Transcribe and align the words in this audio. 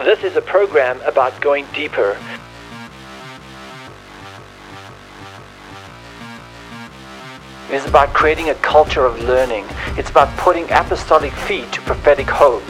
This 0.00 0.24
is 0.24 0.34
a 0.34 0.42
program 0.42 1.00
about 1.02 1.40
going 1.40 1.66
deeper. 1.72 2.18
It 7.70 7.74
is 7.74 7.86
about 7.86 8.12
creating 8.12 8.50
a 8.50 8.56
culture 8.56 9.04
of 9.04 9.22
learning. 9.22 9.64
It's 9.96 10.10
about 10.10 10.36
putting 10.36 10.64
apostolic 10.64 11.32
feet 11.32 11.70
to 11.72 11.80
prophetic 11.82 12.26
hope. 12.26 12.64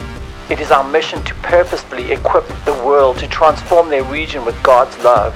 It 0.51 0.59
is 0.59 0.69
our 0.69 0.87
mission 0.87 1.23
to 1.23 1.33
purposefully 1.35 2.11
equip 2.11 2.47
the 2.63 2.73
world 2.85 3.17
to 3.17 3.27
transform 3.27 3.89
their 3.89 4.03
region 4.03 4.45
with 4.45 4.61
God's 4.61 4.95
love. 5.03 5.35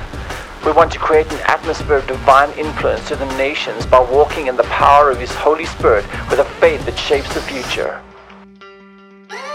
We 0.63 0.71
want 0.71 0.91
to 0.91 0.99
create 0.99 1.31
an 1.33 1.39
atmosphere 1.47 1.97
of 1.97 2.07
divine 2.07 2.51
influence 2.51 3.07
to 3.07 3.15
the 3.15 3.25
nations 3.35 3.87
by 3.87 3.99
walking 3.99 4.45
in 4.45 4.55
the 4.55 4.63
power 4.63 5.09
of 5.09 5.19
His 5.19 5.33
Holy 5.33 5.65
Spirit 5.65 6.05
with 6.29 6.37
a 6.37 6.45
faith 6.45 6.85
that 6.85 6.99
shapes 6.99 7.33
the 7.33 7.41
future. 7.41 7.99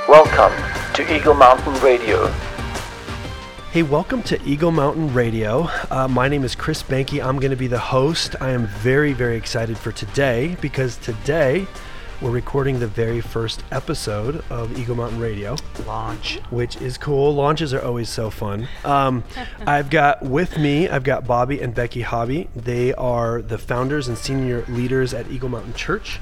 Welcome 0.09 0.84
to 0.95 1.13
Eagle 1.13 1.35
Mountain 1.35 1.75
Radio. 1.83 2.29
Hey, 3.73 3.83
welcome 3.83 4.23
to 4.23 4.41
Eagle 4.45 4.71
Mountain 4.71 5.13
Radio. 5.13 5.69
Uh, 5.91 6.07
my 6.07 6.29
name 6.29 6.45
is 6.45 6.55
Chris 6.55 6.85
Behnke. 6.85 7.21
I'm 7.21 7.41
going 7.41 7.51
to 7.51 7.57
be 7.57 7.67
the 7.67 7.81
host. 7.81 8.37
I 8.41 8.51
am 8.51 8.69
very, 8.69 9.13
very 9.13 9.37
excited 9.37 9.77
for 9.77 9.91
today 9.91 10.57
because 10.61 10.97
today 10.99 11.67
we're 12.21 12.31
recording 12.31 12.79
the 12.79 12.87
very 12.87 13.21
first 13.21 13.65
episode 13.73 14.45
of 14.51 14.79
Eagle 14.79 14.95
Mountain 14.95 15.19
Radio. 15.19 15.57
Launch. 15.85 16.39
Which 16.51 16.77
is 16.77 16.97
cool. 16.97 17.35
Launches 17.35 17.75
are 17.75 17.85
always 17.85 18.09
so 18.09 18.31
fun. 18.31 18.69
Um, 18.85 19.25
I've 19.67 19.91
got 19.91 20.23
with 20.23 20.57
me, 20.59 20.89
I've 20.89 21.03
got 21.03 21.27
Bobby 21.27 21.61
and 21.61 21.75
Becky 21.75 22.05
Haaby. 22.05 22.47
They 22.55 22.95
are 22.95 23.43
the 23.43 23.59
founders 23.59 24.07
and 24.07 24.17
senior 24.17 24.65
leaders 24.69 25.13
at 25.13 25.29
Eagle 25.29 25.49
Mountain 25.49 25.75
Church 25.75 26.21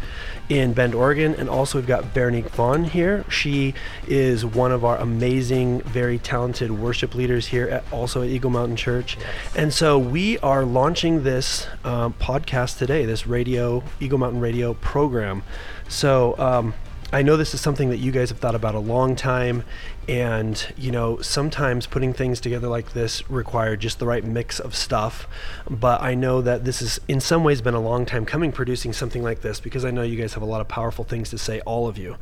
in 0.59 0.73
Bend, 0.73 0.95
Oregon. 0.95 1.35
And 1.35 1.49
also, 1.49 1.79
we've 1.79 1.87
got 1.87 2.05
Veronique 2.05 2.51
Vaughan 2.51 2.85
here. 2.85 3.25
She 3.29 3.75
is 4.07 4.45
one 4.45 4.73
of 4.73 4.85
our 4.85 4.97
amazing, 4.99 5.81
very 5.83 6.19
talented 6.19 6.71
worship 6.71 7.15
leaders 7.15 7.47
here, 7.47 7.69
at, 7.69 7.85
also 7.93 8.23
at 8.23 8.29
Eagle 8.29 8.51
Mountain 8.51 8.77
Church. 8.77 9.17
Yes. 9.19 9.57
And 9.57 9.73
so, 9.73 9.99
we 9.99 10.39
are 10.39 10.65
launching 10.65 11.23
this 11.23 11.67
um, 11.85 12.15
podcast 12.15 12.79
today, 12.79 13.05
this 13.07 13.27
radio, 13.27 13.83
Eagle 14.01 14.19
Mountain 14.19 14.41
Radio 14.41 14.75
program. 14.75 15.43
So, 15.89 16.39
um, 16.39 16.75
I 17.15 17.21
know 17.21 17.37
this 17.37 17.53
is 17.53 17.61
something 17.61 17.91
that 17.91 17.99
you 17.99 18.11
guys 18.11 18.31
have 18.31 18.39
thought 18.39 18.55
about 18.55 18.75
a 18.75 18.79
long 18.79 19.17
time, 19.17 19.65
and 20.09 20.73
you 20.77 20.91
know 20.91 21.21
sometimes 21.21 21.87
putting 21.87 22.13
things 22.13 22.41
together 22.41 22.69
like 22.69 22.93
this 22.93 23.29
require 23.31 23.77
just 23.77 23.99
the 23.99 24.07
right 24.07 24.25
mix 24.25 24.59
of 24.59 24.75
stuff. 24.75 25.29
But 25.69 26.03
I 26.03 26.15
know 26.15 26.41
that 26.43 26.65
this 26.65 26.81
has 26.81 27.01
in 27.09 27.21
some 27.21 27.45
ways 27.45 27.61
been 27.61 27.75
a 27.75 27.81
long 27.81 28.07
time 28.07 28.25
coming 28.27 28.53
producing 28.53 28.93
something 28.93 29.23
like 29.23 29.43
this 29.43 29.61
because 29.61 29.85
I 29.85 29.91
know 29.91 30.03
you 30.03 30.17
guys 30.17 30.35
have 30.35 30.43
a 30.43 30.47
lot 30.47 30.61
of 30.61 30.69
powerful 30.69 31.05
things 31.05 31.31
to 31.31 31.39
say, 31.39 31.61
all 31.61 31.89
of 31.89 31.99
you. 31.99 32.17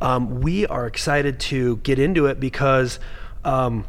Um, 0.00 0.40
we 0.40 0.66
are 0.66 0.86
excited 0.86 1.40
to 1.40 1.76
get 1.78 1.98
into 1.98 2.26
it 2.26 2.40
because. 2.40 2.98
Um, 3.44 3.86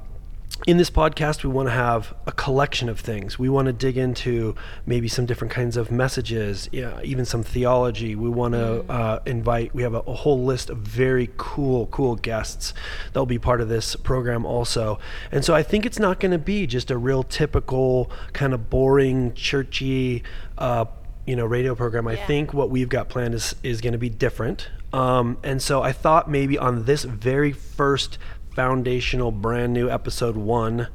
in 0.65 0.77
this 0.77 0.89
podcast, 0.89 1.43
we 1.43 1.49
want 1.49 1.67
to 1.67 1.73
have 1.73 2.15
a 2.25 2.31
collection 2.31 2.89
of 2.89 2.99
things. 2.99 3.37
We 3.37 3.47
want 3.47 3.67
to 3.67 3.73
dig 3.73 3.97
into 3.97 4.55
maybe 4.85 5.07
some 5.07 5.25
different 5.25 5.53
kinds 5.53 5.77
of 5.77 5.91
messages, 5.91 6.67
yeah, 6.71 6.99
even 7.03 7.25
some 7.25 7.43
theology. 7.43 8.15
We 8.15 8.29
want 8.29 8.53
to 8.53 8.83
uh, 8.91 9.19
invite, 9.25 9.75
we 9.75 9.83
have 9.83 9.93
a, 9.93 9.99
a, 9.99 10.13
whole 10.13 10.43
list 10.43 10.69
of 10.69 10.79
very 10.79 11.29
cool, 11.37 11.87
cool 11.87 12.15
guests 12.15 12.73
that'll 13.07 13.25
be 13.25 13.39
part 13.39 13.61
of 13.61 13.69
this 13.69 13.95
program 13.95 14.45
also. 14.45 14.99
And 15.31 15.45
so 15.45 15.53
I 15.53 15.63
think 15.63 15.85
it's 15.85 15.99
not 15.99 16.19
going 16.19 16.31
to 16.31 16.37
be 16.37 16.65
just 16.65 16.89
a 16.89 16.97
real 16.97 17.23
typical, 17.23 18.11
kind 18.33 18.53
of 18.53 18.69
boring, 18.69 19.33
churchy, 19.33 20.23
uh, 20.57 20.85
you 21.25 21.35
know, 21.35 21.45
radio 21.45 21.75
program. 21.75 22.07
Yeah. 22.07 22.13
I 22.13 22.15
think 22.25 22.53
what 22.53 22.69
we've 22.69 22.89
got 22.89 23.09
planned 23.09 23.35
is, 23.35 23.55
is 23.61 23.79
going 23.81 23.93
to 23.93 23.99
be 23.99 24.09
different. 24.09 24.69
Um, 24.93 25.37
and 25.43 25.61
so 25.61 25.83
I 25.83 25.91
thought 25.91 26.29
maybe 26.29 26.57
on 26.57 26.85
this 26.85 27.03
very 27.03 27.51
first 27.51 28.17
foundational 28.57 29.31
brand 29.31 29.71
new 29.71 29.87
episode 29.87 30.35
one 30.35 30.87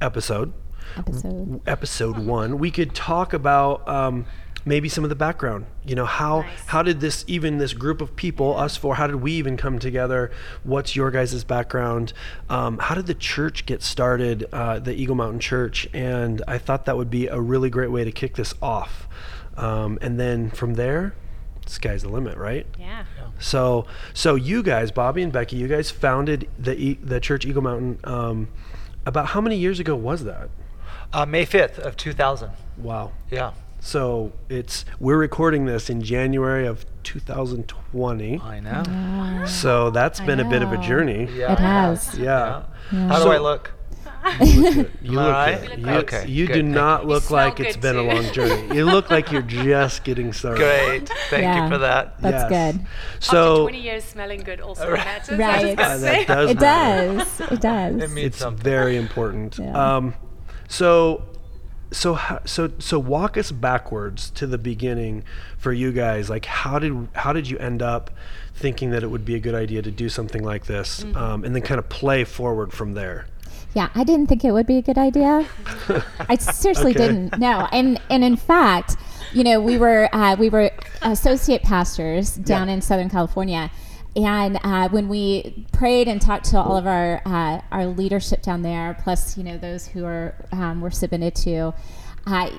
episode. 0.00 0.54
Episode. 0.96 1.60
Episode 1.66 2.18
one. 2.18 2.58
We 2.58 2.70
could 2.70 2.94
talk 2.94 3.34
about 3.34 3.86
um, 3.86 4.24
maybe 4.64 4.88
some 4.88 5.04
of 5.04 5.10
the 5.10 5.14
background 5.14 5.66
you 5.84 5.94
know 5.94 6.06
how 6.06 6.40
nice. 6.40 6.60
how 6.64 6.82
did 6.82 7.00
this 7.00 7.22
even 7.26 7.58
this 7.58 7.74
group 7.74 8.00
of 8.00 8.16
people 8.16 8.56
us 8.56 8.78
four 8.78 8.94
how 8.94 9.06
did 9.06 9.16
we 9.16 9.32
even 9.32 9.58
come 9.58 9.78
together? 9.78 10.30
What's 10.62 10.96
your 10.96 11.10
guys' 11.10 11.44
background? 11.44 12.14
Um, 12.48 12.78
how 12.78 12.94
did 12.94 13.04
the 13.04 13.14
church 13.14 13.66
get 13.66 13.82
started 13.82 14.46
uh, 14.50 14.78
the 14.78 14.94
eagle 14.94 15.14
mountain 15.14 15.40
church? 15.40 15.86
And 15.92 16.40
i 16.48 16.56
thought 16.56 16.86
that 16.86 16.96
would 16.96 17.10
be 17.10 17.26
a 17.26 17.38
really 17.38 17.68
great 17.68 17.90
way 17.90 18.04
to 18.04 18.12
kick 18.12 18.36
this 18.36 18.54
off. 18.62 19.06
Um, 19.58 19.98
and 20.00 20.18
then 20.18 20.48
from 20.48 20.72
there 20.72 21.14
sky's 21.66 22.02
the 22.02 22.08
limit 22.08 22.36
right 22.36 22.66
yeah 22.78 23.04
so, 23.38 23.86
so 24.12 24.34
you 24.34 24.62
guys, 24.62 24.90
Bobby 24.90 25.22
and 25.22 25.32
Becky, 25.32 25.56
you 25.56 25.68
guys 25.68 25.90
founded 25.90 26.48
the 26.58 26.76
e- 26.76 26.98
the 27.02 27.20
church 27.20 27.44
Eagle 27.44 27.62
Mountain. 27.62 27.98
Um, 28.04 28.48
about 29.06 29.26
how 29.26 29.40
many 29.40 29.56
years 29.56 29.80
ago 29.80 29.94
was 29.94 30.24
that? 30.24 30.48
Uh, 31.12 31.26
May 31.26 31.44
fifth 31.44 31.78
of 31.78 31.96
two 31.96 32.12
thousand. 32.12 32.52
Wow. 32.76 33.12
Yeah. 33.30 33.52
So 33.80 34.32
it's 34.48 34.84
we're 34.98 35.18
recording 35.18 35.66
this 35.66 35.90
in 35.90 36.02
January 36.02 36.66
of 36.66 36.86
2020. 37.02 38.40
I 38.40 38.60
know. 38.60 39.44
So 39.46 39.90
that's 39.90 40.20
been 40.20 40.40
a 40.40 40.48
bit 40.48 40.62
of 40.62 40.72
a 40.72 40.78
journey. 40.78 41.28
Yeah. 41.34 41.52
It 41.52 41.58
has. 41.58 42.18
Yeah. 42.18 42.64
yeah. 42.90 43.08
How 43.08 43.18
so, 43.18 43.24
do 43.26 43.30
I 43.32 43.38
look? 43.38 43.72
You 44.40 44.60
look 44.62 44.88
You 45.02 45.12
look 45.12 45.32
right? 45.32 45.78
You, 45.78 45.88
okay. 45.88 46.26
You 46.26 46.46
good. 46.46 46.54
do 46.54 46.62
not 46.62 47.06
look 47.06 47.30
like 47.30 47.60
it's 47.60 47.76
been 47.76 47.94
too. 47.94 48.00
a 48.00 48.02
long 48.02 48.32
journey. 48.32 48.74
You 48.74 48.84
look 48.86 49.10
like 49.10 49.30
you're 49.30 49.42
just 49.42 50.04
getting 50.04 50.32
started. 50.32 50.58
Great. 50.58 51.08
Thank 51.30 51.42
yeah, 51.42 51.64
you 51.64 51.70
for 51.70 51.78
that. 51.78 52.20
That's 52.20 52.50
yes. 52.50 52.72
good. 52.74 52.86
So 53.20 53.52
After 53.52 53.62
20 53.62 53.80
years 53.80 54.04
smelling 54.04 54.40
good 54.40 54.60
also 54.60 54.90
right. 54.90 55.30
matters. 55.30 55.38
Right. 55.38 55.78
Uh, 55.78 55.96
that 55.98 56.26
does 56.26 56.50
it 56.50 56.58
does. 56.58 57.40
It 57.40 57.60
does. 57.60 58.02
It 58.02 58.10
means 58.10 58.26
it's 58.26 58.38
something. 58.38 58.62
very 58.62 58.96
important. 58.96 59.58
Yeah. 59.58 59.96
Um, 59.96 60.14
so 60.68 61.22
so 61.92 62.18
so 62.44 62.72
so 62.78 62.98
walk 62.98 63.36
us 63.36 63.52
backwards 63.52 64.30
to 64.30 64.46
the 64.46 64.58
beginning 64.58 65.22
for 65.56 65.72
you 65.72 65.92
guys 65.92 66.28
like 66.28 66.44
how 66.44 66.78
did 66.78 67.08
how 67.12 67.32
did 67.32 67.48
you 67.48 67.56
end 67.58 67.80
up 67.80 68.10
thinking 68.54 68.90
that 68.90 69.02
it 69.02 69.08
would 69.08 69.24
be 69.24 69.34
a 69.34 69.38
good 69.38 69.54
idea 69.54 69.80
to 69.80 69.90
do 69.90 70.08
something 70.08 70.42
like 70.42 70.66
this 70.66 71.04
mm-hmm. 71.04 71.16
um, 71.16 71.44
and 71.44 71.54
then 71.54 71.62
kind 71.62 71.78
of 71.78 71.88
play 71.88 72.24
forward 72.24 72.72
from 72.72 72.94
there 72.94 73.26
yeah, 73.74 73.90
I 73.94 74.04
didn't 74.04 74.28
think 74.28 74.44
it 74.44 74.52
would 74.52 74.66
be 74.66 74.78
a 74.78 74.82
good 74.82 74.98
idea. 74.98 75.46
I 76.28 76.36
seriously 76.36 76.92
okay. 76.92 77.08
didn't. 77.08 77.38
No, 77.38 77.68
and 77.72 78.00
and 78.08 78.22
in 78.22 78.36
fact, 78.36 78.96
you 79.32 79.42
know, 79.42 79.60
we 79.60 79.76
were 79.76 80.08
uh, 80.14 80.36
we 80.36 80.48
were 80.48 80.70
associate 81.02 81.62
pastors 81.62 82.36
down 82.36 82.68
yeah. 82.68 82.74
in 82.74 82.80
Southern 82.80 83.10
California, 83.10 83.70
and 84.14 84.58
uh, 84.62 84.88
when 84.90 85.08
we 85.08 85.66
prayed 85.72 86.06
and 86.06 86.22
talked 86.22 86.46
to 86.46 86.58
all 86.58 86.76
of 86.76 86.86
our 86.86 87.20
uh, 87.26 87.60
our 87.72 87.86
leadership 87.86 88.42
down 88.42 88.62
there, 88.62 88.96
plus 89.02 89.36
you 89.36 89.42
know 89.42 89.58
those 89.58 89.88
who 89.88 90.04
are 90.04 90.34
um, 90.52 90.80
were 90.80 90.92
submitted 90.92 91.34
to, 91.34 91.74
uh, 92.26 92.50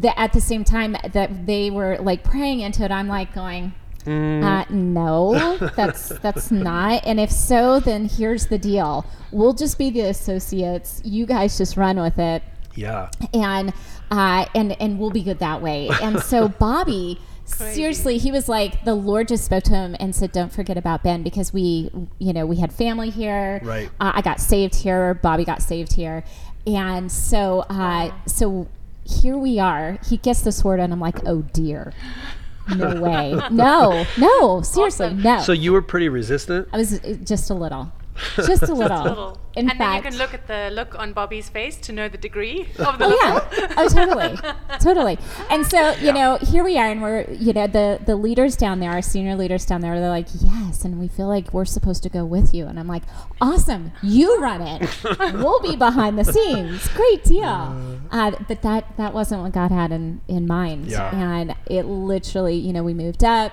the, 0.00 0.18
at 0.18 0.32
the 0.32 0.40
same 0.40 0.64
time 0.64 0.96
that 1.12 1.46
they 1.46 1.70
were 1.70 1.96
like 1.98 2.24
praying 2.24 2.60
into 2.60 2.82
it, 2.84 2.90
I'm 2.90 3.08
like 3.08 3.32
going 3.32 3.72
Mm. 4.06 4.42
Uh, 4.42 4.64
no, 4.70 5.56
that's 5.74 6.08
that's 6.20 6.50
not. 6.50 7.04
And 7.04 7.18
if 7.18 7.30
so, 7.30 7.80
then 7.80 8.08
here's 8.08 8.46
the 8.46 8.58
deal: 8.58 9.04
we'll 9.32 9.52
just 9.52 9.78
be 9.78 9.90
the 9.90 10.02
associates. 10.02 11.02
You 11.04 11.26
guys 11.26 11.58
just 11.58 11.76
run 11.76 12.00
with 12.00 12.18
it. 12.18 12.42
Yeah. 12.74 13.10
And 13.34 13.72
uh, 14.10 14.46
and 14.54 14.80
and 14.80 14.98
we'll 14.98 15.10
be 15.10 15.22
good 15.22 15.40
that 15.40 15.60
way. 15.60 15.90
And 16.02 16.20
so 16.20 16.48
Bobby. 16.60 17.20
Seriously, 17.48 18.18
he 18.18 18.32
was 18.32 18.48
like 18.48 18.84
the 18.84 18.96
Lord 18.96 19.28
just 19.28 19.44
spoke 19.44 19.62
to 19.64 19.70
him 19.70 19.94
and 20.00 20.16
said, 20.16 20.32
"Don't 20.32 20.52
forget 20.52 20.76
about 20.76 21.04
Bend 21.04 21.22
because 21.22 21.52
we, 21.52 21.92
you 22.18 22.32
know, 22.32 22.44
we 22.44 22.56
had 22.56 22.72
family 22.72 23.08
here. 23.08 23.60
Right. 23.62 23.88
Uh, 24.00 24.10
I 24.16 24.20
got 24.20 24.40
saved 24.40 24.74
here. 24.74 25.14
Bobby 25.14 25.44
got 25.44 25.62
saved 25.62 25.92
here, 25.92 26.24
and 26.66 27.10
so, 27.10 27.60
uh, 27.70 28.10
so 28.26 28.66
here 29.04 29.38
we 29.38 29.58
are. 29.60 29.98
He 30.08 30.16
gets 30.16 30.40
this 30.40 30.64
word, 30.64 30.80
and 30.80 30.92
I'm 30.92 31.00
like, 31.00 31.24
oh 31.26 31.42
dear. 31.52 31.92
No 32.74 33.00
way. 33.00 33.34
no, 33.50 34.04
no, 34.18 34.62
seriously, 34.62 35.14
no. 35.14 35.40
So 35.40 35.52
you 35.52 35.72
were 35.72 35.82
pretty 35.82 36.08
resistant? 36.08 36.68
I 36.72 36.78
was 36.78 37.00
uh, 37.00 37.16
just 37.22 37.50
a 37.50 37.54
little. 37.54 37.92
Just 38.36 38.62
a 38.62 38.74
little. 38.74 38.88
Just 38.88 39.06
a 39.06 39.08
little. 39.08 39.40
In 39.56 39.70
and 39.70 39.78
fact, 39.78 40.04
then 40.04 40.12
you 40.12 40.18
can 40.18 40.18
look 40.18 40.34
at 40.34 40.46
the 40.46 40.70
look 40.72 40.98
on 40.98 41.12
Bobby's 41.12 41.48
face 41.48 41.76
to 41.78 41.92
know 41.92 42.08
the 42.08 42.18
degree 42.18 42.68
of 42.78 42.98
the. 42.98 43.06
Oh 43.06 43.48
yeah. 43.56 43.74
oh 43.76 43.88
totally, 43.88 44.38
totally. 44.80 45.18
And 45.50 45.66
so 45.66 45.92
you 45.92 46.06
yeah. 46.06 46.12
know, 46.12 46.36
here 46.36 46.62
we 46.62 46.78
are, 46.78 46.88
and 46.90 47.02
we're 47.02 47.30
you 47.30 47.52
know 47.52 47.66
the 47.66 48.00
the 48.04 48.16
leaders 48.16 48.56
down 48.56 48.80
there, 48.80 48.90
our 48.90 49.02
senior 49.02 49.34
leaders 49.34 49.64
down 49.64 49.80
there, 49.80 49.98
they're 49.98 50.10
like, 50.10 50.28
yes, 50.40 50.84
and 50.84 50.98
we 50.98 51.08
feel 51.08 51.28
like 51.28 51.52
we're 51.52 51.64
supposed 51.64 52.02
to 52.02 52.08
go 52.08 52.24
with 52.24 52.54
you, 52.54 52.66
and 52.66 52.78
I'm 52.78 52.88
like, 52.88 53.04
awesome, 53.40 53.92
you 54.02 54.40
run 54.40 54.62
it. 54.62 55.04
we'll 55.34 55.60
be 55.60 55.76
behind 55.76 56.18
the 56.18 56.24
scenes. 56.24 56.88
Great 56.88 57.24
deal. 57.24 58.00
Uh, 58.10 58.32
but 58.48 58.62
that 58.62 58.96
that 58.96 59.14
wasn't 59.14 59.42
what 59.42 59.52
God 59.52 59.70
had 59.70 59.92
in 59.92 60.20
in 60.28 60.46
mind, 60.46 60.86
yeah. 60.86 61.14
and 61.14 61.54
it 61.66 61.84
literally, 61.84 62.56
you 62.56 62.72
know, 62.72 62.82
we 62.82 62.94
moved 62.94 63.24
up 63.24 63.52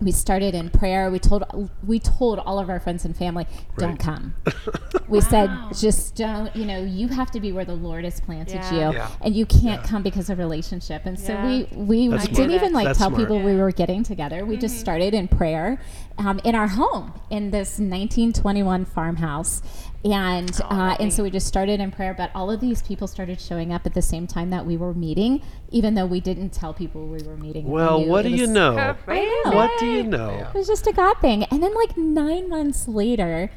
we 0.00 0.10
started 0.10 0.54
in 0.54 0.70
prayer. 0.70 1.10
We 1.10 1.18
told 1.18 1.44
we 1.86 1.98
told 1.98 2.38
all 2.38 2.58
of 2.58 2.68
our 2.68 2.80
friends 2.80 3.04
and 3.04 3.16
family, 3.16 3.46
don't 3.78 3.90
Right. 3.90 3.98
come. 3.98 4.34
we 5.08 5.20
said, 5.20 5.50
just 5.76 6.16
don't. 6.16 6.54
You 6.56 6.64
know, 6.66 6.82
you 6.82 7.08
have 7.08 7.30
to 7.32 7.40
be 7.40 7.52
where 7.52 7.64
the 7.64 7.74
Lord 7.74 8.04
has 8.04 8.20
planted 8.20 8.54
Yeah. 8.56 8.72
you, 8.90 8.96
Yeah. 8.96 9.08
and 9.20 9.34
you 9.34 9.46
can't 9.46 9.82
Yeah. 9.82 9.88
come 9.88 10.02
because 10.02 10.30
of 10.30 10.38
relationship. 10.38 11.02
And 11.06 11.18
so 11.18 11.32
Yeah. 11.34 11.46
we 11.46 11.68
we 11.76 12.08
That's 12.08 12.24
didn't 12.24 12.36
smart. 12.36 12.50
even 12.50 12.72
like 12.72 12.86
That's 12.86 12.98
tell 12.98 13.10
smart. 13.10 13.22
people 13.22 13.40
we 13.40 13.54
were 13.56 13.70
getting 13.72 14.02
together. 14.02 14.44
We 14.44 14.56
just 14.56 14.74
mm-hmm. 14.74 14.80
started 14.80 15.14
in 15.14 15.28
prayer 15.28 15.78
um, 16.18 16.40
in 16.44 16.54
our 16.54 16.68
home 16.68 17.12
in 17.30 17.50
this 17.50 17.78
1921 17.78 18.84
farmhouse. 18.84 19.62
And 20.04 20.50
uh, 20.64 20.96
and 20.98 21.12
so 21.12 21.22
we 21.22 21.30
just 21.30 21.46
started 21.46 21.78
in 21.78 21.92
prayer, 21.92 22.12
but 22.12 22.32
all 22.34 22.50
of 22.50 22.60
these 22.60 22.82
people 22.82 23.06
started 23.06 23.40
showing 23.40 23.72
up 23.72 23.86
at 23.86 23.94
the 23.94 24.02
same 24.02 24.26
time 24.26 24.50
that 24.50 24.66
we 24.66 24.76
were 24.76 24.94
meeting, 24.94 25.42
even 25.70 25.94
though 25.94 26.06
we 26.06 26.20
didn't 26.20 26.50
tell 26.50 26.74
people 26.74 27.06
we 27.06 27.22
were 27.22 27.36
meeting. 27.36 27.68
Well, 27.68 28.00
knew 28.00 28.08
what 28.08 28.22
do 28.22 28.30
you 28.30 28.48
know? 28.48 28.74
Know. 28.74 28.96
What 29.52 29.70
do 29.78 29.86
you 29.86 30.02
know? 30.02 30.48
It 30.52 30.58
was 30.58 30.66
just 30.66 30.86
a 30.88 30.92
God 30.92 31.18
thing. 31.20 31.44
And 31.44 31.62
then, 31.62 31.72
like 31.74 31.96
nine 31.96 32.48
months 32.48 32.88
later, 32.88 33.50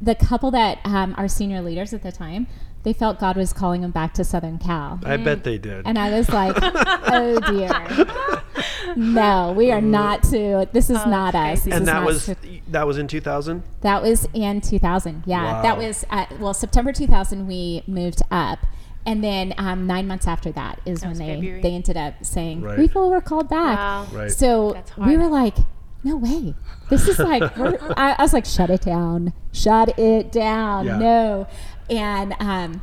the 0.00 0.14
couple 0.14 0.50
that 0.50 0.78
um, 0.84 1.14
are 1.16 1.28
senior 1.28 1.62
leaders 1.62 1.94
at 1.94 2.02
the 2.02 2.12
time, 2.12 2.46
they 2.86 2.92
felt 2.92 3.18
God 3.18 3.36
was 3.36 3.52
calling 3.52 3.80
them 3.82 3.90
back 3.90 4.14
to 4.14 4.22
Southern 4.22 4.58
Cal. 4.58 5.00
I 5.04 5.16
bet 5.16 5.42
they 5.42 5.58
did. 5.58 5.84
And 5.88 5.98
I 5.98 6.16
was 6.16 6.28
like, 6.28 6.54
oh 6.62 7.40
dear. 7.50 8.42
No, 8.96 9.52
we 9.54 9.72
are 9.72 9.80
not 9.80 10.22
to, 10.24 10.68
this 10.72 10.88
is 10.88 11.04
not 11.04 11.34
us. 11.34 11.62
This 11.64 11.74
And 11.74 11.86
that 11.88 12.04
was 12.04 12.26
to- 12.26 12.36
that 12.68 12.86
was 12.86 12.96
in 12.98 13.08
2000. 13.08 13.62
that 13.82 14.00
was 14.02 14.28
in 14.32 14.60
2000. 14.60 15.24
Yeah, 15.26 15.42
Wow. 15.42 15.62
that 15.62 15.76
was 15.76 16.04
uh, 16.10 16.26
well 16.38 16.54
September 16.54 16.92
2000. 16.92 17.46
We 17.48 17.82
moved 17.88 18.22
up, 18.30 18.60
and 19.04 19.22
then 19.22 19.52
um, 19.58 19.86
nine 19.86 20.06
months 20.06 20.26
after 20.28 20.52
that 20.52 20.80
is 20.86 21.02
when 21.04 21.18
they 21.18 21.34
February. 21.34 21.60
they 21.62 21.72
ended 21.74 21.96
up 21.96 22.24
saying 22.24 22.62
Right. 22.62 22.78
we 22.78 22.86
feel 22.88 23.10
we're 23.10 23.20
called 23.20 23.48
back. 23.48 23.76
Wow. 23.76 24.06
Right. 24.12 24.30
So 24.30 24.80
we 24.96 25.16
were 25.16 25.26
like, 25.28 25.56
no 26.04 26.16
way. 26.16 26.54
This 26.90 27.08
is 27.08 27.18
like 27.18 27.56
we're, 27.58 27.78
I, 27.96 28.12
I 28.18 28.22
was 28.22 28.32
like, 28.32 28.44
shut 28.46 28.70
it 28.70 28.82
down, 28.82 29.32
shut 29.52 29.98
it 29.98 30.30
down, 30.32 30.86
Yeah. 30.86 30.98
no, 30.98 31.46
and 31.90 32.34
um. 32.40 32.82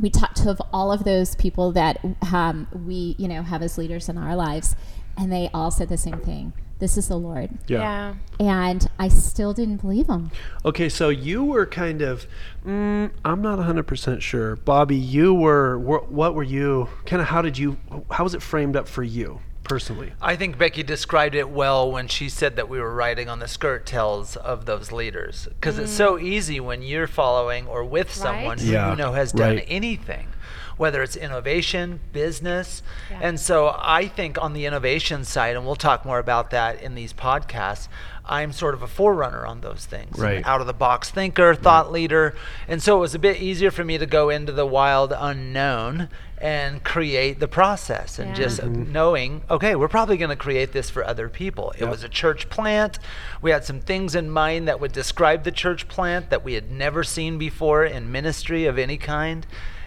We 0.00 0.10
talked 0.10 0.38
to 0.38 0.56
all 0.72 0.90
of 0.90 1.04
those 1.04 1.36
people 1.36 1.70
that 1.70 2.04
um, 2.32 2.66
we, 2.84 3.14
you 3.16 3.28
know, 3.28 3.42
have 3.44 3.62
as 3.62 3.78
leaders 3.78 4.08
in 4.08 4.18
our 4.18 4.34
lives, 4.34 4.74
and 5.16 5.30
they 5.30 5.48
all 5.54 5.70
said 5.70 5.88
the 5.88 5.96
same 5.96 6.18
thing. 6.18 6.52
This 6.80 6.96
is 6.96 7.06
the 7.06 7.16
Lord, 7.16 7.50
Yeah. 7.68 8.14
Yeah. 8.40 8.64
and 8.68 8.90
I 8.98 9.06
still 9.06 9.52
didn't 9.54 9.76
believe 9.82 10.08
them. 10.08 10.32
Okay, 10.64 10.88
so 10.88 11.10
you 11.10 11.44
were 11.44 11.64
kind 11.64 12.02
of, 12.02 12.26
mm, 12.66 13.12
I'm 13.24 13.40
not 13.40 13.60
100% 13.60 14.20
sure. 14.20 14.56
Bobby, 14.56 14.96
you 14.96 15.32
were, 15.32 15.78
what 15.78 16.34
were 16.34 16.42
you, 16.42 16.88
kind 17.06 17.22
of 17.22 17.28
how 17.28 17.40
did 17.40 17.56
you, 17.56 17.76
how 18.10 18.24
was 18.24 18.34
it 18.34 18.42
framed 18.42 18.74
up 18.74 18.88
for 18.88 19.04
you 19.04 19.38
personally? 19.64 20.12
I 20.20 20.36
think 20.36 20.58
Becky 20.58 20.82
described 20.82 21.34
it 21.34 21.48
well 21.48 21.90
when 21.90 22.06
she 22.08 22.28
said 22.28 22.56
that 22.56 22.68
we 22.68 22.78
were 22.78 22.94
riding 22.94 23.28
on 23.28 23.38
the 23.38 23.48
skirt 23.48 23.86
tails 23.86 24.36
of 24.36 24.66
those 24.66 24.92
leaders. 24.92 25.48
Because 25.48 25.78
it's 25.78 25.92
so 25.92 26.16
mm. 26.16 26.22
easy 26.22 26.60
when 26.60 26.82
you're 26.82 27.06
following 27.06 27.66
or 27.66 27.84
with 27.84 28.12
someone 28.12 28.58
Right. 28.58 28.60
who 28.60 28.72
Yeah, 28.72 28.90
you 28.90 28.96
know 28.96 29.12
has 29.12 29.32
done 29.32 29.56
right. 29.56 29.64
anything, 29.66 30.28
whether 30.76 31.02
it's 31.02 31.16
innovation, 31.16 32.00
business. 32.12 32.82
Yeah. 33.10 33.20
And 33.22 33.40
so 33.40 33.74
I 33.78 34.06
think 34.06 34.40
on 34.40 34.52
the 34.52 34.66
innovation 34.66 35.24
side, 35.24 35.56
and 35.56 35.64
we'll 35.64 35.76
talk 35.76 36.04
more 36.04 36.18
about 36.18 36.50
that 36.50 36.80
in 36.80 36.94
these 36.94 37.12
podcasts, 37.12 37.88
I'm 38.26 38.52
sort 38.52 38.74
of 38.74 38.82
a 38.82 38.86
forerunner 38.86 39.44
on 39.44 39.60
those 39.60 39.84
things. 39.84 40.18
Right. 40.18 40.46
Out 40.46 40.60
of 40.62 40.66
the 40.66 40.72
box 40.72 41.10
thinker, 41.10 41.54
thought 41.54 41.92
leader. 41.92 42.34
And 42.66 42.82
so 42.82 42.96
it 42.96 43.00
was 43.00 43.14
a 43.14 43.18
bit 43.18 43.40
easier 43.40 43.70
for 43.70 43.84
me 43.84 43.98
to 43.98 44.06
go 44.06 44.30
into 44.30 44.52
the 44.52 44.64
wild 44.66 45.12
unknown 45.14 46.08
and 46.44 46.84
create 46.84 47.40
the 47.40 47.48
process 47.48 48.18
and 48.18 48.28
Yeah. 48.28 48.44
just 48.44 48.60
mm-hmm. 48.60 48.92
knowing, 48.92 49.40
okay, 49.48 49.74
we're 49.74 49.88
probably 49.88 50.18
going 50.18 50.28
to 50.28 50.36
create 50.36 50.72
this 50.72 50.90
for 50.90 51.02
other 51.02 51.30
people. 51.30 51.70
It 51.70 51.80
Yep. 51.80 51.88
was 51.90 52.04
a 52.04 52.08
church 52.10 52.50
plant. 52.50 52.98
We 53.40 53.50
had 53.50 53.64
some 53.64 53.80
things 53.80 54.14
in 54.14 54.28
mind 54.30 54.68
that 54.68 54.78
would 54.78 54.92
describe 54.92 55.44
the 55.44 55.50
church 55.50 55.88
plant 55.88 56.28
that 56.28 56.44
we 56.44 56.52
had 56.52 56.70
never 56.70 57.02
seen 57.02 57.38
before 57.38 57.86
in 57.86 58.12
ministry 58.12 58.66
of 58.66 58.76
any 58.78 58.98
kind. 58.98 59.46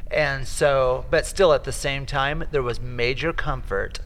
And 0.09 0.48
so, 0.48 1.06
but 1.12 1.27
still 1.27 1.54
at 1.54 1.63
the 1.63 1.71
same 1.71 2.07
time, 2.07 2.45
there 2.50 2.63
was 2.63 2.81
major 2.81 3.33
comfort 3.33 4.00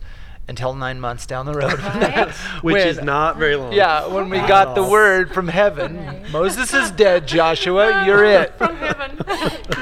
until 0.51 0.73
nine 0.75 0.99
months 0.99 1.25
down 1.25 1.45
the 1.45 1.53
road. 1.53 1.79
Right. 1.81 2.29
Which 2.61 2.73
When- 2.73 2.87
is 2.87 3.01
not 3.01 3.37
very 3.37 3.55
long. 3.55 3.71
Yeah, 3.73 4.05
when 4.07 4.29
we 4.29 4.37
got 4.37 4.75
the 4.75 4.83
word 4.83 5.33
from 5.33 5.47
heaven, 5.47 6.23
Moses 6.31 6.73
is 6.73 6.91
dead, 6.91 7.25
Joshua, 7.27 8.03
you're 8.05 8.23
it. 8.25 8.53
From 8.57 8.75
heaven. 8.75 9.17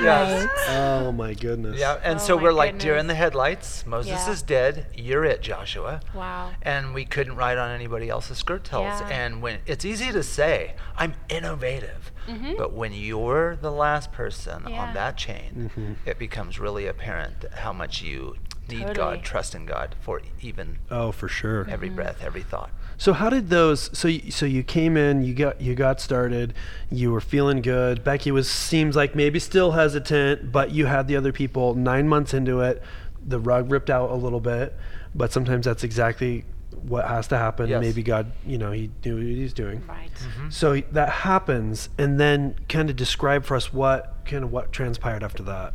Yes. 0.02 0.48
Oh 0.70 1.12
my 1.12 1.34
goodness. 1.34 1.80
Yeah, 1.80 2.00
and 2.04 2.20
Oh 2.20 2.24
so 2.24 2.38
we're 2.38 2.54
like 2.54 2.78
deer 2.78 2.96
in 2.98 3.08
the 3.08 3.16
headlights. 3.16 3.86
Moses 3.86 4.12
Yeah. 4.12 4.32
is 4.32 4.42
dead. 4.44 4.86
You're 4.96 5.26
it, 5.26 5.42
Joshua. 5.42 6.02
wow. 6.14 6.52
And 6.62 6.94
we 6.94 7.04
couldn't 7.06 7.36
ride 7.36 7.58
on 7.58 7.72
anybody 7.72 8.08
else's 8.10 8.38
skirt 8.38 8.64
tails. 8.64 8.84
Yeah. 9.02 9.08
And 9.10 9.42
when 9.42 9.60
it's 9.66 9.84
easy 9.86 10.12
to 10.12 10.22
say, 10.24 10.76
I'm 10.96 11.16
innovative, 11.30 12.12
but 12.58 12.74
when 12.74 12.94
you're 12.94 13.56
the 13.56 13.72
last 13.72 14.12
person 14.12 14.60
Mm-hmm. 14.62 14.68
Yeah. 14.70 14.82
on 14.84 14.94
that 14.94 15.18
chain, 15.18 15.98
it 16.06 16.20
becomes 16.20 16.60
really 16.60 16.86
apparent 16.86 17.46
how 17.56 17.74
much 17.74 18.02
you 18.04 18.36
need 18.70 18.80
Totally. 18.88 18.96
God, 19.18 19.24
trust 19.24 19.56
in 19.56 19.66
God 19.66 19.96
for 20.02 20.22
even 20.42 20.78
Oh, 20.90 21.12
for 21.12 21.28
sure. 21.28 21.64
Mm-hmm. 21.64 21.74
every 21.74 21.90
breath, 21.90 22.24
every 22.24 22.42
thought. 22.42 22.72
So 22.98 23.14
how 23.14 23.30
did 23.30 23.50
those? 23.50 23.90
So 23.98 24.08
you, 24.10 24.30
so 24.32 24.46
you 24.46 24.62
came 24.62 24.98
in, 24.98 25.24
you 25.24 25.34
got 25.34 25.62
you 25.62 25.74
got 25.74 26.02
started, 26.02 26.54
you 26.92 27.12
were 27.12 27.22
feeling 27.22 27.62
good. 27.62 28.04
Becky 28.04 28.32
was 28.32 28.50
seems 28.50 28.96
like 28.96 29.16
maybe 29.16 29.40
still 29.40 29.72
hesitant, 29.72 30.52
but 30.52 30.72
you 30.72 30.86
had 30.86 31.08
the 31.08 31.16
other 31.16 31.32
people. 31.32 31.76
Nine 31.76 32.10
months 32.10 32.34
into 32.34 32.60
it, 32.62 32.84
the 33.26 33.40
rug 33.40 33.72
ripped 33.72 33.90
out 33.90 34.12
a 34.12 34.16
little 34.16 34.42
bit, 34.42 34.76
but 35.16 35.32
sometimes 35.32 35.66
that's 35.66 35.84
exactly 35.86 36.44
what 36.84 37.08
has 37.08 37.28
to 37.28 37.38
happen. 37.38 37.70
Yes. 37.70 37.82
Maybe 37.82 38.04
God, 38.04 38.32
you 38.46 38.58
know, 38.58 38.72
He 38.72 38.90
knew 39.06 39.16
what 39.16 39.24
He's 39.24 39.54
doing. 39.54 39.82
Right. 39.88 40.10
So 40.50 40.82
that 40.92 41.10
happens, 41.10 41.90
and 41.98 42.20
then 42.20 42.56
kind 42.68 42.90
of 42.90 42.96
describe 42.98 43.46
for 43.46 43.56
us 43.56 43.72
what 43.74 44.16
kind 44.26 44.44
of 44.44 44.52
what 44.52 44.72
transpired 44.74 45.24
after 45.24 45.44
that. 45.44 45.74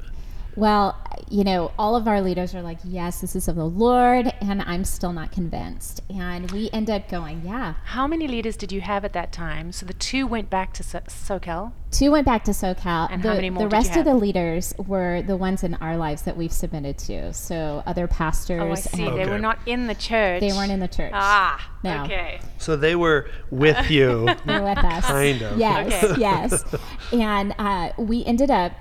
Well, 0.57 0.97
you 1.29 1.43
know, 1.43 1.73
all 1.79 1.97
of 1.97 2.07
our 2.07 2.21
leaders 2.21 2.55
are 2.55 2.63
like, 2.63 2.79
yes, 2.85 3.21
this 3.21 3.35
is 3.35 3.49
of 3.49 3.57
the 3.57 3.65
Lord, 3.67 4.33
and 4.41 4.63
I'm 4.63 4.85
still 4.85 5.13
not 5.13 5.33
convinced. 5.33 6.01
And 6.09 6.51
we 6.53 6.71
end 6.73 6.91
up 6.91 7.09
going, 7.09 7.43
yeah. 7.45 7.75
How 7.85 8.07
many 8.07 8.29
leaders 8.29 8.57
did 8.57 8.71
you 8.71 8.81
have 8.81 9.05
at 9.05 9.13
that 9.15 9.33
time? 9.33 9.73
So 9.73 9.85
the 9.87 9.95
two 9.95 10.27
went 10.27 10.51
back 10.51 10.73
to 10.75 10.83
so- 10.83 11.01
SoCal. 11.01 11.73
Two 11.91 12.11
went 12.13 12.27
back 12.27 12.45
to 12.45 12.51
SoCal. 12.53 13.09
And 13.11 13.23
the, 13.23 13.29
how 13.31 13.35
many 13.35 13.51
more 13.51 13.65
the 13.65 13.69
did 13.69 13.73
you 13.85 13.89
rest 13.89 13.99
of 13.99 14.05
the 14.05 14.15
leaders 14.15 14.75
were 14.87 15.23
the 15.23 15.37
ones 15.37 15.65
in 15.65 15.75
our 15.77 15.97
lives 15.97 16.23
that 16.23 16.37
we've 16.37 16.53
submitted 16.53 16.99
to. 16.99 17.33
So 17.33 17.83
other 17.87 18.07
pastors. 18.07 18.61
Oh, 18.63 18.71
I 18.73 18.75
see. 18.75 19.07
and 19.07 19.17
They 19.19 19.27
were 19.27 19.39
not 19.39 19.59
in 19.67 19.87
the 19.87 19.95
church. 19.95 20.41
They 20.41 20.53
weren't 20.53 20.71
in 20.73 20.81
the 20.81 20.89
church. 20.89 21.13
Ah, 21.15 21.71
No. 21.83 22.05
okay. 22.05 22.41
So 22.59 22.77
they 22.77 22.95
were 22.97 23.29
with 23.51 23.91
you. 23.91 24.29
They 24.45 24.59
were 24.61 24.69
with 24.75 24.79
us. 24.79 25.05
Kind 25.07 25.43
of. 25.43 25.59
Yes, 25.59 26.05
Okay. 26.05 26.21
yes. 26.21 26.65
And 27.13 27.55
uh, 27.59 27.91
we 27.97 28.25
ended 28.25 28.51
up 28.51 28.73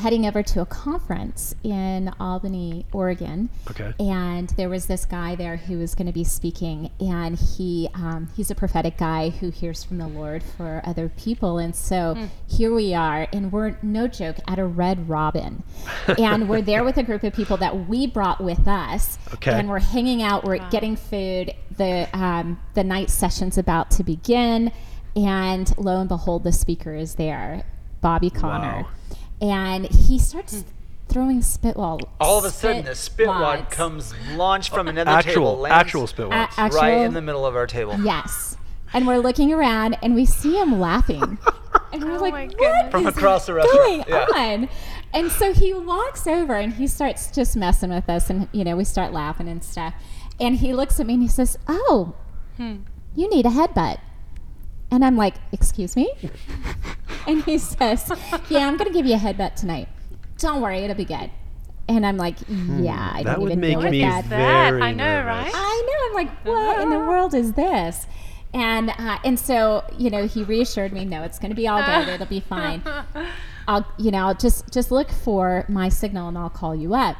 heading 0.00 0.26
over 0.26 0.42
to 0.42 0.60
a 0.60 0.66
conference 0.66 1.54
in 1.62 2.10
Albany, 2.18 2.86
Oregon. 2.92 3.50
Okay. 3.70 3.92
And 4.00 4.48
there 4.50 4.68
was 4.68 4.86
this 4.86 5.04
guy 5.04 5.34
there 5.34 5.56
who 5.56 5.78
was 5.78 5.94
going 5.94 6.06
to 6.06 6.12
be 6.12 6.24
speaking, 6.24 6.90
and 6.98 7.38
he 7.38 7.88
um, 7.94 8.28
he's 8.34 8.50
a 8.50 8.54
prophetic 8.54 8.96
guy 8.96 9.30
who 9.30 9.50
hears 9.50 9.84
from 9.84 9.98
the 9.98 10.08
Lord 10.08 10.42
for 10.42 10.80
other 10.84 11.08
people. 11.10 11.58
And 11.58 11.74
so 11.76 12.16
here 12.48 12.74
we 12.74 12.94
are, 12.94 13.28
and 13.32 13.52
we're 13.52 13.76
no 13.82 14.08
joke 14.08 14.36
at 14.48 14.58
a 14.58 14.64
Red 14.66 15.08
Robin, 15.08 15.62
and 16.18 16.48
we're 16.48 16.62
there 16.62 16.82
with 16.84 16.96
a 16.96 17.02
group 17.02 17.22
of 17.22 17.32
people 17.34 17.56
that 17.58 17.88
we 17.88 18.06
brought 18.06 18.40
with 18.42 18.66
us, 18.66 19.18
Okay. 19.34 19.52
and 19.52 19.68
we're 19.68 19.78
hanging 19.80 20.22
out, 20.22 20.44
we're 20.44 20.58
getting 20.70 20.96
food. 20.96 21.54
The 21.76 22.08
um, 22.12 22.58
the 22.74 22.84
night 22.84 23.10
session's 23.10 23.56
about 23.58 23.90
to 23.92 24.02
begin, 24.04 24.72
and 25.16 25.72
lo 25.78 26.00
and 26.00 26.08
behold, 26.08 26.44
the 26.44 26.52
speaker 26.52 26.94
is 26.94 27.14
there, 27.16 27.64
Bobby 28.00 28.30
Conner, 28.30 28.82
Wow. 28.82 28.88
And 29.40 29.86
he 29.92 30.18
starts. 30.18 30.60
Hmm. 30.62 30.68
Throwing 31.08 31.42
spitwall. 31.42 31.98
All 32.20 32.38
of 32.38 32.44
a 32.44 32.50
sudden, 32.50 32.84
the 32.84 32.94
spit 32.94 33.26
wad 33.26 33.40
wads. 33.40 33.74
comes 33.74 34.14
launched 34.36 34.72
from 34.72 34.86
another 34.86 35.10
Actual 35.10 35.32
table, 35.32 35.56
lands 35.56 35.74
actual 35.74 36.06
spit 36.06 36.28
A- 36.28 36.32
actual, 36.32 36.80
right 36.80 36.98
in 37.00 37.14
the 37.14 37.20
middle 37.20 37.44
of 37.44 37.56
our 37.56 37.66
table. 37.66 37.98
Yes. 37.98 38.56
And 38.92 39.08
we're 39.08 39.18
looking 39.18 39.52
around 39.52 39.98
and 40.04 40.14
we 40.14 40.24
see 40.24 40.56
him 40.56 40.78
laughing. 40.78 41.38
And 41.92 42.04
we're 42.04 42.16
Oh 42.16 42.20
like, 42.20 42.32
my 42.32 42.46
what 42.46 42.58
goodness. 42.58 42.90
From 42.92 43.06
is 43.08 43.16
across 43.16 43.46
the 43.46 43.54
restaurant, 43.54 43.84
going 43.86 44.04
yeah. 44.08 44.26
on? 44.36 44.68
And 45.12 45.32
so 45.32 45.52
he 45.52 45.72
walks 45.74 46.28
over 46.28 46.54
and 46.54 46.72
he 46.74 46.86
starts 46.86 47.32
just 47.32 47.56
messing 47.56 47.90
with 47.90 48.08
us. 48.08 48.30
And, 48.30 48.48
you 48.52 48.62
know, 48.62 48.76
we 48.76 48.84
start 48.84 49.12
laughing 49.12 49.48
and 49.48 49.62
stuff. 49.64 49.94
And 50.38 50.56
he 50.56 50.72
looks 50.72 51.00
at 51.00 51.06
me 51.06 51.14
and 51.14 51.22
he 51.22 51.28
says, 51.28 51.58
Oh, 51.66 52.14
hmm. 52.56 52.76
you 53.16 53.28
need 53.28 53.46
a 53.46 53.50
headbutt. 53.50 53.98
And 54.92 55.04
I'm 55.04 55.16
like, 55.16 55.34
Excuse 55.50 55.96
me? 55.96 56.12
and 57.26 57.42
he 57.44 57.58
says, 57.58 58.10
Yeah, 58.48 58.66
I'm 58.66 58.76
going 58.76 58.88
to 58.90 58.94
give 58.94 59.06
you 59.06 59.14
a 59.14 59.18
headbutt 59.18 59.54
tonight. 59.54 59.88
Don't 60.38 60.60
worry, 60.60 60.78
it'll 60.78 60.96
be 60.96 61.04
good. 61.04 61.30
And 61.88 62.06
I'm 62.06 62.16
like, 62.16 62.36
Yeah, 62.48 63.10
I 63.14 63.22
That 63.22 63.34
don't 63.34 63.42
would 63.42 63.52
even 63.52 63.60
make 63.60 63.72
know 63.72 63.82
what 63.84 63.90
me 63.90 64.00
that 64.02 64.28
That, 64.28 64.70
very 64.70 64.82
I 64.82 64.92
know, 64.92 65.04
nervous. 65.04 65.26
right? 65.26 65.52
I 65.54 65.86
know. 65.86 66.08
I'm 66.20 66.26
like, 66.26 66.44
what 66.44 66.80
in 66.82 66.90
the 66.90 66.98
world 66.98 67.34
is 67.34 67.52
this? 67.54 68.06
And 68.52 68.90
uh, 68.90 69.18
and 69.24 69.38
so 69.38 69.84
you 69.98 70.10
know, 70.10 70.26
he 70.26 70.42
reassured 70.42 70.92
me, 70.92 71.04
no, 71.04 71.22
it's 71.22 71.38
going 71.38 71.50
to 71.50 71.56
be 71.56 71.68
all 71.68 71.82
good. 71.82 72.08
It'll 72.08 72.26
be 72.26 72.40
fine. 72.48 72.82
I'll 73.68 73.86
you 73.98 74.10
know, 74.10 74.26
I'll 74.26 74.34
just 74.34 74.72
just 74.72 74.90
look 74.90 75.10
for 75.10 75.64
my 75.68 75.88
signal 75.88 76.28
and 76.28 76.36
I'll 76.38 76.50
call 76.50 76.74
you 76.74 76.94
up. 76.94 77.16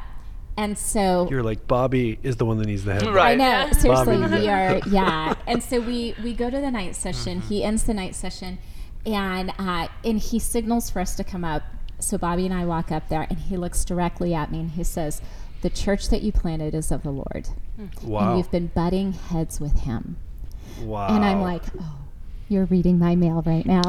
And 0.56 0.76
so 0.76 1.28
You're 1.30 1.42
like 1.44 1.66
Bobby 1.68 2.18
is 2.22 2.36
the 2.36 2.44
one 2.44 2.58
that 2.58 2.66
needs 2.66 2.84
the 2.84 2.94
head. 2.94 3.06
Right. 3.06 3.32
I 3.32 3.34
know. 3.66 3.72
Seriously, 3.72 4.18
we 4.18 4.48
are. 4.48 4.80
Yeah. 4.88 5.34
And 5.46 5.62
so 5.62 5.80
we 5.80 6.14
we 6.22 6.34
go 6.34 6.50
to 6.50 6.60
the 6.60 6.70
night 6.70 6.96
session. 6.96 7.40
He 7.42 7.62
ends 7.64 7.84
the 7.84 7.94
night 7.94 8.14
session, 8.16 8.58
and 9.06 9.52
uh, 9.58 9.88
and 10.04 10.18
he 10.18 10.38
signals 10.38 10.90
for 10.90 11.00
us 11.00 11.14
to 11.16 11.24
come 11.24 11.44
up. 11.44 11.62
So 11.98 12.16
Bobby 12.18 12.46
and 12.46 12.54
I 12.54 12.64
walk 12.64 12.90
up 12.90 13.08
there, 13.08 13.26
and 13.28 13.38
he 13.38 13.56
looks 13.56 13.84
directly 13.84 14.34
at 14.34 14.50
me, 14.50 14.60
and 14.60 14.70
he 14.70 14.84
says, 14.84 15.20
"The 15.62 15.70
church 15.70 16.08
that 16.08 16.22
you 16.22 16.32
planted 16.32 16.74
is 16.74 16.90
of 16.90 17.02
the 17.02 17.10
Lord, 17.10 17.48
and 17.78 17.90
Wow. 18.02 18.36
you've 18.36 18.50
been 18.50 18.68
butting 18.68 19.12
heads 19.12 19.60
with 19.60 19.80
Him." 19.80 20.16
wow. 20.82 21.08
And 21.14 21.24
I'm 21.24 21.40
like, 21.42 21.64
"Oh, 21.78 21.98
you're 22.48 22.64
reading 22.66 22.98
my 22.98 23.14
mail 23.16 23.42
right 23.44 23.66
now." 23.66 23.82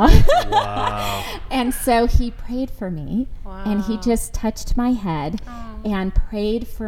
wow. 0.49 1.23
And 1.51 1.73
so 1.73 2.07
he 2.07 2.31
prayed 2.31 2.69
for 2.71 2.89
me, 2.89 3.27
and 3.45 3.81
he 3.83 3.97
just 3.97 4.33
touched 4.33 4.77
my 4.77 4.91
head 4.91 5.41
and 5.85 6.13
prayed 6.15 6.67
for. 6.67 6.87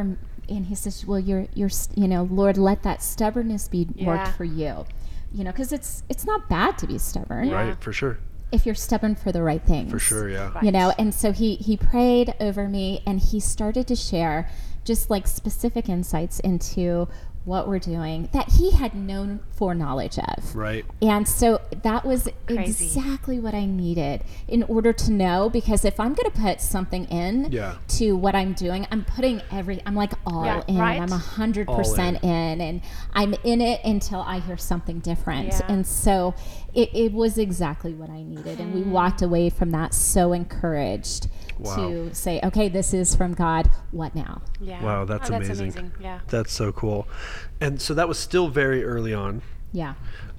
And 0.49 0.65
he 0.65 0.75
says, 0.75 1.05
"Well, 1.05 1.19
you're, 1.19 1.47
you're, 1.53 1.69
you 1.95 2.07
know, 2.07 2.27
Lord, 2.29 2.57
let 2.57 2.83
that 2.83 3.01
stubbornness 3.01 3.67
be 3.69 3.87
worked 4.01 4.27
for 4.35 4.43
you, 4.43 4.85
you 5.33 5.43
know, 5.43 5.51
because 5.51 5.71
it's, 5.71 6.03
it's 6.09 6.25
not 6.25 6.47
bad 6.47 6.77
to 6.77 6.87
be 6.87 6.97
stubborn 6.97 7.49
Yeah. 7.49 7.55
Right, 7.69 7.81
for 7.81 7.91
sure. 7.91 8.19
if 8.51 8.65
you're 8.65 8.75
stubborn 8.75 9.15
for 9.15 9.31
the 9.31 9.41
right 9.41 9.63
things. 9.63 9.91
For 9.91 9.99
sure, 9.99 10.29
yeah. 10.29 10.51
Right. 10.53 10.63
You 10.63 10.71
know, 10.71 10.93
and 10.99 11.13
so 11.13 11.31
he 11.31 11.55
he 11.55 11.75
prayed 11.75 12.35
over 12.39 12.67
me, 12.69 13.01
and 13.05 13.19
he 13.19 13.39
started 13.39 13.87
to 13.87 13.95
share 13.95 14.47
just 14.85 15.09
like 15.09 15.25
specific 15.27 15.89
insights 15.89 16.39
into 16.41 17.07
what 17.45 17.67
we're 17.67 17.79
doing 17.79 18.29
that 18.31 18.49
he 18.49 18.71
had 18.71 18.95
known 18.95 19.41
foreknowledge 19.51 20.17
of. 20.17 20.55
Right. 20.55 20.85
And 21.01 21.27
so 21.27 21.59
that 21.83 22.05
was 22.05 22.29
Crazy. 22.47 22.85
exactly 22.85 23.39
what 23.39 23.53
I 23.53 23.65
needed 23.65 24.23
in 24.47 24.63
order 24.63 24.93
to 24.93 25.11
know 25.11 25.49
because 25.49 25.83
if 25.83 25.99
I'm 25.99 26.13
going 26.13 26.31
to 26.31 26.39
put 26.39 26.61
something 26.61 27.05
in 27.05 27.51
Yeah. 27.51 27.75
to 27.89 28.15
what 28.15 28.33
I'm 28.33 28.53
doing, 28.53 28.87
I'm 28.91 29.03
putting 29.03 29.41
every, 29.51 29.81
I'm 29.85 29.95
like 29.95 30.13
all 30.25 30.45
Yeah, 30.45 30.63
in. 30.67 30.77
right. 30.77 31.01
I'm 31.01 31.11
a 31.11 31.17
hundred 31.17 31.67
percent 31.67 32.23
in 32.23 32.61
and 32.61 32.81
I'm 33.13 33.33
in 33.43 33.59
it 33.59 33.81
until 33.83 34.21
I 34.21 34.39
hear 34.39 34.57
something 34.57 34.99
different. 34.99 35.49
Yeah. 35.49 35.61
And 35.67 35.85
so 35.85 36.33
it, 36.73 36.95
it 36.95 37.11
was 37.11 37.37
exactly 37.37 37.93
what 37.93 38.09
I 38.09 38.23
needed. 38.23 38.59
And 38.59 38.73
we 38.73 38.81
mm. 38.81 38.87
walked 38.91 39.21
away 39.21 39.49
from 39.49 39.71
that 39.71 39.93
so 39.93 40.31
encouraged 40.31 41.27
Wow. 41.63 41.75
to 41.75 42.15
say, 42.15 42.39
okay, 42.43 42.69
this 42.69 42.93
is 42.93 43.15
from 43.15 43.33
God. 43.33 43.69
What 43.91 44.15
now? 44.15 44.41
Yeah. 44.59 44.83
Wow, 44.83 45.05
that's 45.05 45.29
oh, 45.29 45.35
amazing. 45.35 45.67
That's 45.67 45.77
amazing. 45.77 45.91
Yeah. 46.01 46.19
That's 46.27 46.51
so 46.51 46.71
cool. 46.71 47.07
And 47.61 47.81
so 47.81 47.93
that 47.93 48.07
was 48.07 48.19
still 48.19 48.49
very 48.49 48.83
early 48.83 49.13
on. 49.13 49.41
Yeah. 49.71 49.95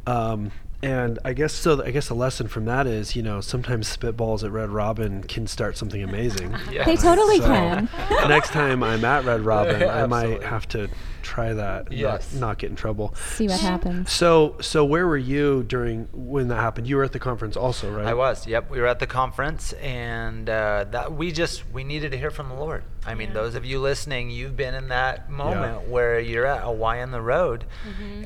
Um, 0.07 0.53
and 0.83 1.19
I 1.25 1.33
guess 1.33 1.55
so. 1.55 1.83
I 1.83 1.91
guess 1.91 2.09
the 2.09 2.15
lesson 2.15 2.47
from 2.47 2.67
that 2.67 2.87
is, 2.87 3.17
you 3.17 3.23
know, 3.23 3.41
sometimes 3.41 3.97
spitballs 3.97 4.45
at 4.45 4.51
Red 4.51 4.69
Robin 4.69 5.23
can 5.23 5.47
start 5.47 5.79
something 5.79 6.03
amazing. 6.03 6.55
Yeah. 6.71 6.85
They 6.85 6.97
totally 6.97 7.39
So, 7.39 7.47
can. 7.47 7.89
Next 8.29 8.51
time 8.51 8.83
I'm 8.83 9.05
at 9.05 9.25
Red 9.25 9.43
Robin, 9.43 9.83
I 9.89 10.07
might 10.07 10.43
have 10.43 10.67
to 10.69 10.89
try 11.25 11.53
that. 11.55 11.91
Yes. 11.91 12.33
Not, 12.35 12.41
not 12.41 12.59
get 12.59 12.71
in 12.71 12.77
trouble. 12.77 13.15
See 13.37 13.49
what 13.49 13.61
happens. 13.61 14.13
So, 14.13 14.57
so 14.61 14.85
where 14.85 15.07
were 15.07 15.17
you 15.17 15.63
during 15.65 16.09
when 16.13 16.49
that 16.49 16.57
happened? 16.57 16.87
You 16.87 16.97
were 16.97 17.05
at 17.05 17.13
the 17.13 17.19
conference 17.19 17.57
also, 17.57 17.91
right? 17.91 18.07
I 18.07 18.15
was. 18.15 18.47
Yep, 18.47 18.71
we 18.71 18.81
were 18.81 18.87
at 18.87 19.01
the 19.01 19.07
conference, 19.07 19.73
and 19.75 20.49
uh, 20.49 20.85
that 20.91 21.13
we 21.13 21.33
just 21.33 21.69
we 21.73 21.83
needed 21.83 22.13
to 22.13 22.19
hear 22.19 22.31
from 22.31 22.49
the 22.49 22.55
Lord. 22.55 22.85
I 23.07 23.15
mean, 23.15 23.33
those 23.33 23.55
of 23.55 23.65
you 23.65 23.81
listening, 23.81 24.31
you've 24.31 24.57
been 24.57 24.75
in 24.75 24.89
that 24.89 25.31
moment 25.31 25.89
where 25.89 26.21
you're 26.21 26.47
at 26.47 26.65
a 26.65 26.71
Y 26.71 27.03
on 27.03 27.11
the 27.11 27.21
road, 27.21 27.65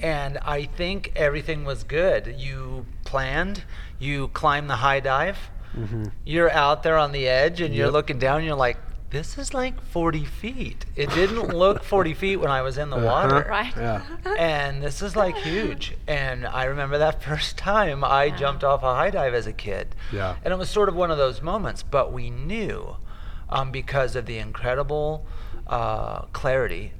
and 0.02 0.38
I 0.38 0.64
think 0.64 1.12
everything 1.16 1.64
was 1.64 1.84
good. 1.84 2.34
You 2.38 2.86
planned, 3.04 3.64
you 3.98 4.28
climbed 4.28 4.68
the 4.68 4.76
high 4.76 5.00
dive, 5.00 5.38
you're 6.24 6.50
out 6.50 6.82
there 6.82 6.96
on 6.96 7.12
the 7.12 7.26
edge, 7.28 7.60
and 7.60 7.74
you're 7.74 7.90
looking 7.90 8.18
down, 8.18 8.38
and 8.38 8.46
you're 8.46 8.56
like. 8.56 8.76
This 9.10 9.38
is 9.38 9.54
like 9.54 9.80
40 9.82 10.24
feet. 10.26 10.84
It 10.94 11.08
didn't 11.10 11.48
look 11.48 11.82
40 11.82 12.12
feet 12.12 12.36
when 12.36 12.50
I 12.50 12.60
was 12.60 12.76
in 12.76 12.90
the 12.90 12.96
Uh-huh. 12.96 13.06
water 13.06 13.46
Right. 13.48 13.74
Yeah. 13.74 14.02
and 14.38 14.82
this 14.82 15.00
is 15.00 15.16
like 15.16 15.34
huge. 15.36 15.96
And 16.06 16.46
I 16.46 16.64
remember 16.64 16.98
that 16.98 17.22
first 17.30 17.56
time 17.56 18.04
I 18.04 18.28
jumped 18.28 18.62
off 18.64 18.82
a 18.82 18.94
high 18.94 19.08
dive 19.10 19.32
as 19.32 19.46
a 19.46 19.52
kid. 19.54 19.94
Yeah. 20.12 20.36
And 20.44 20.52
it 20.52 20.58
was 20.58 20.68
sort 20.68 20.90
of 20.90 20.94
one 20.94 21.10
of 21.10 21.16
those 21.16 21.40
moments, 21.40 21.82
but 21.82 22.12
we 22.12 22.28
knew 22.28 22.96
um, 23.48 23.70
because 23.70 24.14
of 24.14 24.26
the 24.26 24.36
incredible 24.36 25.24
uh, 25.66 26.22
clarity 26.34 26.92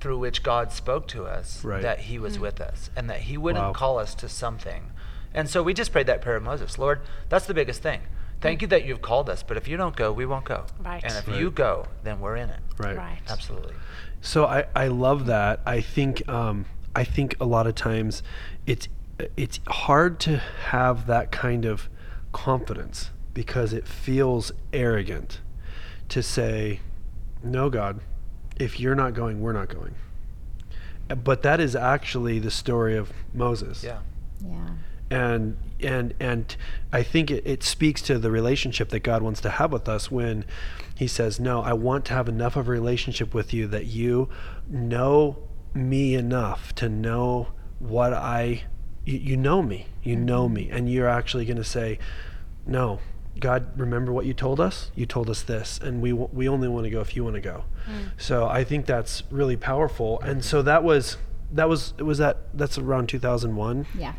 through 0.00 0.18
which 0.18 0.42
God 0.42 0.72
spoke 0.72 1.08
to 1.08 1.24
us 1.24 1.64
Right. 1.64 1.80
that 1.80 2.00
He 2.00 2.18
was 2.18 2.38
with 2.38 2.60
us 2.60 2.90
and 2.94 3.08
that 3.08 3.20
He 3.22 3.38
wouldn't 3.38 3.64
Wow. 3.64 3.72
call 3.72 3.98
us 3.98 4.14
to 4.16 4.28
something. 4.28 4.90
And 5.32 5.48
so 5.48 5.62
we 5.62 5.72
just 5.72 5.90
prayed 5.90 6.06
that 6.06 6.20
prayer 6.20 6.36
of 6.36 6.42
Moses 6.42 6.78
Lord, 6.78 7.00
that's 7.30 7.46
the 7.46 7.54
biggest 7.54 7.80
thing. 7.80 8.02
Thank 8.44 8.60
you 8.62 8.68
that 8.68 8.84
you've 8.84 9.00
called 9.02 9.28
us, 9.30 9.42
but 9.42 9.56
if 9.56 9.66
you 9.66 9.76
don't 9.78 9.96
go, 9.96 10.12
we 10.12 10.26
won't 10.26 10.44
go. 10.44 10.66
Right. 10.78 11.02
And 11.02 11.12
if 11.14 11.26
Right. 11.26 11.40
you 11.40 11.50
go, 11.50 11.86
then 12.02 12.20
we're 12.20 12.36
in 12.36 12.50
it. 12.50 12.60
Right. 12.78 12.94
Right. 12.96 13.18
Absolutely. 13.28 13.74
So 14.20 14.44
I, 14.44 14.66
I 14.76 14.88
love 14.88 15.26
that. 15.26 15.60
I 15.66 15.80
think 15.80 16.28
um, 16.28 16.66
I 16.94 17.04
think 17.04 17.36
a 17.40 17.44
lot 17.46 17.66
of 17.66 17.74
times 17.74 18.22
it's 18.66 18.86
it's 19.36 19.60
hard 19.68 20.20
to 20.20 20.38
have 20.68 21.06
that 21.06 21.32
kind 21.32 21.64
of 21.64 21.88
confidence 22.32 23.10
because 23.32 23.72
it 23.72 23.86
feels 23.88 24.52
arrogant 24.72 25.40
to 26.10 26.22
say, 26.22 26.80
"No, 27.42 27.70
God, 27.70 28.00
if 28.56 28.78
you're 28.78 28.94
not 28.94 29.14
going, 29.14 29.40
we're 29.40 29.52
not 29.54 29.68
going." 29.68 29.94
But 31.22 31.42
that 31.42 31.60
is 31.60 31.74
actually 31.76 32.38
the 32.38 32.50
story 32.50 32.96
of 32.96 33.12
Moses 33.32 33.82
Yeah. 33.84 33.98
Yeah. 34.46 34.68
and 35.10 35.56
and 35.84 36.14
and 36.18 36.56
I 36.92 37.02
think 37.02 37.30
it, 37.30 37.46
it 37.46 37.62
speaks 37.62 38.02
to 38.02 38.18
the 38.18 38.30
relationship 38.30 38.88
that 38.90 39.00
God 39.00 39.22
wants 39.22 39.40
to 39.42 39.50
have 39.50 39.72
with 39.72 39.88
us 39.88 40.10
when 40.10 40.44
he 40.94 41.06
says, 41.06 41.38
"No, 41.38 41.62
I 41.62 41.72
want 41.72 42.04
to 42.06 42.14
have 42.14 42.28
enough 42.28 42.56
of 42.56 42.68
a 42.68 42.70
relationship 42.70 43.34
with 43.34 43.52
you 43.52 43.66
that 43.68 43.86
you 43.86 44.28
know 44.68 45.38
me 45.74 46.14
enough 46.14 46.74
to 46.76 46.88
know 46.88 47.48
what 47.78 48.12
I 48.12 48.64
you, 49.04 49.18
you 49.18 49.36
know 49.36 49.62
me. 49.62 49.86
You 50.02 50.16
know 50.16 50.46
mm-hmm. 50.46 50.54
me 50.54 50.70
and 50.70 50.90
you're 50.90 51.08
actually 51.08 51.44
going 51.44 51.56
to 51.56 51.64
say, 51.64 51.98
"No, 52.66 53.00
God, 53.38 53.78
remember 53.78 54.12
what 54.12 54.26
you 54.26 54.34
told 54.34 54.60
us? 54.60 54.90
You 54.94 55.06
told 55.06 55.28
us 55.30 55.42
this, 55.42 55.78
and 55.78 56.00
we 56.00 56.10
w- 56.10 56.30
we 56.32 56.48
only 56.48 56.68
want 56.68 56.84
to 56.84 56.90
go 56.90 57.00
if 57.00 57.16
you 57.16 57.24
want 57.24 57.34
to 57.34 57.40
go." 57.40 57.64
Mm. 57.86 58.10
So 58.16 58.46
I 58.46 58.64
think 58.64 58.86
that's 58.86 59.22
really 59.30 59.56
powerful. 59.56 60.20
And 60.20 60.44
so 60.44 60.62
that 60.62 60.84
was 60.84 61.16
that 61.52 61.68
was 61.68 61.94
it 61.98 62.02
was 62.02 62.18
that 62.18 62.38
that's 62.54 62.78
around 62.78 63.08
2001. 63.08 63.86
Yeah. 63.96 64.14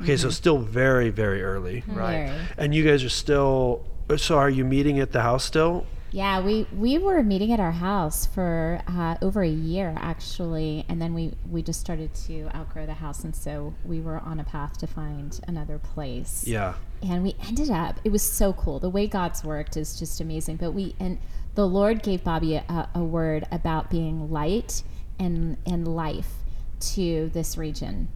Okay, 0.00 0.16
so 0.16 0.30
still 0.30 0.58
very, 0.58 1.10
very 1.10 1.42
early. 1.42 1.82
Right. 1.86 2.28
Very. 2.28 2.38
And 2.56 2.74
you 2.74 2.84
guys 2.84 3.02
are 3.04 3.08
still. 3.08 3.84
So 4.16 4.38
are 4.38 4.48
you 4.48 4.64
meeting 4.64 5.00
at 5.00 5.12
the 5.12 5.22
house 5.22 5.44
still? 5.44 5.86
Yeah, 6.10 6.40
we, 6.40 6.66
we 6.74 6.96
were 6.96 7.22
meeting 7.22 7.52
at 7.52 7.60
our 7.60 7.72
house 7.72 8.24
for 8.24 8.80
uh, 8.86 9.16
over 9.20 9.42
a 9.42 9.48
year 9.48 9.94
actually, 9.98 10.86
and 10.88 11.02
then 11.02 11.12
we, 11.12 11.34
we 11.50 11.62
just 11.62 11.80
started 11.80 12.14
to 12.26 12.48
outgrow 12.54 12.86
the 12.86 12.94
house, 12.94 13.24
and 13.24 13.36
so 13.36 13.74
we 13.84 14.00
were 14.00 14.18
on 14.20 14.40
a 14.40 14.44
path 14.44 14.78
to 14.78 14.86
find 14.86 15.38
another 15.46 15.78
place. 15.78 16.46
Yeah. 16.46 16.74
And 17.02 17.22
we 17.22 17.36
ended 17.46 17.70
up. 17.70 18.00
It 18.04 18.12
was 18.12 18.22
so 18.22 18.54
cool. 18.54 18.78
The 18.78 18.88
way 18.88 19.06
God's 19.06 19.44
worked 19.44 19.76
is 19.76 19.98
just 19.98 20.20
amazing. 20.20 20.56
But 20.56 20.72
we 20.72 20.94
and 20.98 21.18
the 21.54 21.66
Lord 21.66 22.02
gave 22.02 22.24
Bobby 22.24 22.54
a, 22.54 22.88
a 22.94 23.04
word 23.04 23.46
about 23.52 23.90
being 23.90 24.30
light 24.30 24.82
and 25.18 25.58
and 25.66 25.86
life 25.86 26.32
to 26.80 27.30
this 27.34 27.58
region, 27.58 28.08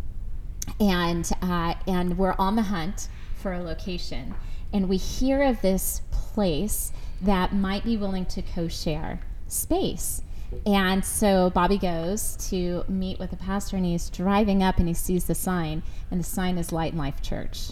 and 0.81 1.31
uh, 1.43 1.75
and 1.87 2.19
we're 2.19 2.35
on 2.39 2.57
the 2.57 2.63
hunt 2.63 3.09
for 3.37 3.53
a 3.53 3.61
location, 3.63 4.35
and 4.73 4.89
we 4.89 4.97
hear 4.97 5.43
of 5.43 5.61
this 5.63 6.03
place 6.11 6.93
that 7.21 7.55
might 7.55 7.85
be 7.85 7.97
willing 7.97 8.25
to 8.27 8.43
co-share 8.43 9.21
space. 9.49 10.23
And 10.67 11.03
so 11.05 11.49
Bobby 11.51 11.79
goes 11.79 12.37
to 12.51 12.85
meet 12.89 13.19
with 13.19 13.31
the 13.31 13.37
pastor, 13.37 13.77
and 13.77 13.87
he's 13.87 14.11
driving 14.11 14.63
up, 14.63 14.79
and 14.79 14.87
he 14.87 14.95
sees 14.95 15.25
the 15.25 15.35
sign, 15.35 15.83
and 16.11 16.21
the 16.21 16.25
sign 16.25 16.59
is 16.59 16.73
Light 16.73 16.93
and 16.93 16.99
Life 17.01 17.23
Church. 17.23 17.71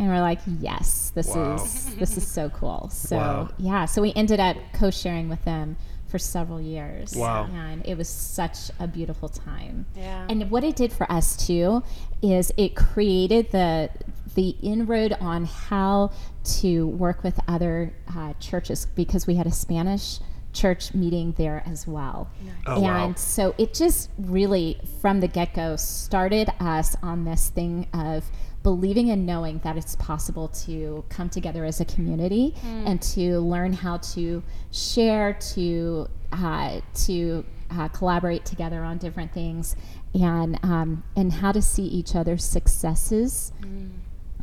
And 0.00 0.06
we're 0.06 0.20
like, 0.20 0.38
yes, 0.60 1.10
this 1.14 1.34
Wow. 1.34 1.56
is 1.56 1.94
this 1.96 2.16
is 2.16 2.24
so 2.24 2.50
cool. 2.50 2.88
So 2.92 3.16
Wow. 3.16 3.48
yeah, 3.58 3.84
so 3.84 4.00
we 4.00 4.12
ended 4.14 4.38
up 4.38 4.56
co-sharing 4.72 5.28
with 5.28 5.44
them 5.44 5.76
for 6.08 6.18
several 6.18 6.60
years. 6.60 7.14
Wow. 7.14 7.48
And 7.52 7.86
it 7.86 7.96
was 7.96 8.08
such 8.08 8.70
a 8.80 8.86
beautiful 8.86 9.28
time. 9.28 9.86
Yeah. 9.96 10.26
And 10.28 10.50
what 10.50 10.64
it 10.64 10.76
did 10.76 10.92
for 10.92 11.10
us 11.10 11.36
too 11.36 11.82
is 12.22 12.52
it 12.56 12.74
created 12.74 13.52
the 13.52 13.90
the 14.34 14.56
inroad 14.62 15.14
on 15.20 15.44
how 15.44 16.12
to 16.44 16.86
work 16.86 17.24
with 17.24 17.40
other 17.48 17.92
uh, 18.14 18.32
churches 18.40 18.86
because 18.94 19.26
we 19.26 19.34
had 19.34 19.46
a 19.46 19.52
Spanish 19.52 20.20
church 20.52 20.94
meeting 20.94 21.34
there 21.36 21.62
as 21.66 21.86
well. 21.86 22.30
Oh, 22.66 22.76
and 22.76 22.84
wow. 22.84 23.14
so 23.16 23.54
it 23.58 23.74
just 23.74 24.10
really, 24.18 24.78
from 25.00 25.20
the 25.20 25.28
get 25.28 25.54
go, 25.54 25.76
started 25.76 26.50
us 26.60 26.96
on 27.02 27.24
this 27.24 27.50
thing 27.50 27.86
of 27.92 28.24
believing 28.62 29.10
and 29.10 29.24
knowing 29.24 29.60
that 29.64 29.76
it's 29.76 29.96
possible 29.96 30.48
to 30.48 31.04
come 31.08 31.28
together 31.28 31.64
as 31.64 31.80
a 31.80 31.84
community 31.84 32.54
and 32.64 33.00
to 33.00 33.40
learn 33.40 33.72
how 33.72 33.98
to 33.98 34.42
share, 34.72 35.34
to 35.34 36.08
uh, 36.32 36.80
to 36.94 37.44
uh, 37.70 37.88
collaborate 37.88 38.44
together 38.44 38.82
on 38.82 38.98
different 38.98 39.32
things, 39.32 39.76
and 40.14 40.58
um, 40.62 41.02
and 41.16 41.32
how 41.32 41.52
to 41.52 41.62
see 41.62 41.84
each 41.84 42.14
other's 42.14 42.44
successes 42.44 43.52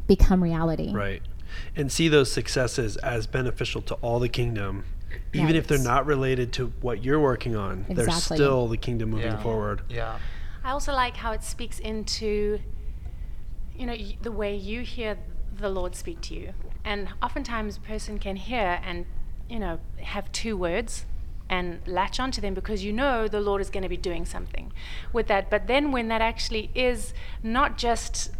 become 0.08 0.44
reality. 0.44 0.92
Right. 0.94 1.22
And 1.76 1.92
see 1.92 2.10
those 2.10 2.32
successes 2.32 2.98
as 2.98 3.28
beneficial 3.28 3.82
to 3.84 3.94
all 3.96 4.20
the 4.20 4.30
kingdom 4.30 4.84
even 5.34 5.56
if 5.56 5.68
they're 5.68 5.78
not 5.78 6.06
related 6.06 6.54
to 6.54 6.68
what 6.82 7.04
you're 7.04 7.20
working 7.20 7.56
on, 7.56 7.86
they're 7.90 8.10
still 8.12 8.68
the 8.68 8.78
kingdom 8.78 9.12
moving 9.12 9.32
Yeah. 9.32 9.42
forward. 9.42 9.82
Yeah. 9.90 10.20
I 10.64 10.72
also 10.72 10.94
like 10.94 11.16
how 11.16 11.32
it 11.32 11.44
speaks 11.44 11.80
into, 11.80 12.60
you 13.78 13.86
know, 13.86 13.96
the 14.22 14.32
way 14.32 14.56
you 14.56 14.82
hear 14.82 15.18
the 15.58 15.70
Lord 15.70 15.96
speak 15.96 16.22
to 16.22 16.36
you. 16.36 16.54
And 16.84 17.10
oftentimes, 17.22 17.78
a 17.78 17.82
person 17.82 18.20
can 18.20 18.36
hear 18.36 18.80
and, 18.84 19.06
you 19.50 19.60
know, 19.60 19.80
have 20.02 20.32
two 20.32 20.56
words 20.58 21.06
and 21.50 21.80
latch 21.86 22.20
onto 22.20 22.42
them 22.42 22.54
because 22.54 22.84
you 22.84 22.92
know 22.92 23.28
the 23.28 23.40
Lord 23.40 23.62
is 23.62 23.70
going 23.70 23.84
to 23.84 23.90
be 23.90 23.98
doing 23.98 24.26
something 24.26 24.72
with 25.14 25.28
that. 25.28 25.50
But 25.50 25.68
then, 25.68 25.92
when 25.92 26.08
that 26.10 26.22
actually 26.22 26.72
is 26.76 27.14
not 27.44 27.78
just 27.78 28.32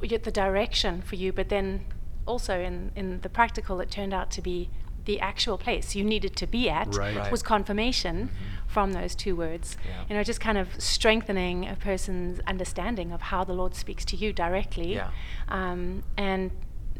the 0.00 0.30
direction 0.30 1.02
for 1.02 1.16
you, 1.16 1.32
but 1.32 1.48
then 1.48 1.86
also 2.26 2.60
in, 2.60 2.92
in 2.94 3.20
the 3.20 3.28
practical, 3.28 3.80
it 3.80 3.90
turned 3.90 4.14
out 4.14 4.30
to 4.32 4.42
be 4.42 4.70
the 5.04 5.20
actual 5.20 5.58
place 5.58 5.94
you 5.94 6.02
needed 6.04 6.34
to 6.36 6.46
be 6.46 6.70
at 6.70 6.94
Right. 6.94 7.16
Right. 7.16 7.30
was 7.30 7.42
confirmation 7.42 8.30
from 8.66 8.92
those 8.92 9.14
two 9.14 9.36
words. 9.36 9.76
Yeah. 9.86 10.04
You 10.08 10.16
know, 10.16 10.22
just 10.24 10.40
kind 10.40 10.58
of 10.58 10.68
strengthening 10.78 11.68
a 11.68 11.76
person's 11.76 12.40
understanding 12.46 13.12
of 13.12 13.20
how 13.22 13.44
the 13.44 13.52
Lord 13.52 13.74
speaks 13.74 14.04
to 14.06 14.16
you 14.16 14.32
directly, 14.32 14.94
Yeah. 14.94 15.10
um, 15.48 16.02
and 16.16 16.50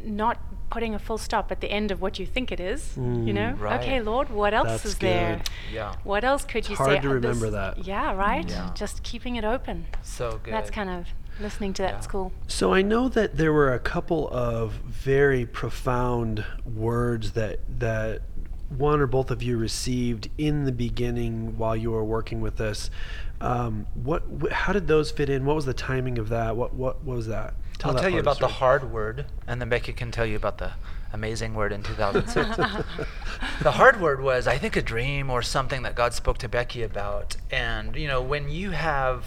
not 0.03 0.37
putting 0.69 0.93
a 0.93 0.99
full 0.99 1.17
stop 1.17 1.51
at 1.51 1.61
the 1.61 1.71
end 1.71 1.89
of 1.91 2.01
what 2.01 2.19
you 2.19 2.25
think 2.25 2.51
it 2.51 2.59
is. 2.59 2.95
you 2.97 3.33
know, 3.33 3.51
Right. 3.53 3.79
okay, 3.81 4.01
Lord, 4.01 4.29
what 4.29 4.53
else 4.53 4.67
That's 4.67 4.85
is 4.85 4.97
there? 4.99 5.41
Yeah. 5.73 5.95
What 6.03 6.23
else 6.23 6.43
could 6.45 6.69
you 6.69 6.75
hard 6.75 6.89
say? 6.89 6.99
to 6.99 7.09
Uh, 7.09 7.13
this- 7.13 7.23
remember 7.23 7.49
that. 7.51 7.85
Yeah, 7.85 8.13
right. 8.13 8.47
Yeah. 8.49 8.69
Just 8.75 9.01
keeping 9.03 9.35
it 9.35 9.43
open. 9.43 9.85
So 10.01 10.39
good. 10.43 10.53
That's 10.53 10.69
kind 10.69 10.89
of 10.89 11.07
listening 11.39 11.73
to 11.73 11.83
Yeah. 11.83 11.91
that's 11.91 12.07
cool. 12.07 12.31
So 12.47 12.73
I 12.73 12.81
know 12.81 13.09
that 13.09 13.37
there 13.37 13.51
were 13.53 13.73
a 13.73 13.79
couple 13.79 14.29
of 14.29 14.73
very 14.73 15.45
profound 15.45 16.43
words 16.65 17.31
that 17.33 17.59
that 17.79 18.21
one 18.69 18.99
or 18.99 19.07
both 19.07 19.29
of 19.31 19.43
you 19.43 19.57
received 19.57 20.29
in 20.37 20.65
the 20.65 20.71
beginning 20.71 21.57
while 21.57 21.75
you 21.75 21.91
were 21.91 22.03
working 22.03 22.41
with 22.41 22.57
this. 22.57 22.89
Um, 23.41 23.85
what? 23.93 24.23
Wh- 24.41 24.51
how 24.51 24.73
did 24.73 24.87
those 24.87 25.11
fit 25.11 25.29
in? 25.29 25.45
What 25.45 25.55
was 25.55 25.65
the 25.65 25.73
timing 25.73 26.17
of 26.17 26.29
that? 26.29 26.55
What? 26.55 26.73
What, 26.73 27.03
what 27.03 27.17
was 27.17 27.27
that? 27.27 27.53
I'll 27.83 27.93
that 27.93 28.01
tell 28.01 28.09
you 28.09 28.19
about 28.19 28.39
the 28.39 28.47
story. 28.47 28.53
hard 28.53 28.91
word, 28.91 29.25
and 29.45 29.59
then 29.61 29.69
Becky 29.69 29.91
can 29.93 30.09
tell 30.09 30.25
you 30.25 30.37
about 30.37 30.57
the 30.57 30.71
amazing 31.13 31.53
word 31.53 31.71
in 31.73 31.83
2006. 31.83 32.57
the 33.61 33.71
hard 33.71 33.99
word 34.01 34.21
was, 34.21 34.47
I 34.47 34.57
think, 34.57 34.75
a 34.75 34.81
dream 34.81 35.29
or 35.29 35.41
something 35.41 35.83
that 35.83 35.93
God 35.93 36.13
spoke 36.13 36.37
to 36.39 36.49
Becky 36.49 36.83
about. 36.83 37.35
And, 37.51 37.95
you 37.95 38.07
know, 38.07 38.21
when 38.21 38.49
you 38.49 38.71
have, 38.71 39.25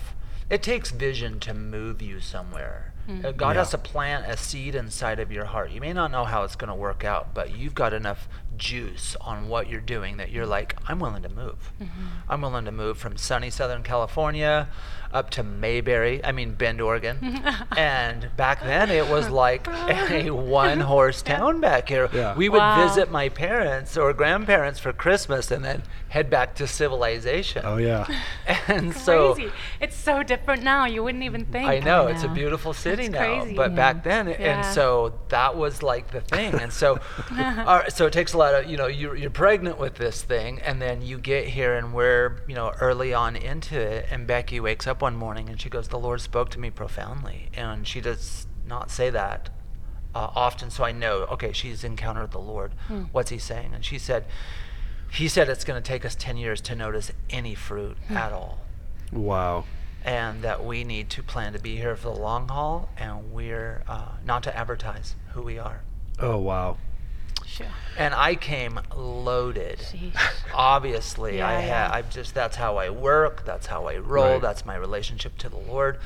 it 0.50 0.62
takes 0.62 0.90
vision 0.90 1.40
to 1.40 1.52
move 1.54 2.00
you 2.02 2.20
somewhere. 2.20 2.92
Uh, 3.08 3.32
God 3.32 3.56
Yeah. 3.56 3.60
has 3.60 3.70
to 3.70 3.78
plant 3.78 4.26
a 4.26 4.36
seed 4.36 4.74
inside 4.74 5.18
of 5.18 5.32
your 5.32 5.46
heart. 5.46 5.70
You 5.70 5.80
may 5.80 5.92
not 5.94 6.10
know 6.10 6.24
how 6.24 6.42
it's 6.44 6.56
going 6.56 6.68
to 6.68 6.74
work 6.74 7.04
out, 7.04 7.32
but 7.32 7.56
you've 7.56 7.74
got 7.74 7.92
enough 7.94 8.28
juice 8.58 9.16
on 9.20 9.48
what 9.48 9.68
you're 9.68 9.80
doing 9.80 10.16
that 10.18 10.30
you're 10.30 10.46
like, 10.46 10.76
I'm 10.86 10.98
willing 10.98 11.22
to 11.22 11.28
move. 11.28 11.72
Mm-hmm. 11.80 12.06
I'm 12.28 12.42
willing 12.42 12.64
to 12.66 12.72
move 12.72 12.98
from 12.98 13.16
sunny 13.16 13.50
Southern 13.50 13.82
California 13.82 14.68
up 15.10 15.30
to 15.30 15.42
Mayberry, 15.42 16.22
I 16.22 16.32
mean 16.32 16.52
Bend, 16.52 16.80
Oregon. 16.82 17.40
and 17.76 18.28
back 18.36 18.60
then 18.62 18.90
it 18.90 19.08
was 19.08 19.30
like 19.30 19.66
a 19.66 20.30
one 20.30 20.80
horse 20.80 21.22
town 21.22 21.60
back 21.60 21.88
here. 21.88 22.10
Yeah. 22.12 22.36
We 22.36 22.48
would 22.48 22.58
Wow. 22.58 22.86
visit 22.86 23.10
my 23.10 23.28
parents 23.30 23.96
or 23.96 24.12
grandparents 24.12 24.78
for 24.80 24.92
Christmas 24.92 25.50
and 25.50 25.64
then 25.64 25.82
head 26.10 26.28
back 26.28 26.54
to 26.56 26.66
civilization. 26.66 27.62
Oh 27.64 27.76
yeah. 27.78 28.06
And 28.68 28.94
so 28.94 29.36
it's 29.80 29.96
so 29.96 30.22
different 30.22 30.62
now. 30.62 30.84
You 30.84 31.02
wouldn't 31.02 31.24
even 31.24 31.46
think. 31.46 31.66
I 31.68 31.78
know 31.78 32.06
it's 32.08 32.22
a 32.22 32.28
beautiful 32.28 32.74
city 32.74 33.08
That's 33.08 33.22
now, 33.22 33.40
crazy. 33.40 33.54
but 33.56 33.70
Yeah. 33.70 33.76
back 33.76 33.96
mm-hmm. 33.96 34.08
then, 34.08 34.28
and 34.28 34.64
so 34.74 35.14
that 35.28 35.56
was 35.56 35.82
like 35.82 36.10
the 36.10 36.20
thing, 36.20 36.54
and 36.54 36.72
so, 36.72 36.98
all 37.30 37.78
right, 37.78 37.92
so 37.92 38.06
it 38.06 38.12
takes 38.12 38.32
a 38.34 38.38
lot 38.38 38.47
of 38.54 38.70
you 38.70 38.76
know 38.76 38.86
you're 38.86 39.16
you're 39.16 39.30
pregnant 39.30 39.78
with 39.78 39.94
this 39.96 40.22
thing, 40.22 40.60
and 40.60 40.80
then 40.80 41.02
you 41.02 41.18
get 41.18 41.48
here, 41.48 41.74
and 41.76 41.92
we're 41.94 42.42
you 42.48 42.54
know 42.54 42.72
early 42.80 43.12
on 43.14 43.36
into 43.36 43.78
it, 43.78 44.06
and 44.10 44.26
Becky 44.26 44.60
wakes 44.60 44.86
up 44.86 45.02
one 45.02 45.16
morning 45.16 45.48
and 45.48 45.60
she 45.60 45.68
goes, 45.68 45.88
"The 45.88 45.98
Lord 45.98 46.20
spoke 46.20 46.50
to 46.50 46.58
me 46.60 46.70
profoundly," 46.70 47.48
and 47.54 47.86
she 47.86 48.00
does 48.00 48.46
not 48.66 48.90
say 48.90 49.08
that 49.10 49.50
uh, 50.14 50.28
often, 50.34 50.70
so 50.70 50.84
I 50.84 50.92
know 50.92 51.22
okay, 51.30 51.52
she's 51.52 51.84
encountered 51.84 52.30
the 52.32 52.38
Lord. 52.40 52.72
What's 53.12 53.30
He 53.30 53.38
saying? 53.38 53.72
And 53.74 53.84
she 53.84 53.98
said, 53.98 54.24
He 55.10 55.26
said 55.28 55.48
it's 55.48 55.64
going 55.64 55.80
to 55.82 55.86
take 55.86 56.04
us 56.04 56.14
ten 56.14 56.36
years 56.36 56.60
to 56.62 56.74
notice 56.74 57.10
any 57.30 57.54
fruit 57.54 57.96
at 58.10 58.32
all 58.32 58.58
Wow. 59.12 59.64
and 60.04 60.42
that 60.42 60.64
we 60.64 60.84
need 60.84 61.08
to 61.10 61.22
plan 61.22 61.54
to 61.54 61.58
be 61.58 61.76
here 61.76 61.96
for 61.96 62.12
the 62.14 62.20
long 62.20 62.48
haul 62.48 62.90
and 62.98 63.32
we're 63.32 63.82
uh, 63.88 64.12
not 64.24 64.42
to 64.42 64.54
advertise 64.56 65.14
who 65.32 65.40
we 65.42 65.58
are 65.58 65.82
Oh 66.20 66.36
wow. 66.38 66.76
Sure. 67.48 67.66
and 67.96 68.14
i 68.14 68.34
came 68.34 68.78
loaded 68.94 69.78
Sheesh. 69.78 70.12
obviously 70.54 71.40
i 71.42 71.54
Yeah, 71.54 71.60
had 71.60 71.88
yeah. 71.88 71.94
i 71.94 72.02
just 72.02 72.34
that's 72.34 72.56
how 72.56 72.76
i 72.76 72.90
work 72.90 73.44
that's 73.44 73.66
how 73.66 73.87
i 73.87 73.96
roll 73.96 74.32
Right. 74.34 74.42
that's 74.42 74.64
my 74.66 74.76
relationship 74.76 75.38
to 75.38 75.48
the 75.48 75.56
lord 75.56 75.98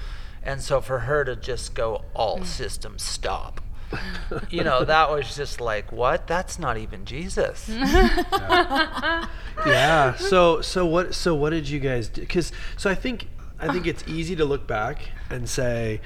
and 0.43 0.63
so 0.63 0.81
for 0.81 1.01
her 1.01 1.25
to 1.25 1.35
just 1.37 1.75
go 1.75 2.05
all 2.15 2.39
Mm. 2.39 2.47
systems 2.47 3.03
stop 3.03 3.61
you 4.51 4.65
know 4.65 4.85
that 4.85 5.11
was 5.11 5.37
just 5.37 5.61
like 5.61 5.93
what 5.93 6.27
that's 6.27 6.59
not 6.59 6.79
even 6.79 7.05
jesus 7.05 7.69
yeah. 9.67 10.15
So 10.15 10.61
so 10.61 10.87
what 10.87 11.15
so 11.15 11.35
what 11.35 11.51
did 11.51 11.69
you 11.69 11.79
guys 11.79 12.09
do? 12.09 12.21
Because 12.23 12.53
so 12.77 12.91
I 12.91 12.95
think 12.95 13.29
I 13.61 13.71
think 13.73 13.87
it's 13.87 14.03
easy 14.07 14.35
to 14.37 14.45
look 14.45 14.67
back 14.67 15.11
and 15.31 15.49
say, 15.49 16.01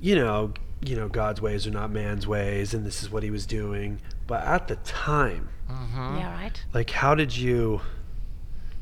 you 0.00 0.14
know, 0.16 0.52
you 0.84 0.96
know, 0.96 1.08
God's 1.08 1.40
ways 1.40 1.66
are 1.66 1.70
not 1.70 1.90
man's 1.90 2.26
ways, 2.26 2.74
and 2.74 2.84
this 2.84 3.02
is 3.02 3.10
what 3.10 3.22
He 3.22 3.30
was 3.30 3.46
doing. 3.46 4.00
But 4.28 4.44
at 4.44 4.68
the 4.68 4.76
time, 4.76 5.48
mm-hmm. 5.68 6.18
Yeah, 6.18 6.32
right. 6.32 6.64
like, 6.72 6.90
how 6.90 7.16
did 7.16 7.36
you? 7.36 7.80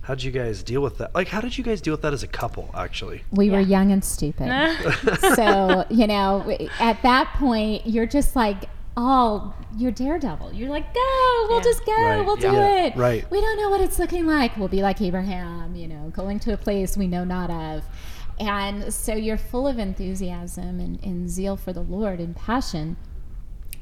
How 0.03 0.15
did 0.15 0.23
you 0.23 0.31
guys 0.31 0.63
deal 0.63 0.83
with 0.83 0.99
that? 0.99 1.15
Like, 1.15 1.27
how 1.29 1.41
did 1.41 1.57
you 1.59 1.65
guys 1.65 1.81
deal 1.81 1.93
with 1.95 2.03
that 2.03 2.13
as 2.13 2.23
a 2.23 2.29
couple? 2.29 2.71
Actually, 2.77 3.23
We 3.33 3.49
were 3.51 3.59
young 3.61 3.91
and 3.91 4.05
stupid. 4.05 4.47
so, 5.35 5.85
you 5.91 6.07
know, 6.07 6.57
at 6.79 7.03
that 7.03 7.35
point, 7.39 7.87
you're 7.89 8.07
just 8.07 8.37
like, 8.37 8.67
oh, 8.97 9.53
you're 9.77 9.91
daredevil. 9.91 10.53
You're 10.53 10.69
like, 10.69 10.95
go, 10.95 11.47
we'll 11.49 11.59
Yeah. 11.59 11.65
just 11.65 11.85
go, 11.85 11.93
Right, 11.93 12.25
we'll 12.25 12.37
do 12.37 12.53
yeah, 12.53 12.85
it. 12.87 12.97
right. 12.97 13.29
We 13.33 13.41
don't 13.41 13.57
know 13.59 13.69
what 13.71 13.81
it's 13.81 13.99
looking 13.99 14.27
like. 14.29 14.57
We'll 14.57 14.69
be 14.69 14.81
like 14.81 15.01
Abraham, 15.01 15.75
you 15.75 15.89
know, 15.89 16.11
going 16.15 16.39
to 16.41 16.53
a 16.53 16.57
place 16.57 16.97
we 16.97 17.09
know 17.09 17.25
not 17.25 17.51
of. 17.51 17.83
And 18.39 18.95
so 18.95 19.13
you're 19.15 19.37
full 19.39 19.67
of 19.67 19.79
enthusiasm 19.81 20.79
and, 20.79 21.03
and 21.03 21.29
zeal 21.29 21.57
for 21.57 21.73
the 21.73 21.81
Lord 21.83 22.21
and 22.21 22.37
passion. 22.37 22.97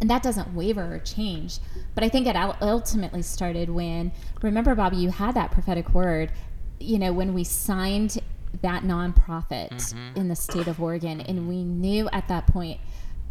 And 0.05 0.11
that 0.11 0.23
doesn't 0.23 0.55
waver 0.55 0.97
or 0.97 0.99
change. 0.99 1.61
But 1.95 2.05
I 2.05 2.11
think 2.11 2.27
it 2.27 2.37
ultimately 2.61 3.23
started 3.23 3.71
when, 3.71 4.13
remember, 4.43 4.75
Bobby, 4.75 4.99
you 4.99 5.09
had 5.09 5.35
that 5.35 5.51
prophetic 5.51 5.95
word, 5.95 6.31
you 6.79 6.99
know, 6.99 7.11
when 7.11 7.33
we 7.33 7.43
signed 7.43 8.19
that 8.61 8.83
nonprofit 8.83 9.95
in 10.15 10.29
the 10.29 10.37
state 10.37 10.67
of 10.67 10.79
Oregon, 10.79 11.23
and 11.23 11.49
we 11.49 11.65
knew 11.65 12.07
at 12.13 12.29
that 12.29 12.47
point 12.47 12.81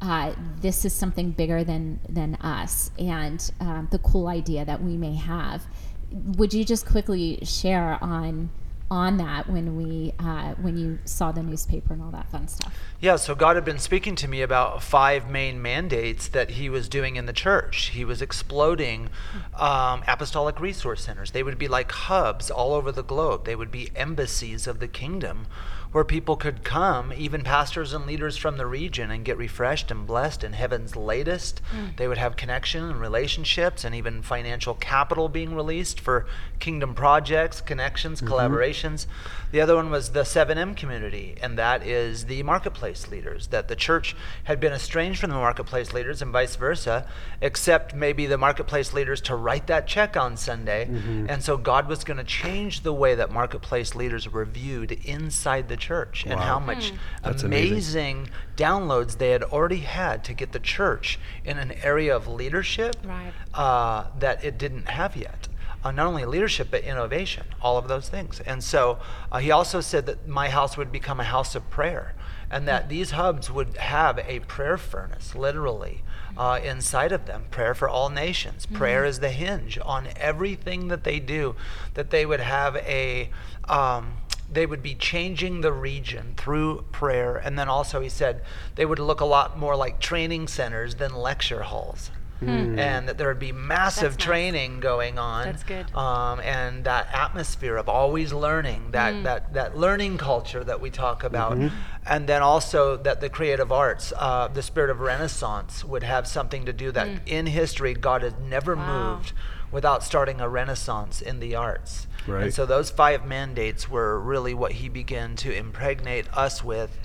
uh, 0.01 0.33
this 0.62 0.83
is 0.83 0.93
something 0.93 1.29
bigger 1.29 1.63
than 1.63 1.99
than 2.09 2.38
us, 2.41 2.89
and 2.97 3.51
um, 3.59 3.88
the 3.91 3.99
cool 3.99 4.27
idea 4.27 4.65
that 4.65 4.81
we 4.81 4.97
may 4.97 5.13
have. 5.13 5.67
Would 6.12 6.55
you 6.55 6.65
just 6.65 6.88
quickly 6.88 7.38
share 7.43 8.03
on 8.03 8.49
on 8.93 9.17
that 9.17 9.49
when 9.49 9.75
we 9.75 10.13
uh, 10.19 10.53
when 10.62 10.77
you 10.77 10.99
saw 11.03 11.32
the 11.32 11.41
newspaper 11.41 11.93
and 11.93 12.01
all 12.01 12.12
that 12.12 12.29
fun 12.29 12.47
stuff? 12.47 12.73
Yeah, 12.99 13.15
so 13.15 13.34
God 13.34 13.56
had 13.56 13.65
been 13.65 13.79
speaking 13.79 14.15
to 14.17 14.27
me 14.27 14.43
about 14.43 14.84
five 14.84 15.29
main 15.29 15.62
mandates 15.62 16.27
that 16.27 16.51
He 16.51 16.69
was 16.69 16.88
doing 16.88 17.15
in 17.15 17.25
the 17.25 17.34
church. 17.34 17.89
He 17.89 18.06
was 18.06 18.21
exploding 18.21 19.10
um, 19.56 20.03
apostolic 20.08 20.60
resource 20.60 21.03
centers. 21.03 21.32
They 21.32 21.41
would 21.41 21.58
be 21.58 21.67
like 21.67 21.91
hubs 21.91 22.51
all 22.51 22.73
over 22.73 22.91
the 22.91 23.03
globe, 23.03 23.45
they 23.45 23.56
would 23.56 23.71
be 23.71 23.89
embassies 23.95 24.67
of 24.67 24.79
the 24.79 24.88
kingdom 24.88 25.47
where 25.93 26.03
people 26.03 26.36
could 26.36 26.63
come, 26.63 27.13
even 27.15 27.43
pastors 27.43 27.93
and 27.93 28.06
leaders 28.06 28.36
from 28.36 28.58
the 28.58 28.65
region, 28.65 29.10
and 29.10 29.23
get 29.23 29.38
refreshed 29.38 29.91
and 29.91 30.06
blessed 30.06 30.43
in 30.43 30.53
heaven's 30.53 30.95
latest. 30.95 31.62
Hmm. 31.71 31.89
They 31.95 32.08
would 32.08 32.17
have 32.17 32.36
connection 32.36 32.84
and 32.84 32.99
relationships 32.99 33.86
and 33.86 33.95
even 33.95 34.23
financial 34.23 34.73
capital 34.73 35.29
being 35.29 35.56
released 35.56 35.99
for 36.01 36.25
kingdom 36.60 36.95
projects, 36.95 37.62
connections, 37.62 38.21
mm-hmm. 38.21 38.34
collaborations. 38.34 39.06
The 39.51 39.62
other 39.62 39.75
one 39.75 39.91
was 39.91 40.13
the 40.13 40.21
7M 40.21 40.75
community, 40.75 41.36
and 41.39 41.60
that 41.60 41.86
is 41.86 42.25
the 42.25 42.41
marketplace 42.41 43.10
leaders. 43.10 43.47
That 43.47 43.67
the 43.67 43.75
church 43.75 44.15
had 44.45 44.60
been 44.60 44.73
estranged 44.73 45.19
from 45.19 45.29
the 45.29 45.36
marketplace 45.36 45.93
leaders 45.93 46.23
and 46.23 46.32
vice 46.32 46.56
versa, 46.56 47.08
except 47.39 47.93
maybe 47.93 48.25
the 48.25 48.38
marketplace 48.39 48.93
leaders 48.93 49.21
to 49.21 49.36
write 49.36 49.67
that 49.67 49.86
check 49.86 50.17
on 50.17 50.38
Sunday. 50.38 50.86
Mm-hmm. 50.86 51.27
And 51.29 51.43
so 51.43 51.56
God 51.56 51.88
was 51.88 52.03
going 52.03 52.17
to 52.17 52.23
change 52.23 52.82
the 52.82 52.93
way 52.93 53.13
that 53.13 53.32
marketplace 53.32 53.93
leaders 53.93 54.27
were 54.32 54.45
viewed 54.45 54.91
inside 55.06 55.69
the 55.69 55.77
church 55.88 56.17
and 56.26 56.39
Wow. 56.39 56.46
how 56.52 56.60
much 56.60 56.93
That's 57.24 57.43
amazing. 57.43 57.72
amazing 57.72 58.17
downloads 58.58 59.17
they 59.17 59.32
had 59.32 59.43
already 59.43 59.82
had 60.00 60.24
to 60.26 60.34
get 60.34 60.52
the 60.52 60.60
church 60.78 61.19
in 61.43 61.58
an 61.58 61.72
area 61.84 62.15
of 62.15 62.28
leadership 62.28 62.96
Right. 63.04 63.34
uh, 63.54 64.06
that 64.19 64.43
it 64.43 64.58
didn't 64.58 64.88
have 64.89 65.15
yet. 65.15 65.48
uh, 65.86 65.91
not 65.91 66.06
only 66.08 66.24
leadership 66.24 66.67
but 66.72 66.82
innovation, 66.82 67.43
all 67.62 67.78
of 67.78 67.89
those 67.89 68.08
things. 68.08 68.39
And 68.52 68.63
so 68.63 69.00
uh, 69.32 69.39
he 69.39 69.52
also 69.52 69.82
said 69.82 70.06
that 70.06 70.19
my 70.28 70.48
house 70.58 70.78
would 70.78 70.91
become 70.93 71.19
a 71.19 71.26
house 71.36 71.56
of 71.56 71.63
prayer, 71.69 72.13
and 72.50 72.65
that 72.69 72.88
these 72.88 73.12
hubs 73.12 73.52
would 73.52 73.76
have 73.76 74.17
a 74.19 74.39
prayer 74.56 74.78
furnace, 74.78 75.36
literally. 75.36 75.96
Uh, 76.38 76.60
inside 76.63 77.12
of 77.12 77.26
them, 77.26 77.41
prayer 77.52 77.76
for 77.76 77.88
all 77.89 78.10
nations. 78.10 78.65
Prayer 78.65 79.04
is 79.12 79.19
the 79.19 79.30
hinge 79.43 79.78
on 79.96 80.08
everything 80.15 80.88
that 80.88 81.04
they 81.04 81.19
do. 81.19 81.56
That 81.96 82.10
they 82.12 82.26
would 82.26 82.39
have 82.39 82.76
a, 82.78 83.30
um, 83.67 84.13
they 84.51 84.65
would 84.65 84.84
be 84.84 84.95
changing 84.95 85.62
the 85.62 85.71
region 85.71 86.34
through 86.38 86.86
prayer. 86.91 87.36
And 87.38 87.58
then 87.58 87.67
also, 87.69 88.01
he 88.01 88.10
said 88.10 88.41
they 88.75 88.86
would 88.86 88.99
look 88.99 89.19
a 89.21 89.25
lot 89.25 89.58
more 89.58 89.75
like 89.75 89.99
training 89.99 90.47
centers 90.47 90.95
than 90.95 91.13
lecture 91.13 91.63
halls. 91.63 92.12
And 92.45 93.08
that 93.08 93.17
there 93.17 93.29
would 93.29 93.39
be 93.39 93.53
massive 93.53 94.03
That's 94.03 94.17
nice. 94.17 94.25
training 94.25 94.82
going 94.82 95.17
on. 95.17 95.45
That's 95.45 95.63
good. 95.63 95.95
Um, 95.95 96.41
and 96.41 96.84
that 96.84 97.08
atmosphere 97.13 97.77
of 97.77 97.88
always 97.88 98.34
learning, 98.34 98.91
that, 98.91 99.13
Mm. 99.13 99.23
that, 99.23 99.53
that 99.53 99.77
learning 99.77 100.17
culture 100.17 100.62
that 100.62 100.82
we 100.82 100.89
talk 100.89 101.23
about. 101.23 101.58
And 102.06 102.27
then 102.27 102.41
also 102.41 102.97
that 102.97 103.21
the 103.21 103.29
creative 103.29 103.71
arts, 103.71 104.12
uh, 104.17 104.49
the 104.53 104.62
spirit 104.62 104.89
of 104.89 104.99
Renaissance 104.99 105.86
would 105.86 106.03
have 106.03 106.27
something 106.27 106.65
to 106.65 106.73
do 106.73 106.91
that 106.91 107.08
in 107.25 107.45
history 107.45 107.93
God 107.93 108.23
has 108.23 108.34
never 108.38 108.75
Mm. 108.75 108.79
Wow. 108.79 109.13
moved 109.15 109.32
without 109.71 110.03
starting 110.03 110.41
a 110.41 110.49
renaissance 110.49 111.21
in 111.21 111.39
the 111.39 111.56
arts. 111.56 112.08
Right. 112.27 112.43
And 112.45 112.53
so 112.53 112.65
those 112.65 112.89
five 112.89 113.25
mandates 113.25 113.89
were 113.89 114.19
really 114.19 114.53
what 114.53 114.73
he 114.73 114.89
began 114.89 115.36
to 115.38 115.53
impregnate 115.53 116.25
us 116.36 116.63
with 116.63 116.97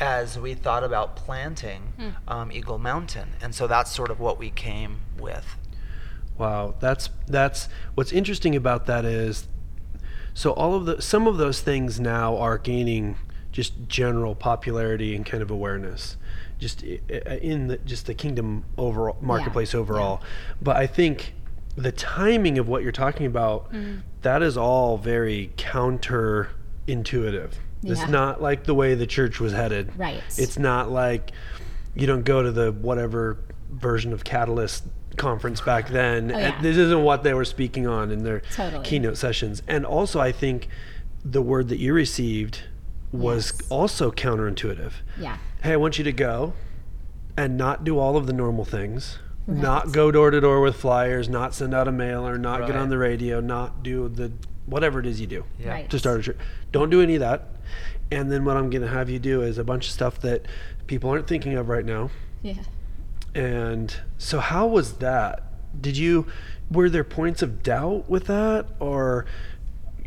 as 0.00 0.38
we 0.38 0.54
thought 0.54 0.84
about 0.84 1.16
planting 1.16 1.92
Hmm. 1.98 2.08
um, 2.28 2.52
Eagle 2.52 2.78
Mountain. 2.78 3.30
And 3.40 3.54
so 3.54 3.66
that's 3.66 3.90
sort 3.90 4.10
of 4.10 4.20
what 4.20 4.38
we 4.38 4.50
came 4.50 5.00
with. 5.18 5.56
Wow, 6.38 6.74
that's 6.80 7.08
that's 7.26 7.68
what's 7.94 8.12
interesting 8.12 8.54
about 8.54 8.84
that 8.86 9.04
is 9.06 9.48
so 10.34 10.50
all 10.52 10.74
of 10.74 10.84
the 10.84 11.00
some 11.00 11.26
of 11.26 11.38
those 11.38 11.62
things 11.62 11.98
now 11.98 12.36
are 12.36 12.58
gaining 12.58 13.16
just 13.52 13.88
general 13.88 14.34
popularity 14.34 15.16
and 15.16 15.24
kind 15.24 15.42
of 15.42 15.50
awareness 15.50 16.18
just 16.58 16.84
i- 16.84 17.00
i- 17.10 17.36
in 17.38 17.68
the 17.68 17.78
just 17.78 18.04
the 18.04 18.12
kingdom 18.12 18.64
overall 18.76 19.16
marketplace 19.22 19.74
overall. 19.74 20.20
But 20.60 20.76
I 20.76 20.86
think 20.86 21.32
the 21.74 21.92
timing 21.92 22.58
of 22.58 22.68
what 22.68 22.82
you're 22.82 22.92
talking 22.92 23.24
about 23.24 23.70
that 24.26 24.42
is 24.42 24.56
all 24.56 24.98
very 24.98 25.52
counter 25.56 26.48
intuitive. 26.88 27.60
It's 27.84 28.08
not 28.08 28.42
like 28.42 28.64
the 28.64 28.74
way 28.74 28.96
the 28.96 29.06
church 29.06 29.38
was 29.38 29.52
headed. 29.52 29.96
Right. 29.96 30.20
It's 30.36 30.58
not 30.58 30.90
like 30.90 31.30
you 31.94 32.08
don't 32.08 32.24
go 32.24 32.42
to 32.42 32.50
the 32.50 32.72
whatever 32.72 33.38
version 33.70 34.12
of 34.12 34.24
Catalyst 34.24 34.82
conference 35.16 35.60
back 35.60 35.90
then. 35.90 36.32
Oh, 36.32 36.34
and 36.34 36.54
yeah. 36.54 36.60
This 36.60 36.76
isn't 36.76 37.04
what 37.04 37.22
they 37.22 37.34
were 37.34 37.44
speaking 37.44 37.86
on 37.86 38.10
in 38.10 38.24
their 38.24 38.40
Totally. 38.52 38.84
keynote 38.84 39.16
sessions. 39.16 39.62
And 39.68 39.86
also, 39.86 40.18
I 40.18 40.32
think 40.32 40.66
the 41.24 41.40
word 41.40 41.68
that 41.68 41.78
you 41.78 41.92
received 41.94 42.62
was 43.12 43.52
Yes. 43.60 43.68
also 43.70 44.10
counterintuitive. 44.10 44.90
Yeah. 45.20 45.36
Hey, 45.62 45.74
I 45.74 45.76
want 45.76 45.98
you 45.98 46.04
to 46.04 46.12
go 46.12 46.54
and 47.36 47.56
not 47.56 47.84
do 47.84 47.96
all 48.00 48.16
of 48.16 48.26
the 48.26 48.32
normal 48.32 48.64
things. 48.64 49.20
Right. 49.46 49.62
Not 49.62 49.92
go 49.92 50.10
door 50.10 50.30
to 50.30 50.40
door 50.40 50.60
with 50.60 50.76
flyers, 50.76 51.28
not 51.28 51.54
send 51.54 51.72
out 51.72 51.86
a 51.86 51.92
mailer, 51.92 52.36
not 52.36 52.66
get 52.66 52.74
on 52.74 52.88
the 52.88 52.98
radio, 52.98 53.40
not 53.40 53.82
do 53.82 54.08
the 54.08 54.32
whatever 54.66 54.98
it 54.98 55.06
is 55.06 55.20
you 55.20 55.28
do 55.28 55.44
Yeah. 55.58 55.70
Right. 55.70 55.90
to 55.90 55.98
start 55.98 56.20
a 56.20 56.22
church. 56.22 56.36
Don't 56.72 56.90
do 56.90 57.00
any 57.00 57.14
of 57.14 57.20
that. 57.20 57.48
And 58.10 58.30
then 58.30 58.44
what 58.44 58.56
I'm 58.56 58.70
going 58.70 58.82
to 58.82 58.88
have 58.88 59.08
you 59.08 59.18
do 59.18 59.42
is 59.42 59.58
a 59.58 59.64
bunch 59.64 59.86
of 59.86 59.92
stuff 59.92 60.20
that 60.20 60.46
people 60.86 61.10
aren't 61.10 61.26
thinking 61.26 61.54
of 61.54 61.68
right 61.68 61.84
now. 61.84 62.10
Yeah. 62.42 62.54
And 63.34 63.94
so, 64.18 64.38
how 64.40 64.66
was 64.66 64.94
that? 64.94 65.42
Did 65.80 65.96
you, 65.96 66.26
were 66.70 66.88
there 66.88 67.04
points 67.04 67.42
of 67.42 67.62
doubt 67.62 68.08
with 68.08 68.24
that? 68.26 68.66
Or, 68.80 69.26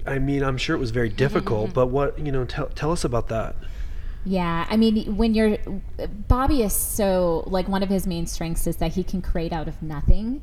I 0.06 0.20
mean, 0.20 0.44
I'm 0.44 0.58
sure 0.58 0.76
it 0.76 0.80
was 0.80 0.92
very 0.92 1.10
difficult, 1.10 1.68
mm-hmm. 1.68 1.74
but 1.74 1.88
what, 1.88 2.18
you 2.20 2.32
know, 2.32 2.46
tell, 2.46 2.68
tell 2.68 2.92
us 2.92 3.04
about 3.04 3.28
that. 3.30 3.56
Yeah, 4.26 4.66
I 4.70 4.76
mean, 4.78 5.16
when 5.18 5.34
you're 5.34 5.58
Bobby 6.28 6.62
is 6.64 6.74
so 6.74 7.44
like 7.48 7.68
one 7.68 7.84
of 7.84 7.90
his 7.90 8.06
main 8.06 8.28
strengths 8.28 8.68
is 8.68 8.78
that 8.78 8.92
he 8.94 9.04
can 9.04 9.22
create 9.22 9.54
out 9.54 9.68
of 9.68 9.82
nothing. 9.82 10.42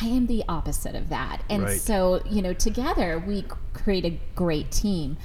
I 0.00 0.06
am 0.06 0.26
the 0.26 0.44
opposite 0.48 0.94
of 0.94 1.08
that, 1.08 1.42
and 1.50 1.64
Right. 1.64 1.80
so 1.80 2.22
you 2.28 2.42
know, 2.42 2.52
together 2.52 3.18
we 3.26 3.44
create 3.72 4.04
a 4.04 4.18
great 4.34 4.70
team. 4.70 5.16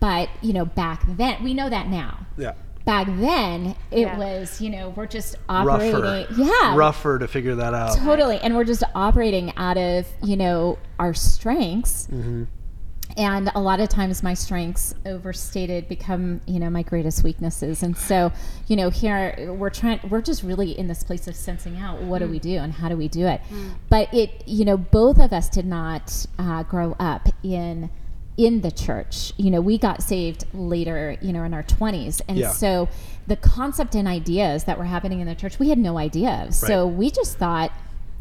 But 0.00 0.28
you 0.40 0.52
know, 0.52 0.64
back 0.64 1.02
then 1.06 1.42
we 1.44 1.52
know 1.52 1.68
that 1.68 1.88
now. 1.88 2.26
Yeah. 2.38 2.52
Back 2.84 3.06
then, 3.08 3.76
it 3.90 4.00
Yeah. 4.00 4.18
was 4.18 4.60
you 4.60 4.70
know 4.70 4.90
we're 4.96 5.06
just 5.06 5.36
operating. 5.48 6.00
Rougher. 6.00 6.26
Yeah, 6.36 6.76
Rougher 6.76 7.18
to 7.18 7.28
figure 7.28 7.54
that 7.56 7.74
out. 7.74 7.96
totally, 7.98 8.38
and 8.38 8.54
we're 8.56 8.64
just 8.64 8.82
operating 8.94 9.52
out 9.56 9.76
of 9.76 10.06
you 10.22 10.36
know 10.36 10.78
our 10.98 11.12
strengths. 11.12 12.06
Mm-hmm. 12.06 12.44
And 13.16 13.50
a 13.54 13.60
lot 13.60 13.80
of 13.80 13.88
times 13.88 14.22
my 14.22 14.34
strengths 14.34 14.94
overstated 15.04 15.88
become 15.88 16.40
you 16.46 16.58
know 16.58 16.70
my 16.70 16.82
greatest 16.82 17.22
weaknesses. 17.24 17.82
And 17.82 17.96
so 17.96 18.32
you 18.68 18.76
know 18.76 18.90
here 18.90 19.54
we're 19.58 19.70
trying 19.70 20.00
we're 20.08 20.22
just 20.22 20.42
really 20.42 20.76
in 20.78 20.88
this 20.88 21.02
place 21.02 21.26
of 21.28 21.36
sensing 21.36 21.76
out 21.78 22.00
what 22.02 22.20
do 22.20 22.26
we 22.28 22.38
do 22.38 22.56
and 22.58 22.72
how 22.72 22.88
do 22.88 22.96
we 22.96 23.08
do 23.08 23.26
it. 23.26 23.40
But 23.88 24.12
it 24.14 24.42
you 24.46 24.64
know 24.64 24.76
both 24.76 25.18
of 25.18 25.32
us 25.32 25.48
did 25.48 25.66
not 25.66 26.26
uh, 26.38 26.62
grow 26.64 26.96
up 26.98 27.28
in 27.42 27.90
in 28.38 28.62
the 28.62 28.70
church. 28.70 29.32
You 29.36 29.50
know 29.50 29.60
we 29.60 29.76
got 29.78 30.02
saved 30.02 30.44
later 30.54 31.16
you 31.20 31.32
know 31.32 31.44
in 31.44 31.52
our 31.54 31.62
20s 31.62 32.22
and 32.28 32.38
Yeah. 32.38 32.50
so 32.50 32.88
the 33.26 33.36
concept 33.36 33.94
and 33.94 34.08
ideas 34.08 34.64
that 34.64 34.78
were 34.78 34.84
happening 34.84 35.20
in 35.20 35.26
the 35.26 35.34
church 35.34 35.58
we 35.58 35.68
had 35.68 35.78
no 35.78 35.98
idea 35.98 36.44
of. 36.46 36.54
So 36.54 36.86
we 36.86 37.10
just 37.10 37.36
thought 37.36 37.72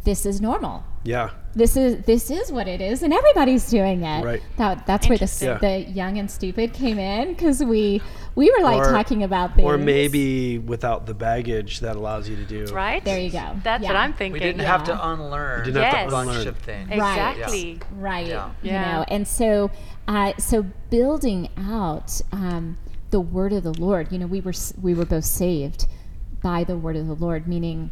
this 0.03 0.25
is 0.25 0.41
normal 0.41 0.83
Yeah. 1.03 1.29
this 1.53 1.77
is 1.77 2.03
this 2.05 2.31
is 2.31 2.51
what 2.51 2.67
it 2.67 2.81
is 2.81 3.03
and 3.03 3.13
everybody's 3.13 3.69
doing 3.69 4.03
it 4.03 4.23
Right. 4.25 4.41
that 4.57 4.85
that's 4.87 5.07
where 5.07 5.17
the, 5.17 5.29
Yeah. 5.41 5.57
the 5.59 5.79
young 5.91 6.17
and 6.17 6.29
stupid 6.29 6.73
came 6.73 6.97
in 6.97 7.29
because 7.33 7.63
we 7.63 8.01
we 8.35 8.49
were 8.49 8.63
like 8.63 8.79
Or- 8.79 8.91
talking 8.91 9.23
about 9.23 9.55
things 9.55 9.65
Or 9.65 9.77
maybe 9.77 10.57
without 10.57 11.05
the 11.05 11.13
baggage 11.13 11.81
that 11.81 11.95
allows 11.97 12.29
you 12.29 12.37
to 12.37 12.45
do. 12.45 12.73
Right? 12.73 13.03
There 13.03 13.19
you 13.19 13.29
go. 13.29 13.57
That's 13.61 13.83
what 13.83 13.95
I'm 13.97 14.13
thinking. 14.13 14.31
We 14.33 14.39
didn't 14.39 14.61
have 14.61 14.85
to 14.85 15.09
unlearn 15.09 15.65
You 15.65 15.73
didn't 15.73 15.83
have 15.93 16.09
to 16.09 16.17
unlearn. 16.17 16.47
of 16.47 16.57
things. 16.59 16.89
Right. 16.97 17.35
Exactly. 17.37 17.79
right 17.99 18.27
Yeah. 18.27 18.49
you 18.63 18.71
Yeah. 18.71 18.91
know 18.93 19.05
and 19.09 19.27
so 19.27 19.69
uh, 20.07 20.31
so 20.39 20.65
building 20.89 21.49
out 21.57 22.21
um, 22.31 22.77
the 23.11 23.19
word 23.21 23.51
of 23.53 23.63
the 23.63 23.73
lord 23.73 24.11
you 24.11 24.17
know 24.17 24.25
we 24.27 24.41
were 24.41 24.53
we 24.81 24.93
were 24.93 25.05
both 25.05 25.25
saved 25.25 25.85
by 26.41 26.63
the 26.63 26.75
word 26.77 26.95
of 26.95 27.05
the 27.07 27.13
lord 27.13 27.47
meaning 27.47 27.91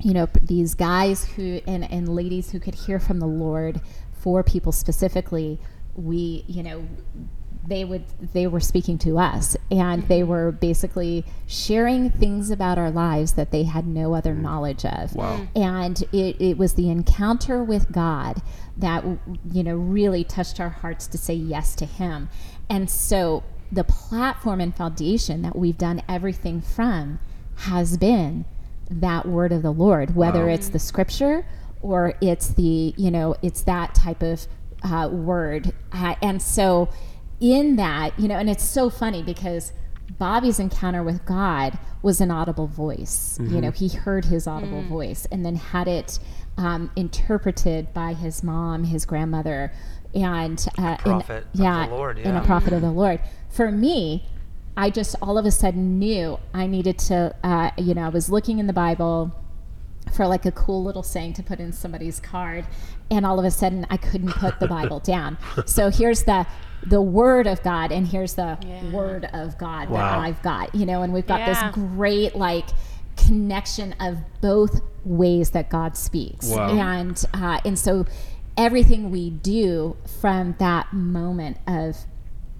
you 0.00 0.12
know 0.12 0.28
these 0.42 0.74
guys 0.74 1.24
who 1.32 1.60
and, 1.66 1.90
and 1.90 2.08
ladies 2.08 2.50
who 2.50 2.60
could 2.60 2.74
hear 2.74 2.98
from 2.98 3.18
the 3.18 3.26
lord 3.26 3.80
for 4.12 4.42
people 4.42 4.72
specifically 4.72 5.58
we 5.96 6.44
you 6.46 6.62
know 6.62 6.86
they 7.66 7.84
would 7.84 8.04
they 8.32 8.46
were 8.46 8.60
speaking 8.60 8.98
to 8.98 9.18
us 9.18 9.56
and 9.70 10.06
they 10.08 10.20
mm-hmm. 10.20 10.30
were 10.30 10.52
basically 10.52 11.24
sharing 11.46 12.10
things 12.10 12.50
about 12.50 12.78
our 12.78 12.90
lives 12.90 13.32
that 13.34 13.50
they 13.50 13.64
had 13.64 13.86
no 13.86 14.14
other 14.14 14.32
mm-hmm. 14.32 14.42
knowledge 14.42 14.84
of. 14.84 15.14
Wow. 15.14 15.36
Mm-hmm. 15.36 15.62
and 15.62 16.02
it, 16.12 16.40
it 16.40 16.58
was 16.58 16.74
the 16.74 16.90
encounter 16.90 17.62
with 17.62 17.92
god 17.92 18.42
that 18.76 19.04
you 19.50 19.62
know 19.62 19.76
really 19.76 20.24
touched 20.24 20.60
our 20.60 20.68
hearts 20.68 21.06
to 21.08 21.18
say 21.18 21.34
yes 21.34 21.74
to 21.76 21.86
him. 21.86 22.28
And 22.68 22.90
so 22.90 23.44
the 23.70 23.84
platform 23.84 24.60
and 24.60 24.76
foundation 24.76 25.42
that 25.42 25.56
we've 25.56 25.78
done 25.78 26.02
everything 26.08 26.60
from 26.60 27.18
has 27.60 27.96
been 27.96 28.44
that 28.90 29.26
word 29.26 29.52
of 29.52 29.62
the 29.62 29.72
lord 29.72 30.14
whether 30.14 30.46
Wow. 30.46 30.52
it's 30.52 30.68
the 30.68 30.78
scripture 30.78 31.44
or 31.82 32.14
it's 32.20 32.48
the 32.50 32.94
you 32.96 33.10
know 33.10 33.34
it's 33.42 33.62
that 33.62 33.94
type 33.94 34.22
of 34.22 34.46
uh, 34.82 35.08
word. 35.10 35.72
Uh, 35.92 36.14
and 36.22 36.40
so 36.40 36.88
in 37.40 37.76
that 37.76 38.18
you 38.18 38.28
know 38.28 38.36
and 38.36 38.48
it's 38.48 38.62
so 38.64 38.88
funny 38.90 39.22
because 39.22 39.72
bobby's 40.18 40.58
encounter 40.60 41.02
with 41.02 41.24
god 41.26 41.78
was 42.02 42.20
an 42.20 42.30
audible 42.30 42.66
voice. 42.68 43.38
You 43.40 43.60
know 43.60 43.70
he 43.72 43.88
heard 43.88 44.26
his 44.26 44.46
audible 44.46 44.82
voice 44.82 45.26
and 45.32 45.44
then 45.44 45.56
had 45.56 45.88
it 45.88 46.18
um, 46.56 46.90
interpreted 46.94 47.92
by 47.92 48.12
his 48.14 48.42
mom 48.44 48.84
his 48.84 49.04
grandmother 49.04 49.72
and 50.14 50.64
uh, 50.78 50.92
in- 50.92 50.96
prophet 50.98 51.44
of 51.44 51.52
the 51.52 51.62
yeah 51.64 51.84
and 52.28 52.36
a 52.38 52.42
prophet 52.42 52.72
of 52.72 52.80
the 52.82 52.90
lord. 52.90 53.20
For 53.50 53.70
me 53.72 54.24
i 54.76 54.90
just 54.90 55.16
all 55.22 55.38
of 55.38 55.44
a 55.46 55.50
sudden 55.50 55.98
knew 55.98 56.38
i 56.54 56.66
needed 56.66 56.98
to 56.98 57.34
uh, 57.44 57.70
you 57.78 57.94
know 57.94 58.02
i 58.02 58.08
was 58.08 58.28
looking 58.30 58.58
in 58.58 58.66
the 58.66 58.72
bible 58.72 59.32
for 60.14 60.26
like 60.26 60.46
a 60.46 60.52
cool 60.52 60.84
little 60.84 61.02
saying 61.02 61.32
to 61.32 61.42
put 61.42 61.58
in 61.58 61.72
somebody's 61.72 62.20
card 62.20 62.64
and 63.10 63.26
all 63.26 63.38
of 63.38 63.44
a 63.44 63.50
sudden 63.50 63.86
i 63.90 63.96
couldn't 63.96 64.30
put 64.32 64.58
the 64.60 64.68
bible 64.68 65.00
down 65.14 65.36
so 65.66 65.90
here's 65.90 66.22
the 66.24 66.46
the 66.86 67.00
word 67.02 67.46
of 67.46 67.62
god 67.62 67.90
and 67.90 68.06
here's 68.06 68.34
the 68.34 68.56
Yeah. 68.66 68.90
word 68.92 69.28
of 69.32 69.58
god 69.58 69.88
Wow. 69.90 69.98
that 69.98 70.18
i've 70.20 70.42
got 70.42 70.74
you 70.74 70.86
know 70.86 71.02
and 71.02 71.12
we've 71.12 71.26
got 71.26 71.40
Yeah. 71.40 71.70
this 71.70 71.74
great 71.74 72.36
like 72.36 72.66
connection 73.16 73.94
of 73.98 74.18
both 74.40 74.80
ways 75.04 75.50
that 75.50 75.70
god 75.70 75.96
speaks 75.96 76.48
Wow. 76.50 76.68
and 76.70 77.24
uh, 77.34 77.60
and 77.64 77.78
so 77.78 78.04
everything 78.56 79.10
we 79.10 79.30
do 79.30 79.96
from 80.20 80.54
that 80.58 80.92
moment 80.92 81.58
of 81.66 81.96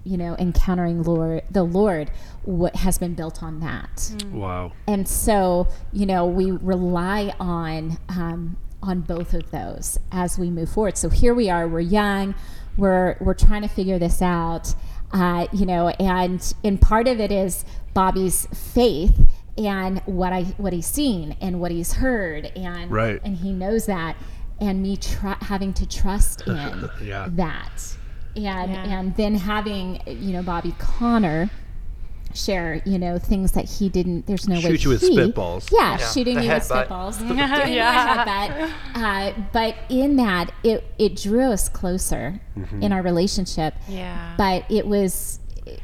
you 0.07 0.17
know 0.17 0.35
encountering 0.39 1.03
lord 1.03 1.41
the 1.51 1.63
lord 1.63 2.09
what 2.43 2.75
has 2.77 2.97
been 2.97 3.13
built 3.13 3.43
on 3.43 3.59
that 3.59 4.11
Wow. 4.31 4.71
and 4.87 5.07
so 5.07 5.67
you 5.91 6.05
know 6.05 6.25
we 6.25 6.51
rely 6.51 7.33
on 7.39 7.97
um, 8.09 8.57
on 8.81 9.01
both 9.01 9.33
of 9.33 9.49
those 9.51 9.99
as 10.11 10.37
we 10.37 10.51
move 10.51 10.69
forward. 10.69 10.95
So 10.97 11.09
here 11.09 11.33
we 11.33 11.49
are, 11.49 11.67
we're 11.67 11.79
young, 11.79 12.35
we're 12.77 13.17
we're 13.19 13.33
trying 13.33 13.63
to 13.63 13.67
figure 13.67 13.97
this 13.97 14.21
out, 14.21 14.75
uh, 15.11 15.47
you 15.51 15.65
know, 15.65 15.89
and 15.89 16.53
and 16.63 16.79
part 16.79 17.07
of 17.07 17.19
it 17.19 17.31
is 17.31 17.65
Bobby's 17.95 18.45
faith 18.73 19.27
and 19.57 19.99
what 20.05 20.31
I 20.31 20.43
what 20.57 20.73
he's 20.73 20.85
seen 20.85 21.35
and 21.41 21.59
what 21.59 21.71
he's 21.71 21.93
heard 21.93 22.45
and 22.55 22.91
Right. 22.91 23.19
and 23.23 23.35
he 23.37 23.51
knows 23.51 23.87
that 23.87 24.15
and 24.61 24.81
me 24.83 24.95
tr- 24.97 25.39
having 25.41 25.73
to 25.73 25.87
trust 25.87 26.41
in 26.47 26.87
Yeah. 27.03 27.27
that 27.31 27.96
and 28.37 28.71
Yeah. 28.71 28.99
and 28.99 29.15
then 29.15 29.35
having 29.35 30.01
you 30.07 30.33
know 30.33 30.43
Bobby 30.43 30.73
Conner 30.77 31.49
share 32.33 32.81
you 32.85 32.99
know 32.99 33.17
things 33.17 33.53
that 33.53 33.65
he 33.65 33.89
didn't 33.89 34.27
there's 34.27 34.47
no 34.47 34.55
way 34.55 34.61
Shoot 34.61 34.83
you 34.83 34.89
with 34.91 35.01
he- 35.01 35.15
spitballs. 35.17 35.69
yeah, 35.71 35.97
Yeah, 35.99 36.07
shooting 36.09 36.35
the 36.35 36.41
me 36.41 36.47
with 36.49 36.63
headbutt. 36.63 36.87
spitballs 36.87 37.19
Yeah. 37.37 37.57
Giving 37.57 37.73
me 37.73 37.79
a 37.79 37.83
headbutt. 37.83 38.71
Uh, 38.95 39.41
but 39.53 39.75
in 39.89 40.17
that 40.17 40.51
it 40.63 40.83
it 40.99 41.15
drew 41.15 41.51
us 41.51 41.67
closer 41.69 42.39
Mm-hmm. 42.57 42.81
in 42.83 42.91
our 42.91 43.01
relationship 43.01 43.73
Yeah. 43.87 44.33
but 44.37 44.63
it 44.69 44.85
was 44.87 45.39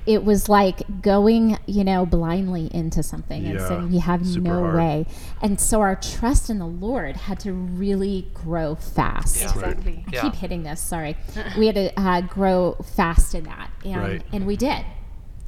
it 0.06 0.24
was 0.24 0.50
like 0.50 0.82
going 1.02 1.58
you 1.66 1.84
know 1.84 2.06
blindly 2.06 2.70
into 2.74 3.02
something 3.04 3.46
and 3.46 3.60
Yeah, 3.60 3.68
saying 3.68 3.92
you 3.92 4.00
have 4.00 4.24
no 4.38 4.60
hard. 4.62 4.76
way 4.76 5.06
and 5.42 5.60
so 5.60 5.82
our 5.82 5.96
trust 5.96 6.50
in 6.50 6.60
the 6.60 6.68
lord 6.68 7.16
had 7.18 7.40
to 7.42 7.54
really 7.54 8.28
grow 8.34 8.76
fast 8.76 9.38
Yeah. 9.42 9.52
exactly. 9.52 10.04
I 10.08 10.12
Yeah. 10.14 10.22
keep 10.22 10.36
hitting 10.36 10.64
this. 10.64 10.80
Sorry, 10.82 11.18
we 11.58 11.68
had 11.68 11.76
to 11.76 11.92
uh, 12.00 12.22
grow 12.22 12.76
fast 12.96 13.34
in 13.36 13.44
that, 13.46 13.70
and 13.84 14.02
Right. 14.02 14.22
and 14.32 14.46
we 14.46 14.56
did. 14.56 14.86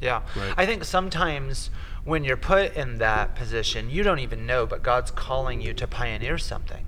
Yeah. 0.02 0.22
Right. 0.36 0.54
I 0.58 0.66
think 0.66 0.84
sometimes 0.84 1.70
when 2.04 2.24
you're 2.24 2.38
put 2.38 2.76
in 2.76 2.98
that 3.00 3.36
position, 3.36 3.90
you 3.90 4.04
don't 4.04 4.20
even 4.20 4.46
know, 4.46 4.66
but 4.68 4.84
God's 4.84 5.10
calling 5.12 5.62
you 5.62 5.74
to 5.74 5.88
pioneer 5.88 6.38
something. 6.38 6.86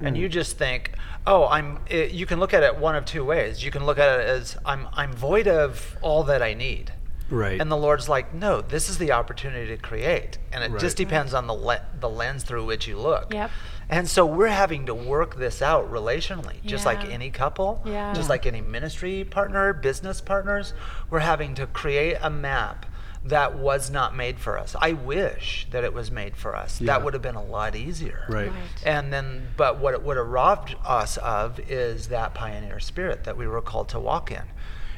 And 0.00 0.16
you 0.16 0.28
mm. 0.28 0.32
just 0.32 0.56
think, 0.56 0.92
oh, 1.26 1.46
I'm. 1.46 1.78
It, 1.88 2.12
you 2.12 2.26
can 2.26 2.40
look 2.40 2.54
at 2.54 2.62
it 2.62 2.76
one 2.76 2.96
of 2.96 3.04
two 3.04 3.24
ways. 3.24 3.64
You 3.64 3.70
can 3.70 3.84
look 3.84 3.98
at 3.98 4.20
it 4.20 4.26
as 4.26 4.56
I'm. 4.64 4.88
I'm 4.92 5.12
void 5.12 5.46
of 5.46 5.96
all 6.02 6.24
that 6.24 6.42
I 6.42 6.54
need. 6.54 6.92
Right. 7.30 7.60
And 7.60 7.70
the 7.70 7.76
Lord's 7.76 8.08
like, 8.08 8.34
no, 8.34 8.60
this 8.60 8.88
is 8.88 8.98
the 8.98 9.12
opportunity 9.12 9.68
to 9.68 9.76
create, 9.76 10.38
and 10.52 10.64
it 10.64 10.72
Right. 10.72 10.80
just 10.80 10.96
depends 10.96 11.32
on 11.32 11.46
the 11.46 11.54
le- 11.54 11.82
the 11.98 12.08
lens 12.08 12.42
through 12.42 12.64
which 12.64 12.88
you 12.88 12.98
look. 12.98 13.32
Yep. 13.32 13.50
And 13.88 14.08
so 14.08 14.24
we're 14.24 14.48
having 14.48 14.86
to 14.86 14.94
work 14.94 15.36
this 15.36 15.62
out 15.62 15.90
relationally, 15.90 16.62
just 16.64 16.86
like 16.86 17.04
any 17.06 17.30
couple, 17.30 17.82
Yeah. 17.84 18.12
just 18.14 18.28
like 18.28 18.46
any 18.46 18.60
ministry 18.60 19.24
partner, 19.24 19.72
business 19.72 20.20
partners. 20.20 20.74
We're 21.08 21.20
having 21.20 21.56
to 21.56 21.66
create 21.66 22.16
a 22.20 22.30
map 22.30 22.86
that 23.24 23.58
was 23.58 23.90
not 23.90 24.16
made 24.16 24.38
for 24.38 24.58
us. 24.58 24.74
I 24.80 24.92
wish 24.92 25.66
that 25.70 25.84
it 25.84 25.92
was 25.92 26.10
made 26.10 26.36
for 26.36 26.56
us. 26.56 26.80
Yeah. 26.80 26.86
That 26.86 27.04
would 27.04 27.12
have 27.14 27.22
been 27.22 27.34
a 27.34 27.44
lot 27.44 27.76
easier. 27.76 28.24
Right. 28.28 28.48
Right. 28.50 28.56
And 28.84 29.12
then, 29.12 29.48
but 29.56 29.78
what 29.78 29.92
it 29.94 30.02
would 30.02 30.16
have 30.16 30.26
robbed 30.26 30.74
us 30.84 31.16
of 31.18 31.60
is 31.70 32.08
that 32.08 32.34
pioneer 32.34 32.80
spirit 32.80 33.24
that 33.24 33.36
we 33.36 33.46
were 33.46 33.60
called 33.60 33.88
to 33.90 34.00
walk 34.00 34.30
in. 34.30 34.42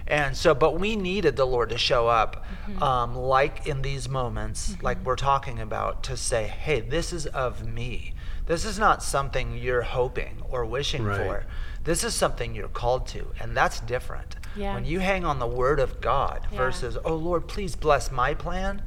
And 0.06 0.36
so, 0.36 0.54
but 0.54 0.78
we 0.78 0.96
needed 0.96 1.36
the 1.36 1.44
Lord 1.46 1.70
to 1.70 1.78
show 1.78 2.08
up, 2.08 2.44
um, 2.80 3.14
like 3.16 3.66
in 3.66 3.82
these 3.82 4.08
moments, 4.08 4.76
like 4.82 5.02
we're 5.04 5.16
talking 5.16 5.60
about, 5.60 6.02
to 6.04 6.16
say, 6.16 6.46
hey, 6.48 6.80
this 6.80 7.12
is 7.12 7.26
of 7.26 7.66
me. 7.66 8.12
This 8.46 8.64
is 8.64 8.78
not 8.78 9.02
something 9.02 9.56
you're 9.56 9.82
hoping 9.82 10.42
or 10.50 10.64
wishing 10.64 11.04
Right. 11.04 11.16
for. 11.18 11.44
This 11.84 12.02
is 12.04 12.14
something 12.14 12.54
you're 12.54 12.68
called 12.68 13.06
to, 13.08 13.28
and 13.40 13.56
that's 13.56 13.78
different. 13.80 14.36
Yeah. 14.56 14.74
When 14.74 14.84
you 14.84 15.00
hang 15.00 15.24
on 15.24 15.38
the 15.38 15.46
word 15.46 15.80
of 15.80 16.00
God 16.00 16.46
Yeah. 16.50 16.58
versus, 16.58 16.98
oh 17.04 17.14
Lord, 17.14 17.48
please 17.48 17.76
bless 17.76 18.10
my 18.10 18.34
plan, 18.34 18.82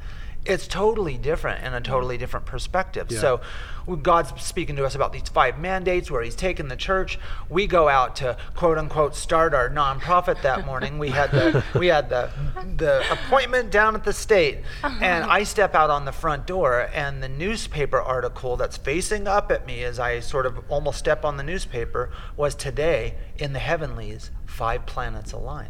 it's 0.45 0.67
totally 0.67 1.17
different 1.17 1.63
and 1.63 1.73
a 1.73 1.81
totally 1.81 2.17
different 2.17 2.45
perspective. 2.45 3.07
Yeah. 3.09 3.19
So 3.19 3.31
when 3.37 3.43
God's 4.01 4.41
speaking 4.41 4.75
to 4.77 4.85
us 4.85 4.95
about 4.95 5.13
these 5.13 5.29
five 5.29 5.59
mandates 5.59 6.09
where 6.09 6.23
He's 6.23 6.35
taken 6.35 6.67
the 6.67 6.75
church. 6.75 7.19
We 7.49 7.67
go 7.67 7.87
out 7.87 8.15
to 8.17 8.37
quote 8.55 8.77
unquote 8.77 9.15
start 9.15 9.53
our 9.53 9.69
nonprofit 9.69 10.41
that 10.41 10.65
morning. 10.65 10.97
We 10.97 11.09
had 11.09 11.31
the 11.31 11.63
we 11.79 11.87
had 11.87 12.09
the 12.09 12.29
the 12.77 13.03
appointment 13.11 13.71
down 13.71 13.95
at 13.95 14.03
the 14.03 14.13
state, 14.13 14.59
uh-huh. 14.83 14.99
and 15.01 15.23
I 15.25 15.43
step 15.43 15.75
out 15.75 15.89
on 15.89 16.05
the 16.05 16.11
front 16.11 16.47
door, 16.47 16.89
and 16.93 17.21
the 17.21 17.29
newspaper 17.29 18.01
article 18.01 18.57
that's 18.57 18.77
facing 18.77 19.27
up 19.27 19.51
at 19.51 19.65
me 19.65 19.83
as 19.83 19.99
I 19.99 20.19
sort 20.19 20.45
of 20.45 20.59
almost 20.69 20.99
step 20.99 21.23
on 21.23 21.37
the 21.37 21.43
newspaper 21.43 22.11
was 22.35 22.55
today 22.55 23.15
in 23.37 23.53
the 23.53 23.59
heavenlies, 23.59 24.31
five 24.45 24.85
planets 24.85 25.31
align. 25.31 25.69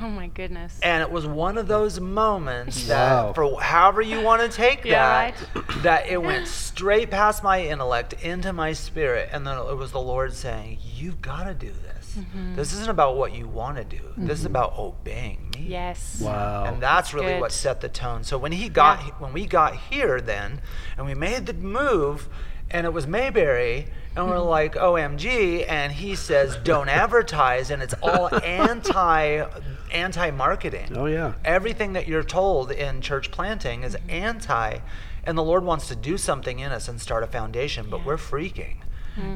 Oh 0.00 0.08
my 0.08 0.28
goodness. 0.28 0.78
And 0.82 1.02
it 1.02 1.10
was 1.10 1.26
one 1.26 1.58
of 1.58 1.68
those 1.68 2.00
moments 2.00 2.88
Wow. 2.88 3.26
that, 3.26 3.34
for 3.34 3.60
however 3.60 4.00
you 4.00 4.22
want 4.22 4.40
to 4.42 4.48
take 4.48 4.84
Yeah, 4.84 5.32
that, 5.32 5.64
that 5.82 6.06
it 6.08 6.22
went 6.22 6.48
straight 6.48 7.10
past 7.10 7.42
my 7.44 7.62
intellect 7.62 8.14
into 8.22 8.52
my 8.52 8.72
spirit. 8.72 9.28
And 9.32 9.46
then 9.46 9.58
it 9.58 9.76
was 9.76 9.92
the 9.92 10.00
Lord 10.00 10.32
saying, 10.34 10.78
You've 10.94 11.20
got 11.20 11.44
to 11.44 11.54
do 11.54 11.70
this. 11.70 12.16
Mm-hmm. 12.18 12.56
This 12.56 12.72
isn't 12.74 12.88
about 12.90 13.16
what 13.16 13.34
you 13.34 13.46
want 13.48 13.76
to 13.78 13.84
do, 13.84 14.00
this 14.16 14.38
is 14.40 14.44
about 14.46 14.78
obeying 14.78 15.50
me. 15.56 15.66
yes. 15.68 16.20
Wow. 16.22 16.64
And 16.64 16.82
that's 16.82 17.12
really 17.14 17.38
what 17.38 17.52
set 17.52 17.80
the 17.82 17.88
tone. 17.88 18.24
So 18.24 18.38
when 18.38 18.52
he 18.52 18.68
got 18.70 19.00
Yeah. 19.04 19.12
when 19.18 19.32
we 19.32 19.46
got 19.46 19.76
here 19.76 20.20
then 20.20 20.60
and 20.96 21.06
we 21.06 21.14
made 21.14 21.46
the 21.46 21.54
move 21.54 22.28
and 22.70 22.86
it 22.86 22.92
was 22.94 23.06
Mayberry 23.06 23.86
and 24.16 24.28
we're 24.28 24.38
like 24.40 24.74
OMG 24.74 25.66
and 25.68 25.92
he 25.92 26.14
says 26.14 26.56
don't 26.64 26.88
advertise 26.90 27.70
and 27.70 27.82
it's 27.82 27.94
all 28.02 28.34
anti 28.44 29.44
anti 29.92 30.30
marketing. 30.30 30.88
oh 30.96 31.06
yeah. 31.06 31.34
Everything 31.44 31.92
that 31.94 32.08
you're 32.08 32.22
told 32.24 32.70
in 32.72 33.00
church 33.00 33.30
planting 33.30 33.82
is 33.84 33.96
anti 34.08 34.78
and 35.24 35.38
the 35.38 35.42
Lord 35.42 35.64
wants 35.64 35.86
to 35.88 35.94
do 35.96 36.18
something 36.18 36.58
in 36.58 36.72
us 36.72 36.88
and 36.88 37.00
start 37.00 37.22
a 37.22 37.26
foundation, 37.28 37.88
but 37.88 38.04
we're 38.04 38.16
freaking. 38.16 38.76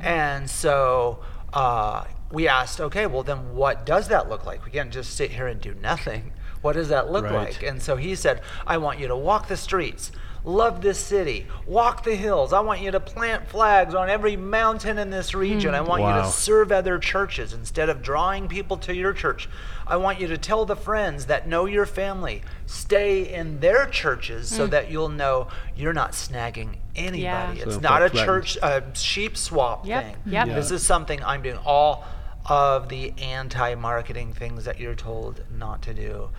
And 0.02 0.48
so 0.50 1.18
uh, 1.52 2.04
we 2.32 2.48
asked, 2.48 2.80
okay, 2.80 3.06
well, 3.06 3.22
then 3.22 3.54
what 3.54 3.84
does 3.86 4.08
that 4.08 4.28
look 4.28 4.44
like? 4.46 4.64
We 4.64 4.70
can't 4.70 4.90
just 4.90 5.14
sit 5.14 5.30
here 5.32 5.46
and 5.46 5.60
do 5.60 5.74
nothing. 5.74 6.32
What 6.62 6.72
does 6.72 6.88
that 6.88 7.12
look 7.12 7.24
Right. 7.24 7.34
like? 7.34 7.62
And 7.62 7.80
so 7.82 7.96
he 7.96 8.14
said, 8.14 8.40
I 8.66 8.78
want 8.78 8.98
you 8.98 9.06
to 9.08 9.16
walk 9.16 9.48
the 9.48 9.56
streets, 9.56 10.10
love 10.46 10.80
this 10.80 10.98
city, 10.98 11.44
walk 11.66 12.04
the 12.04 12.14
hills. 12.14 12.52
I 12.52 12.60
want 12.60 12.80
you 12.80 12.92
to 12.92 13.00
plant 13.00 13.48
flags 13.48 13.94
on 13.94 14.08
every 14.08 14.36
mountain 14.36 14.96
in 14.96 15.10
this 15.10 15.34
region. 15.34 15.74
I 15.74 15.80
hmm. 15.80 15.88
want 15.88 16.02
you 16.04 16.22
to 16.22 16.30
serve 16.30 16.72
other 16.72 16.98
churches 16.98 17.52
instead 17.52 17.90
of 17.90 18.00
drawing 18.00 18.48
people 18.48 18.76
to 18.78 18.94
your 18.94 19.12
church. 19.12 19.48
I 19.86 19.96
want 19.96 20.20
you 20.20 20.28
to 20.28 20.38
tell 20.38 20.64
the 20.64 20.76
friends 20.76 21.26
that 21.26 21.48
know 21.48 21.66
your 21.66 21.84
family, 21.84 22.42
stay 22.64 23.34
in 23.34 23.60
their 23.60 23.86
churches 23.86 24.48
so 24.48 24.64
hmm. 24.64 24.70
that 24.70 24.90
you'll 24.90 25.08
know 25.08 25.48
you're 25.74 25.92
not 25.92 26.12
snagging 26.12 26.76
anybody. 26.94 27.58
Yeah. 27.58 27.64
It's 27.64 27.74
So 27.74 27.80
not 27.80 28.02
a 28.02 28.08
feel 28.08 28.24
church 28.24 28.56
a 28.62 28.84
sheep 28.94 29.36
swap 29.36 29.84
Yep, 29.84 30.04
thing. 30.04 30.16
yep. 30.32 30.48
This 30.48 30.70
is 30.70 30.86
something 30.86 31.22
I'm 31.24 31.42
doing. 31.42 31.58
All 31.58 32.04
of 32.48 32.88
the 32.88 33.12
anti-marketing 33.20 34.32
things 34.32 34.64
that 34.66 34.78
you're 34.78 34.94
told 34.94 35.42
not 35.50 35.82
to 35.82 35.92
do. 35.92 36.30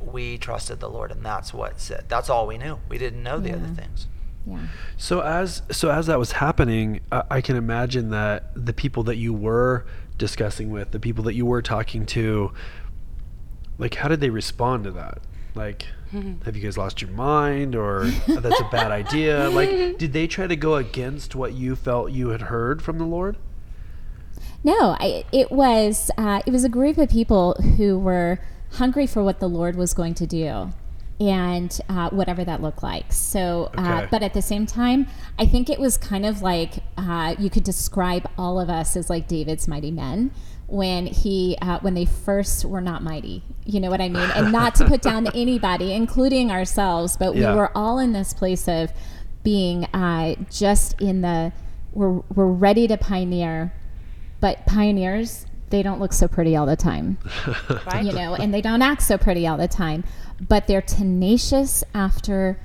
We 0.00 0.38
trusted 0.38 0.80
the 0.80 0.88
Lord, 0.88 1.10
and 1.10 1.24
that's 1.24 1.52
what 1.52 1.80
said. 1.80 2.04
That's 2.08 2.30
all 2.30 2.46
we 2.46 2.58
knew. 2.58 2.78
We 2.88 2.98
didn't 2.98 3.22
know 3.22 3.38
the 3.38 3.52
other 3.52 3.68
things. 3.68 4.06
Yeah. 4.46 4.66
So 4.96 5.20
as 5.20 5.62
so 5.70 5.90
as 5.90 6.06
that 6.06 6.18
was 6.18 6.32
happening, 6.32 7.00
uh, 7.10 7.22
I 7.30 7.40
can 7.40 7.56
imagine 7.56 8.10
that 8.10 8.52
the 8.54 8.72
people 8.72 9.02
that 9.04 9.16
you 9.16 9.32
were 9.32 9.86
discussing 10.18 10.70
with, 10.70 10.92
the 10.92 11.00
people 11.00 11.24
that 11.24 11.34
you 11.34 11.44
were 11.44 11.62
talking 11.62 12.06
to, 12.06 12.52
like 13.78 13.94
how 13.94 14.08
did 14.08 14.20
they 14.20 14.30
respond 14.30 14.84
to 14.84 14.92
that? 14.92 15.18
Like, 15.54 15.86
have 16.44 16.54
you 16.54 16.62
guys 16.62 16.78
lost 16.78 17.02
your 17.02 17.10
mind, 17.10 17.74
or 17.74 18.06
that's 18.26 18.60
a 18.60 18.68
bad 18.70 18.92
idea? 18.92 19.50
Like, 19.50 19.70
did 19.98 20.12
they 20.12 20.26
try 20.26 20.46
to 20.46 20.56
go 20.56 20.76
against 20.76 21.34
what 21.34 21.54
you 21.54 21.74
felt 21.74 22.12
you 22.12 22.28
had 22.28 22.42
heard 22.42 22.82
from 22.82 22.98
the 22.98 23.04
Lord? 23.04 23.36
No, 24.62 24.96
I, 25.00 25.24
it 25.32 25.50
was 25.50 26.10
uh, 26.18 26.42
it 26.46 26.50
was 26.50 26.64
a 26.64 26.68
group 26.68 26.98
of 26.98 27.08
people 27.08 27.54
who 27.76 27.98
were 27.98 28.38
hungry 28.76 29.06
for 29.06 29.22
what 29.22 29.40
the 29.40 29.48
Lord 29.48 29.76
was 29.76 29.92
going 29.94 30.14
to 30.14 30.26
do, 30.26 30.72
and 31.20 31.78
uh, 31.88 32.10
whatever 32.10 32.44
that 32.44 32.60
looked 32.62 32.82
like. 32.82 33.12
So, 33.12 33.70
uh, 33.76 33.80
Okay. 34.00 34.08
but 34.10 34.22
at 34.22 34.34
the 34.34 34.42
same 34.42 34.66
time, 34.66 35.06
I 35.38 35.46
think 35.46 35.68
it 35.70 35.78
was 35.80 35.96
kind 35.96 36.24
of 36.26 36.42
like 36.42 36.78
uh, 36.96 37.34
you 37.38 37.50
could 37.50 37.64
describe 37.64 38.28
all 38.38 38.60
of 38.60 38.68
us 38.70 38.96
as 38.96 39.08
like 39.10 39.26
David's 39.28 39.66
mighty 39.66 39.90
men 39.90 40.30
when 40.68 41.06
he 41.06 41.56
uh, 41.62 41.78
when 41.80 41.94
they 41.94 42.04
first 42.04 42.64
were 42.64 42.80
not 42.80 43.02
mighty. 43.02 43.42
You 43.64 43.80
know 43.80 43.90
what 43.90 44.00
I 44.00 44.08
mean? 44.08 44.30
And 44.34 44.52
not 44.52 44.74
to 44.76 44.84
put 44.86 45.00
down 45.02 45.26
anybody, 45.34 45.92
including 45.92 46.50
ourselves, 46.50 47.16
but 47.16 47.34
Yeah. 47.34 47.50
we 47.52 47.56
were 47.56 47.70
all 47.76 47.98
in 47.98 48.12
this 48.12 48.32
place 48.34 48.68
of 48.68 48.92
being 49.42 49.84
uh, 49.94 50.34
just 50.50 51.00
in 51.00 51.20
the 51.22 51.52
we're, 51.92 52.20
we're 52.34 52.46
ready 52.46 52.86
to 52.88 52.98
pioneer 52.98 53.72
but 54.38 54.66
pioneers 54.66 55.45
they 55.70 55.82
don't 55.82 55.98
look 56.00 56.12
so 56.12 56.28
pretty 56.28 56.54
all 56.56 56.66
the 56.66 56.76
time. 56.76 57.18
Right? 57.86 58.04
you 58.04 58.12
know 58.12 58.34
and 58.34 58.52
they 58.54 58.60
don't 58.60 58.82
act 58.82 59.02
so 59.02 59.18
pretty 59.18 59.46
all 59.46 59.56
the 59.56 59.68
time 59.68 60.04
but 60.40 60.66
they're 60.66 60.82
tenacious 60.82 61.82
after 61.94 62.58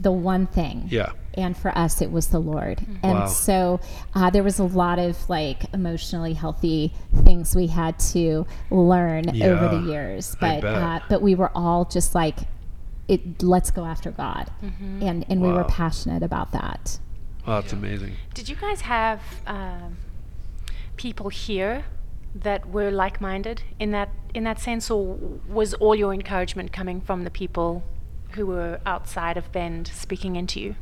the 0.00 0.10
one 0.10 0.46
thing. 0.48 0.86
Yeah. 0.90 1.12
and 1.34 1.56
for 1.56 1.76
us 1.78 2.02
it 2.02 2.10
was 2.10 2.26
the 2.28 2.38
lord. 2.40 2.80
And 3.02 3.18
Wow. 3.20 3.26
so 3.26 3.80
uh, 4.14 4.30
there 4.30 4.42
was 4.42 4.58
a 4.58 4.64
lot 4.64 4.98
of 4.98 5.28
like 5.30 5.72
emotionally 5.72 6.34
healthy 6.34 6.92
things 7.24 7.54
we 7.54 7.68
had 7.68 7.98
to 8.14 8.46
learn 8.70 9.28
over 9.42 9.68
the 9.76 9.82
years 9.90 10.36
but 10.40 10.64
uh, 10.64 11.00
but 11.08 11.22
we 11.22 11.34
were 11.34 11.50
all 11.54 11.84
just 11.84 12.14
like 12.14 12.38
it 13.08 13.42
let's 13.42 13.70
go 13.70 13.84
after 13.84 14.10
god. 14.10 14.50
And 15.00 15.24
and 15.28 15.40
we 15.40 15.48
were 15.48 15.64
passionate 15.64 16.22
about 16.22 16.52
that. 16.52 16.98
Wow, 17.46 17.60
that's 17.60 17.72
amazing. 17.74 18.14
Did 18.32 18.48
you 18.48 18.56
guys 18.56 18.80
have 18.82 19.20
um, 19.46 19.98
people 20.96 21.28
here 21.28 21.84
that 22.34 22.68
were 22.68 22.90
like-minded 22.90 23.62
in 23.78 23.92
that 23.92 24.10
in 24.34 24.44
that 24.44 24.58
sense, 24.58 24.90
or 24.90 25.16
was 25.48 25.74
all 25.74 25.94
your 25.94 26.12
encouragement 26.12 26.72
coming 26.72 27.00
from 27.00 27.22
the 27.22 27.30
people 27.30 27.84
who 28.32 28.46
were 28.46 28.80
outside 28.84 29.36
of 29.36 29.50
Bend 29.52 29.86
speaking 29.94 30.34
into 30.36 30.60
you? 30.60 30.74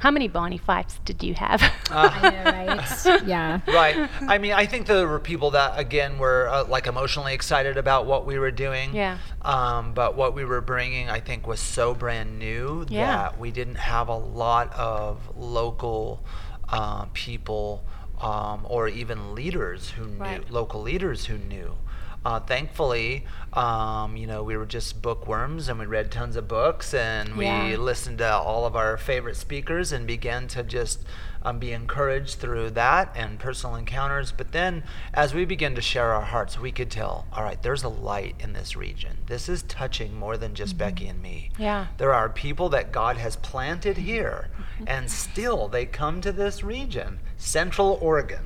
How 0.00 0.12
many 0.12 0.28
Barney 0.28 0.58
fights 0.58 1.00
did 1.04 1.24
you 1.24 1.34
have? 1.34 1.60
I 1.90 2.30
know, 2.30 2.44
right? 2.44 3.26
yeah. 3.26 3.60
right. 3.66 4.08
I 4.28 4.38
mean, 4.38 4.52
I 4.52 4.64
think 4.66 4.86
there 4.86 5.08
were 5.08 5.18
people 5.18 5.50
that 5.52 5.76
again 5.78 6.18
were 6.18 6.48
uh, 6.48 6.64
like 6.66 6.86
emotionally 6.86 7.34
excited 7.34 7.76
about 7.76 8.06
what 8.06 8.24
we 8.24 8.38
were 8.38 8.52
doing. 8.52 8.94
Yeah. 8.94 9.18
Um, 9.42 9.94
but 9.94 10.14
what 10.16 10.34
we 10.34 10.44
were 10.44 10.60
bringing, 10.60 11.10
I 11.10 11.18
think, 11.18 11.48
was 11.48 11.58
so 11.58 11.94
brand 11.94 12.38
new 12.38 12.86
Yeah. 12.88 13.06
that 13.06 13.40
we 13.40 13.50
didn't 13.50 13.74
have 13.76 14.08
a 14.08 14.16
lot 14.16 14.72
of 14.74 15.36
local 15.36 16.24
uh, 16.68 17.06
people 17.12 17.82
um, 18.20 18.66
or 18.68 18.88
even 18.88 19.34
leaders 19.34 19.90
who 19.90 20.06
knew 20.06 20.40
local 20.50 20.82
leaders 20.82 21.26
who 21.26 21.38
knew. 21.38 21.76
Uh, 22.24 22.40
thankfully, 22.40 23.24
um, 23.52 24.16
you 24.16 24.26
know, 24.26 24.42
we 24.42 24.56
were 24.56 24.66
just 24.66 25.00
bookworms 25.00 25.68
and 25.68 25.78
we 25.78 25.86
read 25.86 26.10
tons 26.10 26.36
of 26.36 26.46
books 26.48 26.92
and 26.92 27.36
we 27.36 27.46
Yeah. 27.46 27.76
listened 27.78 28.18
to 28.18 28.34
all 28.34 28.66
of 28.66 28.74
our 28.76 28.96
favorite 28.96 29.36
speakers 29.36 29.92
and 29.92 30.06
began 30.06 30.46
to 30.48 30.62
just 30.62 31.04
um, 31.44 31.60
be 31.60 31.70
encouraged 31.72 32.40
through 32.40 32.68
that 32.70 33.12
and 33.14 33.38
personal 33.38 33.76
encounters. 33.76 34.32
But 34.32 34.50
then, 34.50 34.82
as 35.14 35.32
we 35.34 35.44
began 35.44 35.76
to 35.76 35.80
share 35.80 36.12
our 36.12 36.22
hearts, 36.22 36.58
we 36.58 36.72
could 36.72 36.90
tell, 36.90 37.26
all 37.32 37.44
right, 37.44 37.62
there's 37.62 37.84
a 37.84 37.88
light 37.88 38.34
in 38.40 38.52
this 38.54 38.74
region. 38.74 39.18
This 39.26 39.48
is 39.48 39.62
touching 39.62 40.18
more 40.18 40.36
than 40.36 40.54
just 40.56 40.76
Becky 40.76 41.06
and 41.06 41.22
me. 41.22 41.50
Yeah. 41.56 41.86
There 41.96 42.12
are 42.12 42.28
people 42.28 42.68
that 42.70 42.90
God 42.90 43.18
has 43.18 43.36
planted 43.36 43.98
here, 43.98 44.48
and 44.84 45.08
still 45.08 45.68
they 45.68 45.86
come 45.86 46.20
to 46.22 46.32
this 46.32 46.64
region, 46.64 47.20
Central 47.36 47.98
Oregon, 48.02 48.44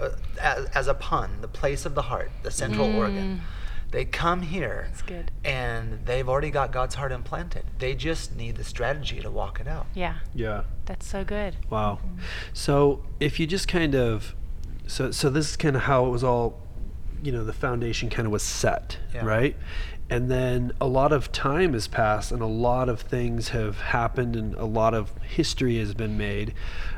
uh, 0.00 0.10
as, 0.40 0.66
as 0.66 0.86
a 0.88 0.94
pun, 0.94 1.40
the 1.40 1.48
place 1.48 1.84
of 1.86 1.94
the 1.94 2.02
heart, 2.02 2.30
the 2.42 2.50
Central 2.50 2.94
organ. 2.96 3.40
They 3.90 4.04
come 4.04 4.42
here, 4.42 4.88
That's 4.90 5.00
good. 5.00 5.30
and 5.44 6.04
they've 6.04 6.28
already 6.28 6.50
got 6.50 6.72
God's 6.72 6.96
heart 6.96 7.10
implanted. 7.10 7.64
They 7.78 7.94
just 7.94 8.36
need 8.36 8.56
the 8.56 8.64
strategy 8.64 9.20
to 9.20 9.30
walk 9.30 9.60
it 9.60 9.66
out. 9.66 9.86
yeah, 9.94 10.16
Yeah. 10.34 10.64
that's 10.84 11.06
so 11.06 11.24
good. 11.24 11.56
Wow. 11.70 11.98
So 12.52 13.02
if 13.18 13.40
you 13.40 13.46
just 13.46 13.66
kind 13.66 13.94
of, 13.94 14.34
so 14.86 15.10
so 15.10 15.30
this 15.30 15.48
is 15.50 15.56
kind 15.56 15.74
of 15.74 15.82
how 15.82 16.04
it 16.06 16.10
was 16.10 16.22
all, 16.22 16.60
you 17.22 17.32
know, 17.32 17.44
the 17.44 17.52
foundation 17.54 18.10
kind 18.10 18.26
of 18.26 18.32
was 18.32 18.42
set, 18.42 18.98
Yeah. 19.14 19.24
right? 19.24 19.56
And 20.10 20.30
then 20.30 20.72
a 20.80 20.86
lot 20.86 21.12
of 21.12 21.30
time 21.32 21.74
has 21.74 21.86
passed, 21.86 22.32
and 22.32 22.40
a 22.40 22.46
lot 22.46 22.88
of 22.88 23.00
things 23.00 23.50
have 23.50 23.78
happened, 23.78 24.36
and 24.36 24.54
a 24.54 24.64
lot 24.64 24.94
of 24.94 25.12
history 25.22 25.78
has 25.78 25.92
been 25.94 26.16
made. 26.16 26.54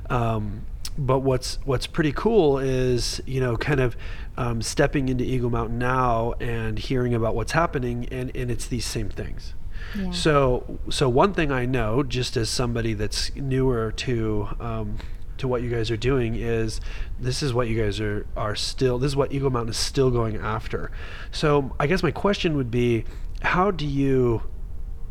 Um, 0.08 0.66
but 0.96 1.20
what's 1.20 1.58
what's 1.64 1.86
pretty 1.86 2.12
cool 2.12 2.58
is 2.58 3.20
you 3.26 3.40
know 3.40 3.56
kind 3.56 3.80
of 3.80 3.96
um, 4.36 4.62
stepping 4.62 5.08
into 5.08 5.24
Eagle 5.24 5.50
Mountain 5.50 5.78
now 5.78 6.32
and 6.40 6.78
hearing 6.78 7.14
about 7.14 7.34
what's 7.34 7.52
happening, 7.52 8.06
and, 8.10 8.34
and 8.34 8.50
it's 8.50 8.66
these 8.66 8.86
same 8.86 9.08
things. 9.08 9.54
Yeah. 9.96 10.10
So, 10.12 10.78
so 10.88 11.08
one 11.08 11.34
thing 11.34 11.50
I 11.50 11.66
know, 11.66 12.02
just 12.02 12.36
as 12.36 12.48
somebody 12.48 12.94
that's 12.94 13.34
newer 13.34 13.92
to 13.92 14.48
um, 14.60 14.96
to 15.40 15.48
what 15.48 15.62
you 15.62 15.70
guys 15.70 15.90
are 15.90 15.96
doing, 15.96 16.34
is 16.34 16.80
this 17.18 17.42
is 17.42 17.52
what 17.52 17.68
you 17.68 17.82
guys 17.82 18.00
are 18.00 18.26
are 18.36 18.54
still. 18.54 18.98
This 18.98 19.08
is 19.08 19.16
what 19.16 19.32
Eagle 19.32 19.50
Mountain 19.50 19.70
is 19.70 19.76
still 19.76 20.10
going 20.10 20.36
after. 20.36 20.90
So, 21.32 21.74
I 21.78 21.86
guess 21.86 22.02
my 22.02 22.10
question 22.10 22.56
would 22.56 22.70
be, 22.70 23.04
how 23.42 23.70
do 23.70 23.86
you 23.86 24.42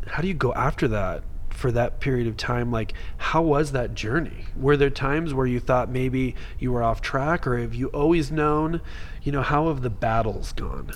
how 0.06 0.22
do 0.22 0.28
you 0.28 0.34
go 0.34 0.52
after 0.54 0.88
that 0.88 1.22
for 1.50 1.70
that 1.72 2.00
period 2.00 2.26
of 2.26 2.36
time? 2.36 2.72
Like, 2.72 2.94
how 3.18 3.42
was 3.42 3.72
that 3.72 3.94
journey? 3.94 4.46
Were 4.56 4.76
there 4.76 4.90
times 4.90 5.34
where 5.34 5.46
you 5.46 5.60
thought 5.60 5.90
maybe 5.90 6.34
you 6.58 6.72
were 6.72 6.82
off 6.82 7.00
track, 7.00 7.46
or 7.46 7.58
have 7.58 7.74
you 7.74 7.88
always 7.88 8.32
known? 8.32 8.80
You 9.22 9.32
know, 9.32 9.42
how 9.42 9.68
have 9.68 9.82
the 9.82 9.90
battles 9.90 10.52
gone? 10.52 10.92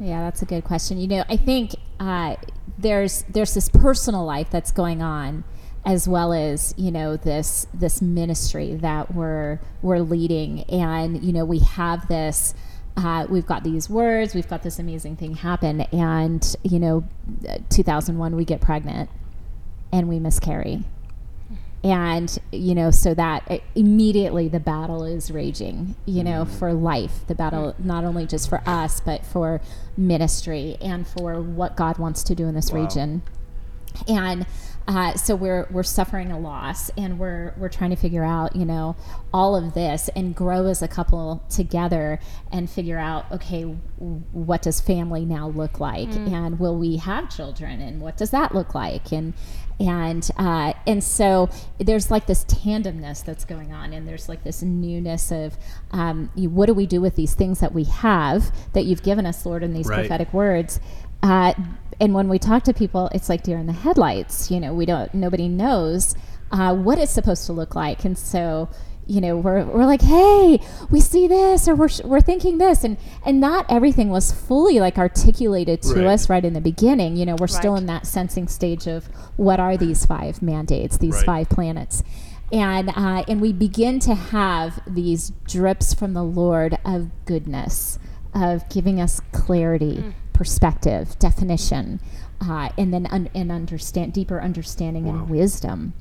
Yeah, 0.00 0.22
that's 0.22 0.42
a 0.42 0.44
good 0.44 0.64
question. 0.64 0.98
You 0.98 1.06
know, 1.06 1.24
I 1.28 1.36
think 1.36 1.72
uh, 2.00 2.36
there's 2.78 3.24
there's 3.28 3.54
this 3.54 3.68
personal 3.68 4.24
life 4.24 4.50
that's 4.50 4.70
going 4.70 5.02
on, 5.02 5.44
as 5.86 6.08
well 6.08 6.32
as 6.32 6.74
you 6.76 6.90
know 6.90 7.16
this 7.16 7.66
this 7.74 8.00
ministry 8.00 8.74
that 8.76 9.14
we're 9.14 9.58
we're 9.82 10.00
leading, 10.00 10.62
and 10.64 11.22
you 11.22 11.32
know 11.32 11.44
we 11.44 11.58
have 11.60 12.08
this. 12.08 12.54
Uh, 12.96 13.26
we've 13.28 13.46
got 13.46 13.64
these 13.64 13.90
words. 13.90 14.34
We've 14.36 14.48
got 14.48 14.62
this 14.62 14.78
amazing 14.78 15.16
thing 15.16 15.34
happen, 15.34 15.80
and 15.92 16.54
you 16.62 16.78
know, 16.78 17.04
2001 17.70 18.36
we 18.36 18.44
get 18.44 18.60
pregnant, 18.60 19.10
and 19.92 20.08
we 20.08 20.20
miscarry, 20.20 20.84
and 21.82 22.38
you 22.52 22.74
know 22.74 22.90
so 22.90 23.12
that 23.14 23.60
immediately 23.74 24.48
the 24.48 24.60
battle 24.60 25.04
is 25.04 25.30
raging 25.30 25.94
you 26.06 26.24
know 26.24 26.44
for 26.46 26.72
life 26.72 27.26
the 27.26 27.34
battle 27.34 27.74
not 27.78 28.04
only 28.04 28.24
just 28.26 28.48
for 28.48 28.62
us 28.66 29.00
but 29.00 29.24
for 29.26 29.60
ministry 29.96 30.76
and 30.80 31.06
for 31.06 31.42
what 31.42 31.76
god 31.76 31.98
wants 31.98 32.22
to 32.22 32.34
do 32.34 32.46
in 32.46 32.54
this 32.54 32.72
Wow. 32.72 32.82
region 32.82 33.22
and 34.08 34.46
uh, 34.86 35.14
so 35.14 35.34
we're 35.34 35.66
we're 35.70 35.82
suffering 35.82 36.30
a 36.30 36.38
loss 36.38 36.90
and 36.90 37.18
we're 37.18 37.54
we're 37.56 37.70
trying 37.70 37.90
to 37.90 37.96
figure 37.96 38.22
out 38.24 38.54
you 38.54 38.64
know 38.66 38.94
all 39.32 39.56
of 39.56 39.72
this 39.74 40.10
and 40.14 40.34
grow 40.34 40.66
as 40.66 40.82
a 40.82 40.88
couple 40.88 41.42
together 41.48 42.20
and 42.52 42.68
figure 42.68 42.98
out 42.98 43.30
okay 43.32 43.62
w- 43.62 44.22
what 44.32 44.60
does 44.62 44.80
family 44.82 45.24
now 45.24 45.48
look 45.48 45.80
like? 45.80 46.08
And 46.10 46.60
will 46.60 46.76
we 46.76 46.98
have 46.98 47.34
children? 47.34 47.80
And 47.80 48.00
what 48.02 48.16
does 48.18 48.30
that 48.30 48.54
look 48.54 48.74
like? 48.74 49.10
And 49.12 49.32
and 49.80 50.28
uh, 50.36 50.74
and 50.86 51.02
so 51.02 51.48
there's 51.78 52.10
like 52.10 52.26
this 52.26 52.44
tandemness 52.44 53.24
that's 53.24 53.44
going 53.44 53.72
on 53.72 53.92
and 53.92 54.06
there's 54.06 54.28
like 54.28 54.44
this 54.44 54.62
newness 54.62 55.32
of 55.32 55.56
um, 55.92 56.30
you, 56.36 56.48
what 56.50 56.66
do 56.66 56.74
we 56.74 56.86
do 56.86 57.00
with 57.00 57.16
these 57.16 57.34
things 57.34 57.58
that 57.60 57.72
we 57.72 57.84
have 57.84 58.52
that 58.74 58.84
you've 58.84 59.02
given 59.02 59.24
us 59.26 59.44
lord 59.46 59.62
in 59.64 59.72
these 59.72 59.86
Right. 59.88 60.00
prophetic 60.00 60.32
words? 60.34 60.78
Uh, 61.22 61.54
and 62.00 62.14
when 62.14 62.28
we 62.28 62.38
talk 62.38 62.62
to 62.64 62.72
people 62.72 63.08
it's 63.12 63.28
like 63.28 63.42
deer 63.42 63.58
in 63.58 63.66
the 63.66 63.72
headlights 63.72 64.50
you 64.50 64.58
know 64.60 64.72
we 64.74 64.86
don't 64.86 65.12
nobody 65.14 65.48
knows 65.48 66.14
uh, 66.52 66.74
what 66.74 66.98
it's 66.98 67.10
supposed 67.10 67.46
to 67.46 67.52
look 67.52 67.74
like. 67.74 68.04
And 68.04 68.16
so 68.16 68.68
you 69.06 69.20
know 69.20 69.36
we're, 69.36 69.64
we're 69.64 69.84
like 69.86 70.00
hey 70.02 70.60
we 70.90 70.98
see 71.00 71.26
this 71.26 71.66
or 71.68 71.74
we're, 71.74 71.88
we're 72.04 72.20
thinking 72.20 72.58
this. 72.58 72.84
And 72.84 72.96
and 73.26 73.40
not 73.40 73.66
everything 73.68 74.08
was 74.08 74.30
fully 74.30 74.78
like 74.78 74.96
articulated 74.98 75.82
to 75.82 75.94
Right. 75.96 76.06
us 76.06 76.28
right 76.30 76.44
in 76.44 76.52
the 76.52 76.60
beginning. 76.60 77.16
You 77.16 77.26
know 77.26 77.36
we're 77.40 77.48
still 77.48 77.74
in 77.76 77.86
that 77.86 78.06
sensing 78.06 78.46
stage 78.46 78.86
of 78.86 79.06
what 79.36 79.58
are 79.58 79.76
these 79.76 80.06
five 80.06 80.42
mandates 80.42 80.98
these 80.98 81.16
Right. 81.16 81.26
five 81.26 81.48
planets. 81.48 82.02
And 82.52 82.90
uh, 82.90 83.24
and 83.26 83.40
we 83.40 83.52
begin 83.52 83.98
to 84.00 84.14
have 84.14 84.80
these 84.86 85.32
drips 85.48 85.92
from 85.92 86.12
the 86.14 86.22
lord 86.22 86.78
of 86.84 87.10
goodness 87.24 87.98
of 88.34 88.68
giving 88.68 89.00
us 89.00 89.20
clarity 89.32 90.14
perspective 90.34 91.18
definition 91.18 92.00
uh, 92.42 92.68
and 92.76 92.92
then 92.92 93.06
un- 93.06 93.30
and 93.34 93.50
understand 93.50 94.12
deeper 94.12 94.40
understanding 94.42 95.06
Wow. 95.06 95.14
and 95.14 95.30
wisdom 95.30 95.94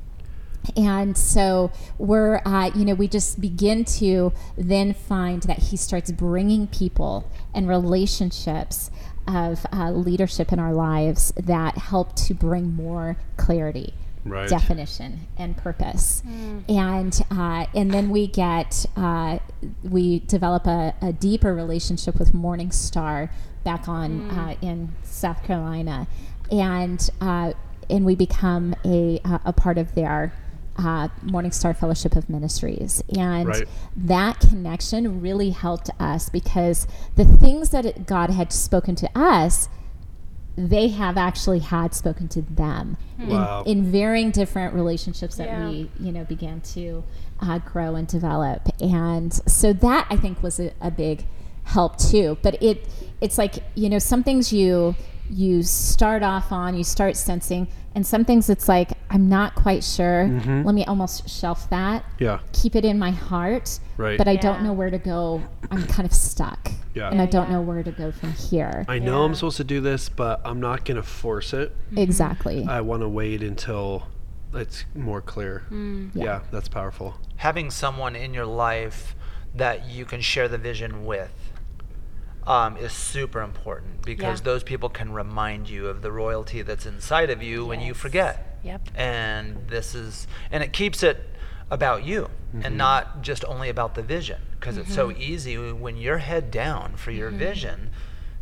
and 0.77 1.17
so 1.17 1.71
we're, 1.97 2.41
uh, 2.45 2.71
you 2.73 2.85
know, 2.85 2.93
we 2.93 3.09
just 3.09 3.41
begin 3.41 3.83
to 3.83 4.31
then 4.57 4.93
find 4.93 5.41
that 5.43 5.57
he 5.59 5.75
starts 5.75 6.09
bringing 6.09 6.67
people 6.67 7.29
and 7.53 7.67
relationships 7.67 8.89
of 9.27 9.65
uh, 9.73 9.91
leadership 9.91 10.53
in 10.53 10.59
our 10.59 10.73
lives 10.73 11.33
that 11.35 11.77
help 11.77 12.15
to 12.15 12.33
bring 12.33 12.73
more 12.73 13.17
clarity, 13.35 13.93
Right. 14.23 14.47
definition, 14.47 15.27
and 15.37 15.57
purpose. 15.57 16.23
And 16.69 17.21
uh, 17.29 17.65
and 17.75 17.91
then 17.91 18.09
we 18.09 18.27
get 18.27 18.85
uh, 18.95 19.39
we 19.83 20.19
develop 20.19 20.65
a, 20.65 20.93
a 21.01 21.11
deeper 21.11 21.53
relationship 21.53 22.17
with 22.17 22.33
Morning 22.33 22.71
Star 22.71 23.29
back 23.63 23.87
on 23.87 24.29
uh, 24.31 24.55
in 24.61 24.93
South 25.03 25.43
Carolina, 25.43 26.07
and 26.51 27.09
uh, 27.21 27.53
and 27.89 28.05
we 28.05 28.15
become 28.15 28.75
a 28.85 29.19
uh, 29.25 29.39
a 29.45 29.53
part 29.53 29.77
of 29.77 29.95
their 29.95 30.33
uh, 30.77 31.07
Morning 31.21 31.51
Star 31.51 31.73
Fellowship 31.73 32.15
of 32.15 32.29
Ministries, 32.29 33.03
and 33.15 33.47
Right. 33.47 33.67
that 33.95 34.39
connection 34.39 35.21
really 35.21 35.51
helped 35.51 35.89
us 35.99 36.29
because 36.29 36.87
the 37.15 37.25
things 37.25 37.69
that 37.69 37.85
it, 37.85 38.05
God 38.07 38.29
had 38.31 38.51
spoken 38.51 38.95
to 38.95 39.09
us, 39.17 39.69
they 40.55 40.87
have 40.89 41.15
actually 41.17 41.59
had 41.59 41.93
spoken 41.93 42.27
to 42.29 42.41
them 42.41 42.97
Wow. 43.19 43.63
in, 43.67 43.79
in 43.79 43.91
varying 43.91 44.31
different 44.31 44.73
relationships 44.73 45.35
that 45.37 45.47
Yeah. 45.47 45.69
we 45.69 45.91
you 45.99 46.11
know 46.11 46.23
began 46.23 46.61
to 46.61 47.03
uh, 47.39 47.59
grow 47.59 47.95
and 47.95 48.07
develop, 48.07 48.61
and 48.81 49.31
so 49.47 49.73
that 49.73 50.07
I 50.09 50.17
think 50.17 50.41
was 50.41 50.59
a, 50.59 50.71
a 50.81 50.89
big 50.91 51.25
help 51.63 51.97
too. 51.97 52.37
But 52.41 52.61
it 52.61 52.87
it's 53.21 53.37
like 53.37 53.55
you 53.75 53.89
know 53.89 53.99
some 53.99 54.23
things 54.23 54.51
you 54.53 54.95
you 55.29 55.63
start 55.63 56.21
off 56.21 56.51
on 56.51 56.75
you 56.75 56.83
start 56.83 57.15
sensing 57.15 57.65
and 57.95 58.05
some 58.05 58.25
things 58.25 58.49
it's 58.49 58.67
like 58.67 58.91
i'm 59.09 59.29
not 59.29 59.55
quite 59.55 59.81
sure 59.81 60.25
Mm-hmm. 60.27 60.63
let 60.63 60.75
me 60.75 60.83
almost 60.83 61.29
shelf 61.29 61.69
that 61.69 62.03
Yeah. 62.19 62.39
keep 62.51 62.75
it 62.75 62.83
in 62.83 62.99
my 62.99 63.11
heart 63.11 63.79
Right. 63.95 64.17
but 64.17 64.27
i 64.27 64.35
don't 64.35 64.63
know 64.63 64.73
where 64.73 64.89
to 64.89 64.97
go 64.97 65.41
i'm 65.71 65.87
kind 65.87 66.05
of 66.05 66.13
stuck 66.13 66.69
Yeah. 66.93 67.09
and 67.09 67.21
i 67.21 67.25
don't 67.25 67.47
yeah. 67.47 67.53
know 67.53 67.61
where 67.61 67.81
to 67.83 67.91
go 67.91 68.11
from 68.11 68.33
here 68.33 68.83
I 68.89 68.99
know 68.99 69.23
I'm 69.23 69.33
supposed 69.33 69.57
to 69.57 69.63
do 69.63 69.79
this, 69.79 70.09
but 70.09 70.41
I'm 70.43 70.59
not 70.59 70.83
going 70.83 70.97
to 70.97 71.03
force 71.03 71.53
it. 71.53 71.73
exactly 71.95 72.65
I 72.67 72.81
want 72.81 73.01
to 73.01 73.09
wait 73.09 73.41
until 73.41 74.07
it's 74.53 74.83
more 74.93 75.21
clear. 75.21 75.63
Mm. 75.71 76.11
Yeah. 76.13 76.23
Yeah. 76.25 76.39
that's 76.51 76.67
powerful. 76.67 77.15
having 77.37 77.71
someone 77.71 78.17
in 78.17 78.33
your 78.33 78.45
life 78.45 79.15
that 79.55 79.85
you 79.87 80.03
can 80.03 80.19
share 80.19 80.49
the 80.49 80.57
vision 80.57 81.05
with 81.05 81.31
um, 82.45 82.77
is 82.77 82.91
super 82.91 83.41
important 83.41 84.01
because 84.03 84.39
Yeah. 84.39 84.45
those 84.45 84.63
people 84.63 84.89
can 84.89 85.13
remind 85.13 85.69
you 85.69 85.87
of 85.87 86.01
the 86.01 86.11
royalty 86.11 86.61
that's 86.61 86.85
inside 86.85 87.29
of 87.29 87.41
you 87.41 87.65
when 87.65 87.79
you 87.81 87.93
forget. 87.93 88.59
Yep. 88.63 88.89
And 88.95 89.67
this 89.67 89.95
is, 89.95 90.27
and 90.51 90.63
it 90.63 90.73
keeps 90.73 91.03
it 91.03 91.29
about 91.69 92.03
you 92.03 92.29
and 92.53 92.63
mm-hmm. 92.63 92.77
not 92.77 93.21
just 93.21 93.43
only 93.45 93.69
about 93.69 93.95
the 93.95 94.01
vision 94.01 94.41
because 94.51 94.77
it's 94.77 94.93
so 94.93 95.09
mm-hmm. 95.09 95.21
easy 95.21 95.57
when 95.57 95.97
you're 95.97 96.19
head 96.19 96.51
down 96.51 96.95
for 96.95 97.11
your 97.11 97.29
mm-hmm. 97.29 97.39
vision 97.39 97.89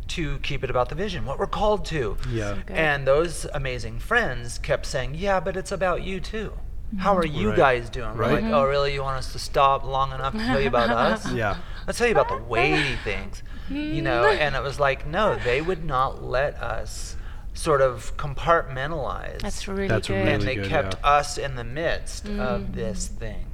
to 0.08 0.38
keep 0.40 0.62
it 0.62 0.68
about 0.68 0.88
the 0.88 0.94
vision, 0.94 1.24
what 1.24 1.38
we're 1.38 1.46
called 1.46 1.84
to. 1.86 2.16
Yeah. 2.28 2.58
Good. 2.66 2.76
And 2.76 3.06
those 3.06 3.46
amazing 3.54 4.00
friends 4.00 4.58
kept 4.58 4.84
saying, 4.84 5.14
"Yeah, 5.14 5.40
but 5.40 5.56
it's 5.56 5.72
about 5.72 6.02
you 6.02 6.20
too. 6.20 6.52
How 6.98 7.16
are 7.16 7.24
you 7.26 7.48
Right. 7.50 7.56
guys 7.56 7.88
doing?" 7.90 8.16
We're 8.16 8.22
Right. 8.22 8.42
like, 8.42 8.52
"Oh, 8.52 8.64
really? 8.64 8.92
You 8.94 9.02
want 9.02 9.16
us 9.18 9.32
to 9.32 9.38
stop 9.38 9.84
long 9.84 10.12
enough 10.12 10.32
to 10.34 10.38
tell 10.38 10.60
you 10.60 10.68
about 10.68 10.90
us?" 10.90 11.30
Yeah. 11.32 11.56
Let's 11.86 11.98
tell 11.98 12.06
you 12.06 12.12
about 12.12 12.28
the 12.28 12.36
weighty 12.36 12.96
things, 12.96 13.42
you 13.68 14.02
know. 14.02 14.24
And 14.26 14.54
it 14.54 14.62
was 14.62 14.78
like, 14.78 15.06
no, 15.06 15.36
they 15.36 15.60
would 15.60 15.84
not 15.84 16.22
let 16.22 16.54
us 16.62 17.16
sort 17.54 17.80
of 17.82 18.16
compartmentalize. 18.16 19.40
That's 19.40 19.66
really 19.68 19.88
That's 19.88 20.08
good. 20.08 20.14
really 20.14 20.30
and 20.32 20.42
they 20.42 20.54
good, 20.56 20.68
kept 20.68 20.94
yeah. 21.02 21.10
us 21.10 21.38
in 21.38 21.56
the 21.56 21.64
midst 21.64 22.24
Mm. 22.26 22.38
of 22.40 22.74
this 22.74 23.08
thing, 23.08 23.46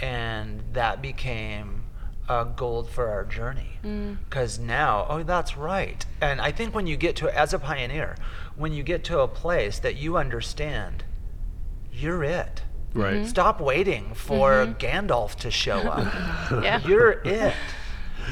and 0.00 0.62
that 0.72 1.00
became 1.02 1.84
uh, 2.28 2.44
gold 2.44 2.88
for 2.88 3.08
our 3.08 3.24
journey. 3.24 3.78
Mm. 3.84 4.18
Because 4.28 4.56
now, 4.58 5.04
oh, 5.08 5.24
that's 5.24 5.56
right. 5.56 6.06
And 6.20 6.40
I 6.40 6.52
think 6.52 6.72
when 6.76 6.86
you 6.86 6.96
get 6.96 7.16
to, 7.16 7.36
as 7.36 7.52
a 7.52 7.58
pioneer, 7.58 8.14
when 8.54 8.72
you 8.72 8.84
get 8.84 9.02
to 9.04 9.18
a 9.18 9.26
place 9.26 9.80
that 9.80 9.96
you 9.96 10.16
understand, 10.16 11.02
you're 11.92 12.22
it. 12.22 12.62
Right. 12.94 13.26
Stop 13.26 13.60
waiting 13.60 14.14
for 14.14 14.66
Gandalf 14.78 15.36
to 15.36 15.50
show 15.50 15.78
up. 15.78 16.06
Mm-hmm. 16.06 16.62
Yeah. 16.64 16.80
You're 16.86 17.10
it. 17.24 17.54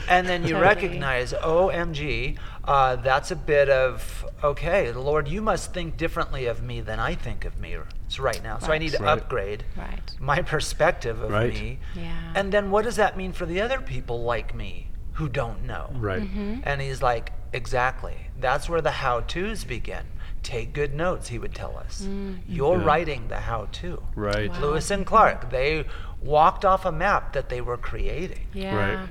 And 0.08 0.26
then 0.28 0.42
you 0.42 0.50
Totally. 0.54 0.62
recognize, 0.62 1.32
OMG, 1.32 2.36
uh, 2.64 2.96
that's 2.96 3.30
a 3.30 3.36
bit 3.36 3.68
of, 3.68 4.24
okay, 4.44 4.92
Lord, 4.92 5.28
you 5.28 5.40
must 5.42 5.72
think 5.72 5.96
differently 5.96 6.46
of 6.46 6.62
me 6.62 6.80
than 6.80 7.00
I 7.00 7.14
think 7.14 7.44
of 7.44 7.58
me 7.58 7.76
s- 8.06 8.18
right 8.18 8.40
now. 8.42 8.58
So 8.58 8.70
I 8.72 8.78
need 8.78 8.92
to 8.92 9.02
Right. 9.02 9.18
upgrade 9.18 9.64
Right. 9.76 10.14
my 10.20 10.42
perspective 10.42 11.20
of 11.20 11.30
Right. 11.30 11.52
me. 11.52 11.78
Yeah. 11.94 12.12
And 12.34 12.52
then 12.52 12.70
what 12.70 12.84
does 12.84 12.96
that 12.96 13.16
mean 13.16 13.32
for 13.32 13.46
the 13.46 13.60
other 13.60 13.80
people 13.80 14.22
like 14.22 14.54
me 14.54 14.88
who 15.14 15.28
don't 15.28 15.64
know? 15.64 15.90
Right. 15.94 16.22
Mm-hmm. 16.22 16.60
And 16.64 16.80
he's 16.80 17.02
like, 17.02 17.32
exactly. 17.52 18.28
That's 18.38 18.68
where 18.68 18.80
the 18.82 18.90
how 18.92 19.20
to's 19.20 19.64
begin. 19.64 20.04
Take 20.48 20.72
good 20.72 20.94
notes, 20.94 21.28
he 21.28 21.38
would 21.38 21.54
tell 21.54 21.76
us. 21.76 22.08
You're 22.48 22.78
Yeah. 22.78 22.84
writing 22.86 23.28
the 23.28 23.36
how 23.40 23.66
to. 23.72 24.02
Right. 24.14 24.50
Wow. 24.50 24.60
Lewis 24.60 24.90
and 24.90 25.04
Clark, 25.04 25.50
they 25.50 25.84
walked 26.22 26.64
off 26.64 26.86
a 26.86 26.90
map 26.90 27.34
that 27.34 27.50
they 27.50 27.60
were 27.60 27.76
creating. 27.76 28.46
Yeah. 28.54 28.74
Right. 28.74 29.08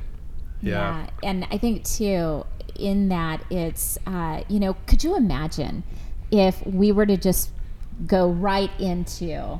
Yeah. 0.61 1.05
And 1.21 1.45
I 1.51 1.59
think 1.59 1.83
too, 1.83 2.43
in 2.75 3.09
that 3.09 3.43
it's, 3.51 3.99
uh, 4.07 4.41
you 4.47 4.59
know, 4.59 4.77
could 4.87 5.03
you 5.03 5.15
imagine 5.15 5.83
if 6.31 6.65
we 6.65 6.91
were 6.91 7.05
to 7.05 7.17
just 7.17 7.51
go 8.07 8.27
right 8.31 8.71
into 8.79 9.59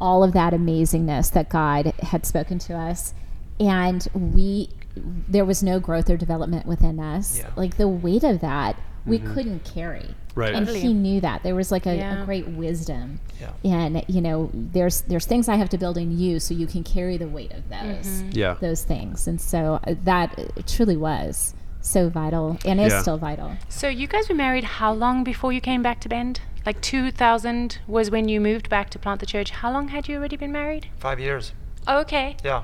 all 0.00 0.24
of 0.24 0.32
that 0.32 0.54
amazingness 0.54 1.30
that 1.32 1.50
God 1.50 1.92
had 2.04 2.24
spoken 2.24 2.58
to 2.60 2.74
us 2.74 3.12
and 3.60 4.08
we, 4.14 4.70
there 4.96 5.44
was 5.44 5.62
no 5.62 5.78
growth 5.78 6.08
or 6.08 6.16
development 6.16 6.64
within 6.64 6.98
us? 6.98 7.36
Yeah. 7.38 7.50
Like 7.54 7.76
the 7.76 7.86
weight 7.86 8.24
of 8.24 8.40
that, 8.40 8.76
we 9.08 9.18
couldn't 9.18 9.64
carry. 9.64 10.14
Right. 10.34 10.54
And 10.54 10.66
Totally. 10.66 10.80
he 10.86 10.92
knew 10.94 11.20
that. 11.20 11.42
There 11.42 11.54
was 11.54 11.72
like 11.72 11.86
a, 11.86 11.96
Yeah. 11.96 12.22
a 12.22 12.24
great 12.24 12.46
wisdom. 12.48 13.20
Yeah. 13.40 13.50
And, 13.64 14.04
you 14.06 14.20
know, 14.20 14.50
there's, 14.52 15.00
there's 15.02 15.26
things 15.26 15.48
I 15.48 15.56
have 15.56 15.68
to 15.70 15.78
build 15.78 15.96
in 15.98 16.16
you 16.16 16.38
so 16.38 16.54
you 16.54 16.66
can 16.66 16.84
carry 16.84 17.16
the 17.16 17.26
weight 17.28 17.52
of 17.52 17.68
those 17.68 18.22
Yeah. 18.30 18.56
those 18.60 18.84
things. 18.84 19.26
And 19.26 19.40
so 19.40 19.80
uh, 19.84 19.94
that 20.04 20.66
truly 20.68 20.96
was 20.96 21.54
so 21.80 22.08
vital 22.08 22.58
and 22.64 22.80
is 22.80 22.92
Yeah. 22.92 23.02
still 23.02 23.18
vital. 23.18 23.56
So 23.68 23.88
you 23.88 24.06
guys 24.06 24.28
were 24.28 24.34
married 24.34 24.64
how 24.64 24.92
long 24.92 25.24
before 25.24 25.52
you 25.52 25.60
came 25.60 25.82
back 25.82 26.00
to 26.02 26.08
Bend? 26.08 26.40
Like 26.66 26.80
2000 26.82 27.78
was 27.88 28.10
when 28.10 28.28
you 28.28 28.40
moved 28.40 28.68
back 28.68 28.90
to 28.90 28.98
plant 28.98 29.20
the 29.20 29.26
church. 29.26 29.50
How 29.50 29.72
long 29.72 29.88
had 29.88 30.06
you 30.06 30.16
already 30.18 30.36
been 30.36 30.52
married? 30.52 30.88
Five 30.98 31.18
years. 31.18 31.52
Oh, 31.86 32.00
okay. 32.00 32.36
Yeah. 32.44 32.62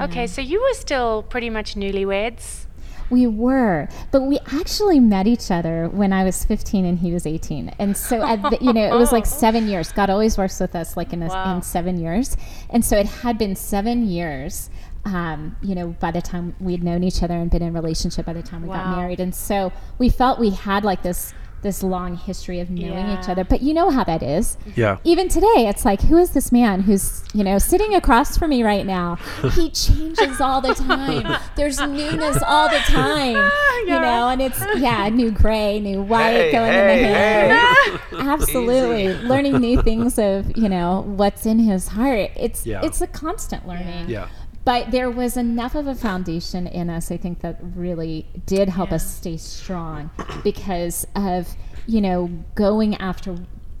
Okay, 0.00 0.26
so 0.26 0.40
you 0.42 0.60
were 0.60 0.74
still 0.74 1.22
pretty 1.22 1.48
much 1.48 1.74
newlyweds. 1.76 2.65
We 3.10 3.26
were, 3.26 3.88
but 4.10 4.22
we 4.22 4.38
actually 4.52 4.98
met 5.00 5.26
each 5.26 5.50
other 5.50 5.88
when 5.88 6.12
I 6.12 6.24
was 6.24 6.44
15 6.44 6.84
and 6.84 6.98
he 6.98 7.12
was 7.12 7.26
18. 7.26 7.68
And 7.78 7.96
so, 7.96 8.22
at 8.22 8.42
the, 8.42 8.58
you 8.60 8.72
know, 8.72 8.84
it 8.94 8.98
was 8.98 9.12
like 9.12 9.26
seven 9.44 9.68
years. 9.68 9.92
God 9.92 10.10
always 10.10 10.36
works 10.36 10.58
with 10.58 10.74
us 10.74 10.96
like 10.96 11.12
in, 11.12 11.22
a, 11.22 11.28
Wow. 11.28 11.56
in 11.56 11.62
seven 11.62 11.98
years. 12.00 12.36
And 12.70 12.84
so 12.84 12.96
it 12.96 13.06
had 13.06 13.38
been 13.38 13.54
seven 13.54 14.08
years, 14.08 14.70
um, 15.04 15.56
you 15.62 15.74
know, 15.76 15.88
by 16.00 16.10
the 16.10 16.20
time 16.20 16.56
we'd 16.58 16.82
known 16.82 17.04
each 17.04 17.22
other 17.22 17.34
and 17.34 17.48
been 17.50 17.62
in 17.62 17.72
relationship 17.74 18.26
by 18.26 18.32
the 18.32 18.42
time 18.42 18.62
we 18.62 18.68
got 18.68 18.96
married. 18.96 19.20
And 19.20 19.32
so 19.34 19.72
we 19.98 20.08
felt 20.08 20.40
we 20.40 20.50
had 20.50 20.84
like 20.84 21.02
this 21.02 21.32
this 21.66 21.82
long 21.82 22.16
history 22.16 22.60
of 22.60 22.70
knowing 22.70 23.10
each 23.18 23.28
other. 23.28 23.42
But 23.44 23.60
you 23.60 23.74
know 23.74 23.90
how 23.90 24.04
that 24.04 24.22
is. 24.22 24.56
Yeah. 24.76 24.98
even 25.04 25.28
today 25.28 25.66
it's 25.70 25.84
like 25.84 26.00
who 26.02 26.16
is 26.16 26.30
this 26.30 26.52
man 26.52 26.82
who's 26.82 27.22
you 27.34 27.42
know 27.42 27.58
sitting 27.58 27.94
across 27.94 28.36
from 28.38 28.50
me 28.50 28.62
right 28.62 28.86
now 28.86 29.16
he 29.54 29.68
changes 29.84 30.40
all 30.40 30.60
the 30.60 30.74
time 30.74 31.40
there's 31.56 31.78
newness 31.80 32.42
all 32.46 32.68
the 32.68 32.78
time 32.80 33.34
you 33.80 33.98
know 34.06 34.28
and 34.28 34.40
it's 34.42 34.60
yeah 34.76 35.08
new 35.08 35.30
gray 35.30 35.80
new 35.80 36.02
white 36.02 36.32
Hey, 36.32 36.52
going 36.52 36.72
hey, 36.72 36.96
in 36.96 37.02
the 37.02 37.08
hair 37.08 37.56
hey. 37.56 37.98
absolutely 38.30 39.06
Easy. 39.06 39.26
learning 39.26 39.58
new 39.60 39.82
things 39.82 40.18
of 40.18 40.56
you 40.56 40.68
know 40.68 41.02
what's 41.06 41.46
in 41.46 41.58
his 41.58 41.88
heart 41.88 42.30
it's 42.36 42.66
Yeah. 42.66 42.84
it's 42.84 43.00
a 43.00 43.06
constant 43.06 43.66
learning 43.66 44.08
Yeah. 44.08 44.28
But 44.66 44.90
there 44.90 45.10
was 45.10 45.36
enough 45.38 45.74
of 45.74 45.86
a 45.86 45.94
foundation 45.94 46.66
in 46.66 46.90
us 46.90 47.10
i 47.10 47.16
think 47.16 47.40
that 47.40 47.56
really 47.74 48.26
did 48.44 48.68
help 48.68 48.92
us 48.92 49.16
stay 49.16 49.36
strong 49.38 50.10
because 50.44 51.06
of 51.14 51.54
you 51.86 52.00
know 52.02 52.26
going 52.54 52.94
after 52.96 53.38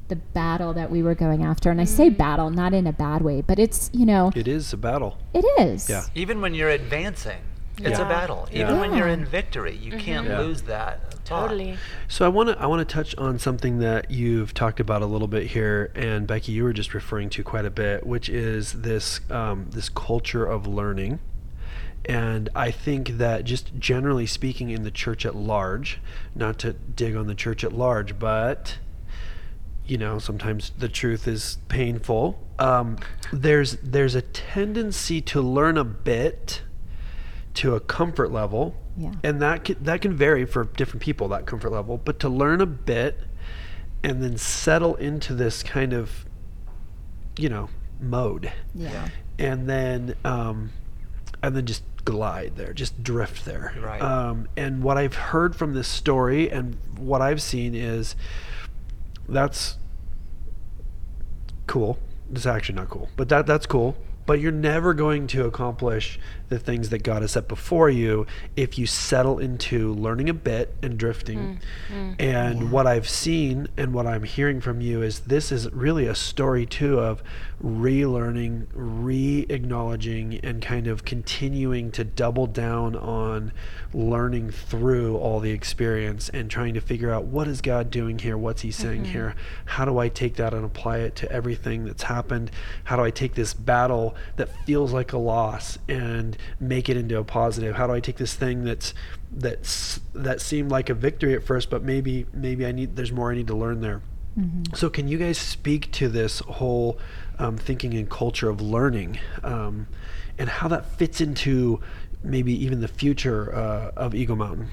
the 0.08 0.16
battle 0.16 0.72
that 0.72 0.88
we 0.90 1.02
were 1.02 1.14
going 1.14 1.42
after 1.42 1.70
and 1.70 1.80
i 1.80 1.84
say 1.84 2.06
mm-hmm. 2.06 2.16
battle 2.16 2.48
not 2.48 2.72
in 2.72 2.86
a 2.86 2.92
bad 2.92 3.20
way 3.22 3.42
but 3.42 3.58
it's 3.58 3.90
you 3.92 4.06
know 4.06 4.30
It 4.34 4.48
is 4.48 4.72
a 4.72 4.76
battle. 4.76 5.18
it 5.34 5.44
is 5.60 5.90
Yeah. 5.90 6.04
Even 6.14 6.40
when 6.40 6.54
you're 6.54 6.70
advancing, 6.70 7.40
it's 7.78 7.98
a 7.98 8.02
Yeah. 8.02 8.08
battle. 8.08 8.48
Yeah. 8.50 8.62
Even 8.62 8.80
when 8.80 8.94
you're 8.96 9.08
in 9.08 9.24
victory, 9.24 9.76
you 9.76 9.92
can't 9.98 10.26
Yeah. 10.26 10.40
lose 10.40 10.62
that. 10.62 11.00
thought. 11.26 11.48
Totally. 11.48 11.76
So 12.06 12.24
I 12.24 12.28
want 12.28 12.50
to 12.50 12.58
I 12.60 12.66
want 12.66 12.88
to 12.88 12.94
touch 12.94 13.12
on 13.16 13.38
something 13.40 13.80
that 13.80 14.12
you've 14.12 14.54
talked 14.54 14.78
about 14.78 15.02
a 15.02 15.06
little 15.06 15.26
bit 15.26 15.48
here, 15.48 15.90
and 15.96 16.24
Becky, 16.24 16.52
you 16.52 16.62
were 16.62 16.72
just 16.72 16.94
referring 16.94 17.30
to 17.30 17.42
quite 17.42 17.64
a 17.64 17.70
bit, 17.70 18.06
which 18.06 18.28
is 18.28 18.72
this 18.82 19.20
um, 19.28 19.66
this 19.70 19.88
culture 19.88 20.44
of 20.46 20.68
learning. 20.68 21.18
And 22.04 22.48
I 22.54 22.70
think 22.70 23.18
that 23.18 23.44
just 23.44 23.76
generally 23.80 24.26
speaking 24.26 24.70
in 24.70 24.84
the 24.84 24.92
church 24.92 25.26
at 25.26 25.34
large, 25.34 25.98
not 26.36 26.60
to 26.60 26.74
dig 26.74 27.16
on 27.16 27.26
the 27.26 27.34
church 27.34 27.64
at 27.64 27.72
large, 27.72 28.20
but 28.20 28.78
you 29.84 29.98
know 29.98 30.20
sometimes 30.20 30.70
the 30.78 30.88
truth 30.88 31.26
is 31.26 31.58
painful. 31.66 32.38
Um, 32.60 32.98
there's 33.32 33.78
there's 33.82 34.14
a 34.14 34.22
tendency 34.22 35.20
to 35.22 35.40
learn 35.40 35.76
a 35.76 35.84
bit 35.84 36.62
to 37.56 37.74
a 37.74 37.80
comfort 37.80 38.30
level. 38.30 38.74
Yeah. 38.98 39.12
and 39.22 39.42
that 39.42 39.64
can, 39.64 39.84
that 39.84 40.00
can 40.00 40.16
vary 40.16 40.46
for 40.46 40.64
different 40.64 41.02
people 41.02 41.28
that 41.28 41.44
comfort 41.44 41.70
level. 41.70 42.00
But 42.02 42.18
to 42.20 42.30
learn 42.30 42.62
a 42.62 42.66
bit 42.66 43.20
and 44.02 44.22
then 44.22 44.38
settle 44.38 44.94
into 44.94 45.34
this 45.34 45.62
kind 45.62 45.92
of 45.92 46.24
you 47.36 47.48
know 47.48 47.68
mode. 48.00 48.52
Yeah. 48.74 49.08
And 49.38 49.68
then 49.68 50.14
um, 50.24 50.70
and 51.42 51.54
then 51.54 51.66
just 51.66 51.82
glide 52.04 52.54
there 52.56 52.72
just 52.72 53.02
drift 53.02 53.44
there. 53.44 53.74
Right. 53.82 54.00
um, 54.00 54.48
and 54.56 54.82
what 54.82 54.96
i've 54.96 55.14
heard 55.16 55.56
from 55.56 55.74
this 55.74 55.88
story 55.88 56.48
and 56.48 56.76
what 56.96 57.20
i've 57.20 57.42
seen 57.42 57.74
is 57.74 58.14
that's 59.28 59.76
cool. 61.66 61.98
It's 62.32 62.46
actually 62.46 62.76
not 62.76 62.88
cool 62.90 63.08
but 63.16 63.28
that 63.30 63.44
that's 63.46 63.66
cool 63.66 63.96
but 64.26 64.40
you're 64.40 64.52
never 64.52 64.92
going 64.92 65.26
to 65.28 65.46
accomplish 65.46 66.18
the 66.48 66.58
things 66.58 66.90
that 66.90 67.02
God 67.02 67.22
has 67.22 67.32
set 67.32 67.48
before 67.48 67.88
you 67.88 68.26
if 68.56 68.78
you 68.78 68.86
settle 68.86 69.38
into 69.38 69.94
learning 69.94 70.28
a 70.28 70.34
bit 70.34 70.76
and 70.82 70.98
drifting. 70.98 71.60
Mm, 71.88 72.16
mm. 72.16 72.20
And 72.20 72.70
what 72.70 72.86
I've 72.86 73.08
seen 73.08 73.68
and 73.76 73.94
what 73.94 74.06
I'm 74.06 74.24
hearing 74.24 74.60
from 74.60 74.80
you 74.80 75.02
is 75.02 75.20
this 75.20 75.50
is 75.50 75.70
really 75.72 76.06
a 76.06 76.14
story 76.14 76.66
too 76.66 76.98
of 76.98 77.22
relearning, 77.62 78.66
re-acknowledging 78.74 80.34
and 80.42 80.60
kind 80.60 80.86
of 80.86 81.04
continuing 81.04 81.90
to 81.90 82.04
double 82.04 82.46
down 82.46 82.94
on 82.94 83.52
learning 83.94 84.50
through 84.50 85.16
all 85.16 85.40
the 85.40 85.50
experience 85.50 86.28
and 86.28 86.50
trying 86.50 86.74
to 86.74 86.80
figure 86.80 87.10
out 87.10 87.24
what 87.24 87.48
is 87.48 87.62
God 87.62 87.90
doing 87.90 88.18
here? 88.18 88.36
What's 88.36 88.62
he 88.62 88.70
saying 88.70 89.04
mm-hmm. 89.04 89.12
here? 89.12 89.34
How 89.64 89.86
do 89.86 89.98
I 89.98 90.08
take 90.08 90.36
that 90.36 90.52
and 90.52 90.64
apply 90.64 90.98
it 90.98 91.16
to 91.16 91.32
everything 91.32 91.84
that's 91.86 92.02
happened? 92.02 92.50
How 92.84 92.96
do 92.96 93.02
I 93.02 93.10
take 93.10 93.34
this 93.34 93.54
battle 93.54 94.14
that 94.36 94.50
feels 94.66 94.92
like 94.92 95.12
a 95.14 95.18
loss 95.18 95.78
and 95.88 96.36
make 96.60 96.90
it 96.90 96.96
into 96.96 97.18
a 97.18 97.24
positive? 97.24 97.76
How 97.76 97.86
do 97.86 97.94
I 97.94 98.00
take 98.00 98.16
this 98.16 98.34
thing 98.34 98.64
that's 98.64 98.92
that's 99.32 100.00
that 100.14 100.40
seemed 100.40 100.70
like 100.70 100.90
a 100.90 100.94
victory 100.94 101.34
at 101.34 101.42
first, 101.42 101.70
but 101.70 101.82
maybe 101.82 102.26
maybe 102.32 102.66
I 102.66 102.72
need 102.72 102.96
there's 102.96 103.12
more 103.12 103.32
I 103.32 103.34
need 103.34 103.48
to 103.48 103.56
learn 103.56 103.80
there. 103.80 104.02
Mm-hmm. 104.38 104.74
So 104.74 104.90
can 104.90 105.08
you 105.08 105.16
guys 105.16 105.38
speak 105.38 105.90
to 105.92 106.08
this 106.08 106.40
whole 106.40 106.98
um, 107.38 107.56
thinking 107.56 107.94
and 107.94 108.08
culture 108.08 108.48
of 108.48 108.60
learning, 108.60 109.18
um, 109.42 109.86
and 110.38 110.48
how 110.48 110.68
that 110.68 110.86
fits 110.98 111.20
into 111.20 111.80
maybe 112.22 112.52
even 112.64 112.80
the 112.80 112.88
future 112.88 113.54
uh, 113.54 113.90
of 113.96 114.14
Eagle 114.14 114.36
Mountain. 114.36 114.68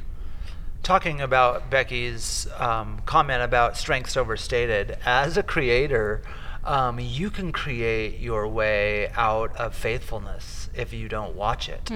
talking 0.81 1.21
about 1.21 1.69
Becky's 1.69 2.47
um, 2.57 3.01
comment 3.05 3.41
about 3.41 3.77
strengths 3.77 4.17
overstated, 4.17 4.97
as 5.05 5.37
a 5.37 5.43
creator, 5.43 6.21
um, 6.65 6.99
you 6.99 7.29
can 7.29 7.51
create 7.51 8.19
your 8.19 8.47
way 8.47 9.09
out 9.15 9.55
of 9.57 9.75
faithfulness 9.75 10.69
if 10.73 10.93
you 10.93 11.07
don't 11.09 11.35
watch 11.35 11.69
it. 11.69 11.89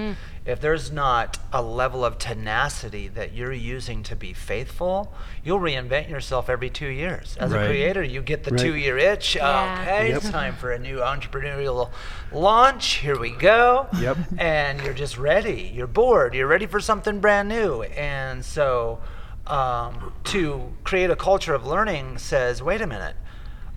If 0.47 0.61
there's 0.61 0.89
not 0.93 1.39
a 1.51 1.61
level 1.61 2.05
of 2.05 2.17
tenacity 2.17 3.09
that 3.09 3.33
you're 3.33 3.51
using 3.51 4.01
to 4.03 4.15
be 4.15 4.31
faithful, 4.31 5.13
you'll 5.43 5.59
reinvent 5.59 6.09
yourself 6.09 6.49
every 6.49 6.69
two 6.69 6.87
years. 6.87 7.35
As 7.37 7.51
Right. 7.51 7.63
a 7.63 7.67
creator, 7.67 8.01
you 8.01 8.21
get 8.21 8.45
the 8.45 8.51
Right. 8.51 8.59
two 8.61 8.73
year 8.73 8.97
itch. 8.97 9.35
Yeah. 9.35 9.81
Okay, 9.83 10.07
Yep. 10.07 10.17
it's 10.17 10.29
time 10.29 10.55
for 10.55 10.71
a 10.71 10.79
new 10.79 10.99
entrepreneurial 10.99 11.89
launch. 12.31 12.85
Here 12.95 13.19
we 13.19 13.31
go 13.31 13.87
Yep. 13.99 14.17
and 14.37 14.81
you're 14.81 14.93
just 14.93 15.17
ready. 15.17 15.69
You're 15.75 15.85
bored. 15.85 16.33
You're 16.33 16.47
ready 16.47 16.65
for 16.65 16.79
something 16.79 17.19
brand 17.19 17.49
new. 17.49 17.83
And 17.83 18.45
so, 18.45 18.99
um, 19.47 20.13
to 20.25 20.71
create 20.85 21.09
a 21.09 21.17
culture 21.17 21.53
of 21.55 21.67
learning 21.67 22.19
says, 22.19 22.63
wait 22.63 22.81
a 22.81 22.87
minute, 22.87 23.17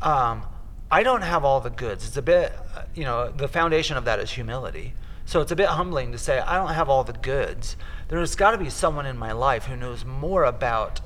um, 0.03 0.45
I 0.89 1.03
don't 1.03 1.23
have 1.23 1.45
all 1.45 1.61
the 1.61 1.71
goods. 1.71 2.07
It's 2.07 2.17
a 2.17 2.23
bit, 2.23 2.53
uh, 2.77 2.83
you 2.95 3.03
know, 3.05 3.29
the 3.29 3.49
foundation 3.49 3.97
of 3.97 4.05
that 4.05 4.21
is 4.21 4.31
humility. 4.31 4.95
So 5.31 5.41
it's 5.41 5.53
a 5.53 5.57
bit 5.57 5.69
humbling 5.69 6.11
to 6.11 6.19
say, 6.19 6.41
I 6.41 6.57
don't 6.57 6.75
have 6.75 6.89
all 6.89 7.05
the 7.05 7.13
goods. 7.13 7.77
There's 8.09 8.35
got 8.35 8.51
to 8.51 8.59
be 8.59 8.69
someone 8.69 9.07
in 9.07 9.17
my 9.17 9.31
life 9.31 9.67
who 9.67 9.77
knows 9.77 10.05
more 10.05 10.43
about 10.43 11.01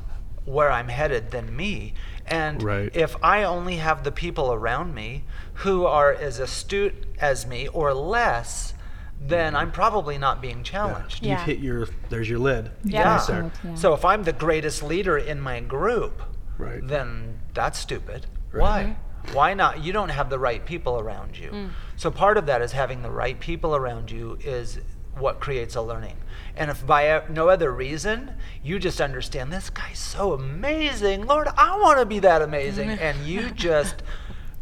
where 0.46 0.72
I'm 0.72 0.88
headed 0.88 1.30
than 1.30 1.54
me. 1.54 1.92
And 2.26 2.62
Right. 2.62 2.90
if 2.96 3.16
I 3.22 3.42
only 3.42 3.76
have 3.76 4.02
the 4.02 4.10
people 4.10 4.50
around 4.50 4.94
me 4.94 5.24
who 5.56 5.84
are 5.84 6.10
as 6.10 6.38
astute 6.38 6.94
as 7.20 7.46
me 7.46 7.68
or 7.68 7.92
less, 7.92 8.72
then 9.20 9.52
mm-hmm. 9.52 9.60
I'm 9.60 9.72
probably 9.72 10.16
not 10.16 10.40
being 10.40 10.62
challenged. 10.62 11.16
You've 11.16 11.32
Yeah. 11.32 11.44
hit 11.44 11.58
your. 11.58 11.88
There's 12.08 12.30
your 12.30 12.38
lid. 12.38 12.70
Yeah. 12.82 13.18
Right 13.18 13.26
there. 13.26 13.42
Good, 13.42 13.52
yeah. 13.62 13.74
So 13.74 13.92
if 13.92 14.06
I'm 14.06 14.22
the 14.22 14.32
greatest 14.32 14.82
leader 14.82 15.18
in 15.18 15.38
my 15.38 15.60
group, 15.60 16.22
Right. 16.56 16.80
then 16.82 17.40
that's 17.52 17.78
stupid. 17.78 18.24
Right. 18.52 18.62
Why? 18.62 18.96
Why 19.32 19.54
not? 19.54 19.82
You 19.82 19.92
don't 19.92 20.10
have 20.10 20.30
the 20.30 20.38
right 20.38 20.64
people 20.64 20.98
around 20.98 21.36
you. 21.36 21.50
Mm. 21.50 21.70
So 21.96 22.10
part 22.10 22.36
of 22.36 22.46
that 22.46 22.62
is 22.62 22.72
having 22.72 23.02
the 23.02 23.10
right 23.10 23.38
people 23.38 23.74
around 23.74 24.10
you 24.10 24.38
is 24.42 24.78
what 25.18 25.40
creates 25.40 25.74
a 25.76 25.82
learning. 25.82 26.16
And 26.56 26.70
if 26.70 26.86
by 26.86 27.22
no 27.28 27.48
other 27.48 27.72
reason, 27.72 28.32
you 28.62 28.78
just 28.78 29.00
understand 29.00 29.52
this 29.52 29.70
guy's 29.70 29.98
so 29.98 30.32
amazing, 30.32 31.26
Lord, 31.26 31.48
I 31.56 31.78
want 31.80 31.98
to 31.98 32.06
be 32.06 32.20
that 32.20 32.42
amazing, 32.42 32.90
mm-hmm. 32.90 33.02
and 33.02 33.26
you 33.26 33.50
just 33.54 34.02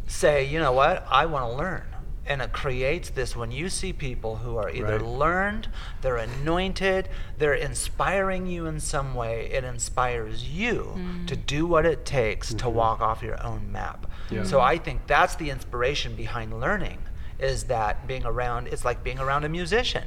say, 0.07 0.45
you 0.45 0.59
know 0.59 0.71
what, 0.71 1.05
I 1.09 1.25
want 1.25 1.51
to 1.51 1.57
learn. 1.57 1.83
And 2.25 2.41
it 2.41 2.53
creates 2.53 3.09
this 3.09 3.35
when 3.35 3.51
you 3.51 3.69
see 3.69 3.91
people 3.91 4.37
who 4.37 4.55
are 4.57 4.69
either 4.69 4.97
Right. 4.97 5.05
learned, 5.05 5.67
they're 6.01 6.17
anointed, 6.17 7.09
they're 7.37 7.53
inspiring 7.53 8.47
you 8.47 8.65
in 8.65 8.79
some 8.79 9.13
way, 9.13 9.49
it 9.51 9.63
inspires 9.65 10.47
you 10.47 10.93
mm. 10.95 11.27
to 11.27 11.35
do 11.35 11.65
what 11.65 11.85
it 11.85 12.05
takes 12.05 12.49
to 12.49 12.55
mm-hmm. 12.55 12.75
walk 12.75 13.01
off 13.01 13.21
your 13.21 13.43
own 13.45 13.71
map. 13.71 14.09
Yeah. 14.29 14.43
So 14.43 14.61
I 14.61 14.77
think 14.77 15.05
that's 15.05 15.35
the 15.35 15.49
inspiration 15.49 16.15
behind 16.15 16.59
learning 16.59 16.99
is 17.39 17.65
that 17.65 18.07
being 18.07 18.25
around 18.25 18.67
it's 18.67 18.85
like 18.85 19.03
being 19.03 19.19
around 19.19 19.43
a 19.43 19.49
musician. 19.49 20.05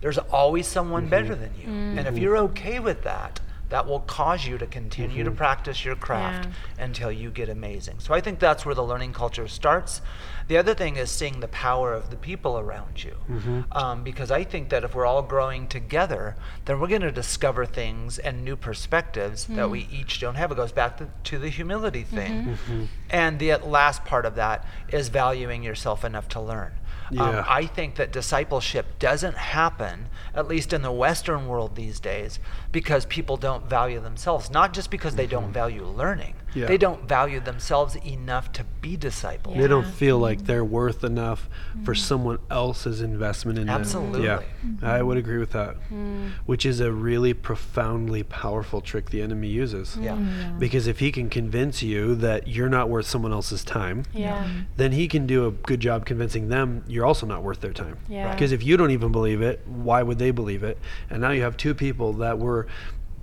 There's 0.00 0.18
always 0.18 0.66
someone 0.66 1.02
mm-hmm. 1.02 1.10
better 1.10 1.34
than 1.34 1.52
you. 1.60 1.66
Mm. 1.66 1.98
And 1.98 2.08
if 2.08 2.16
you're 2.16 2.36
okay 2.38 2.78
with 2.78 3.02
that, 3.02 3.40
that 3.68 3.86
will 3.86 4.00
cause 4.00 4.46
you 4.46 4.56
to 4.58 4.66
continue 4.66 5.24
to 5.24 5.30
mm-hmm. 5.30 5.36
practice 5.36 5.84
your 5.84 5.96
craft 5.96 6.48
Yeah. 6.48 6.84
until 6.84 7.12
you 7.12 7.30
get 7.30 7.48
amazing. 7.48 7.96
So 7.98 8.14
I 8.14 8.20
think 8.20 8.38
that's 8.38 8.64
where 8.64 8.74
the 8.74 8.84
learning 8.84 9.12
culture 9.12 9.46
starts. 9.48 10.00
The 10.48 10.56
other 10.56 10.74
thing 10.74 10.96
is 10.96 11.10
seeing 11.10 11.40
the 11.40 11.48
power 11.48 11.92
of 11.92 12.10
the 12.10 12.16
people 12.16 12.58
around 12.58 13.04
you. 13.04 13.14
Mm-hmm. 13.30 13.60
Um, 13.72 14.02
because 14.02 14.30
I 14.30 14.44
think 14.44 14.70
that 14.70 14.82
if 14.82 14.94
we're 14.94 15.06
all 15.06 15.22
growing 15.22 15.68
together, 15.68 16.36
then 16.64 16.80
we're 16.80 16.88
going 16.88 17.02
to 17.02 17.12
discover 17.12 17.66
things 17.66 18.18
and 18.18 18.44
new 18.44 18.56
perspectives 18.56 19.44
that 19.44 19.66
mm. 19.66 19.70
we 19.70 19.88
each 19.92 20.20
don't 20.20 20.36
have. 20.36 20.50
It 20.50 20.56
goes 20.56 20.72
back 20.72 20.96
to, 20.98 21.08
to 21.24 21.38
the 21.38 21.50
humility 21.50 22.04
mm-hmm. 22.04 22.16
thing. 22.16 22.44
Mm-hmm. 22.46 22.84
And 23.10 23.38
the 23.38 23.52
uh, 23.52 23.66
last 23.66 24.04
part 24.04 24.24
of 24.24 24.34
that 24.36 24.66
is 24.88 25.08
valuing 25.08 25.62
yourself 25.62 26.04
enough 26.04 26.28
to 26.30 26.40
learn. 26.40 26.72
Um, 27.10 27.16
yeah. 27.16 27.38
Um, 27.40 27.44
I 27.48 27.66
think 27.66 27.96
that 27.96 28.12
discipleship 28.12 28.98
doesn't 28.98 29.36
happen, 29.36 30.08
at 30.34 30.48
least 30.48 30.72
in 30.72 30.82
the 30.82 30.92
Western 30.92 31.46
world 31.46 31.74
these 31.74 32.00
days, 32.00 32.38
because 32.72 33.06
people 33.06 33.36
don't 33.36 33.66
value 33.66 34.00
themselves. 34.00 34.50
Not 34.50 34.72
just 34.72 34.90
because 34.90 35.14
they 35.14 35.26
don't 35.26 35.52
value 35.52 35.86
learning, 35.86 36.34
Yeah. 36.54 36.66
they 36.66 36.78
don't 36.78 37.06
value 37.06 37.40
themselves 37.40 37.96
enough 37.96 38.52
to 38.52 38.64
be 38.80 38.96
discipled. 38.96 39.56
They 39.56 39.68
don't 39.68 39.86
feel 39.86 40.16
mm-hmm. 40.16 40.22
like 40.22 40.44
they're 40.44 40.64
worth 40.64 41.04
enough 41.04 41.48
for 41.84 41.94
mm-hmm. 41.94 42.02
someone 42.02 42.38
else's 42.50 43.00
investment 43.00 43.58
in 43.58 43.68
Absolutely. 43.68 44.22
them. 44.22 44.42
Yeah, 44.42 44.68
mm-hmm. 44.68 44.84
I 44.84 45.02
would 45.02 45.18
agree 45.18 45.38
with 45.38 45.52
that. 45.52 45.76
Mm. 45.90 46.30
Which 46.46 46.64
is 46.64 46.80
a 46.80 46.90
really 46.92 47.34
profoundly 47.34 48.22
powerful 48.22 48.80
trick 48.80 49.10
the 49.10 49.22
enemy 49.22 49.48
uses. 49.48 49.96
Yeah. 50.00 50.16
Mm, 50.16 50.58
because 50.58 50.86
if 50.86 50.98
he 51.00 51.12
can 51.12 51.28
convince 51.28 51.82
you 51.82 52.14
that 52.16 52.48
you're 52.48 52.68
not 52.68 52.88
worth 52.88 53.06
someone 53.06 53.32
else's 53.32 53.64
time, 53.64 54.04
Yeah. 54.12 54.48
then 54.76 54.92
he 54.92 55.08
can 55.08 55.26
do 55.26 55.46
a 55.46 55.50
good 55.50 55.80
job 55.80 56.06
convincing 56.06 56.48
them 56.48 56.84
you're 56.86 57.06
also 57.06 57.26
not 57.26 57.42
worth 57.42 57.60
their 57.60 57.72
time. 57.72 57.98
Yeah. 58.08 58.32
Because 58.32 58.52
if 58.52 58.62
you 58.62 58.76
don't 58.76 58.90
even 58.90 59.12
believe 59.12 59.42
it, 59.42 59.62
why 59.66 60.02
would 60.02 60.18
they 60.18 60.30
believe 60.30 60.62
it? 60.62 60.78
And 61.10 61.20
now 61.20 61.30
you 61.30 61.42
have 61.42 61.56
two 61.56 61.74
people 61.74 62.12
that 62.14 62.38
were 62.38 62.66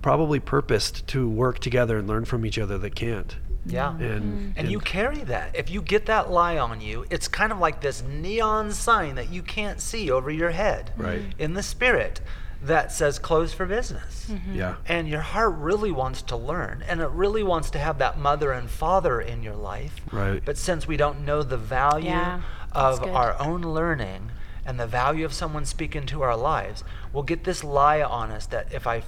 probably 0.06 0.38
purposed 0.38 1.04
to 1.08 1.28
work 1.28 1.58
together 1.58 1.98
and 1.98 2.06
learn 2.06 2.24
from 2.24 2.46
each 2.46 2.58
other 2.60 2.78
that 2.78 2.94
can't. 2.94 3.34
Yeah. 3.64 3.88
Mm-hmm. 3.88 4.02
And 4.04 4.54
And 4.56 4.70
you 4.70 4.78
carry 4.78 5.18
that. 5.24 5.56
If 5.56 5.68
you 5.68 5.82
get 5.82 6.06
that 6.06 6.30
lie 6.30 6.58
on 6.58 6.80
you, 6.80 7.04
it's 7.10 7.26
kind 7.26 7.50
of 7.50 7.58
like 7.58 7.80
this 7.80 8.04
neon 8.04 8.70
sign 8.70 9.16
that 9.16 9.30
you 9.32 9.42
can't 9.42 9.80
see 9.80 10.08
over 10.08 10.30
your 10.30 10.52
head 10.52 10.92
Right. 10.96 11.18
Mm-hmm. 11.22 11.40
in 11.40 11.54
the 11.54 11.62
spirit 11.64 12.20
that 12.62 12.92
says 12.92 13.18
closed 13.18 13.56
for 13.56 13.66
business. 13.66 14.28
Mm-hmm. 14.30 14.54
yeah. 14.54 14.76
And 14.86 15.08
your 15.08 15.22
heart 15.22 15.54
really 15.56 15.90
wants 15.90 16.22
to 16.22 16.36
learn 16.36 16.84
and 16.88 17.00
it 17.00 17.10
really 17.10 17.42
wants 17.42 17.70
to 17.70 17.78
have 17.80 17.98
that 17.98 18.16
mother 18.16 18.52
and 18.52 18.70
father 18.70 19.20
in 19.20 19.42
your 19.42 19.56
life. 19.56 19.94
Right. 20.12 20.40
But 20.44 20.56
since 20.56 20.86
we 20.86 20.96
don't 20.96 21.24
know 21.24 21.42
the 21.42 21.56
value 21.58 22.10
Yeah, 22.10 22.42
of 22.70 23.00
good. 23.00 23.08
our 23.08 23.34
own 23.40 23.62
learning 23.62 24.30
and 24.64 24.78
the 24.78 24.86
value 24.86 25.24
of 25.24 25.32
someone 25.32 25.64
speaking 25.64 26.06
to 26.06 26.22
our 26.22 26.36
lives, 26.36 26.84
we'll 27.12 27.24
get 27.24 27.42
this 27.42 27.64
lie 27.64 28.02
on 28.02 28.30
us 28.30 28.46
that 28.46 28.72
if 28.72 28.86
I 28.86 29.02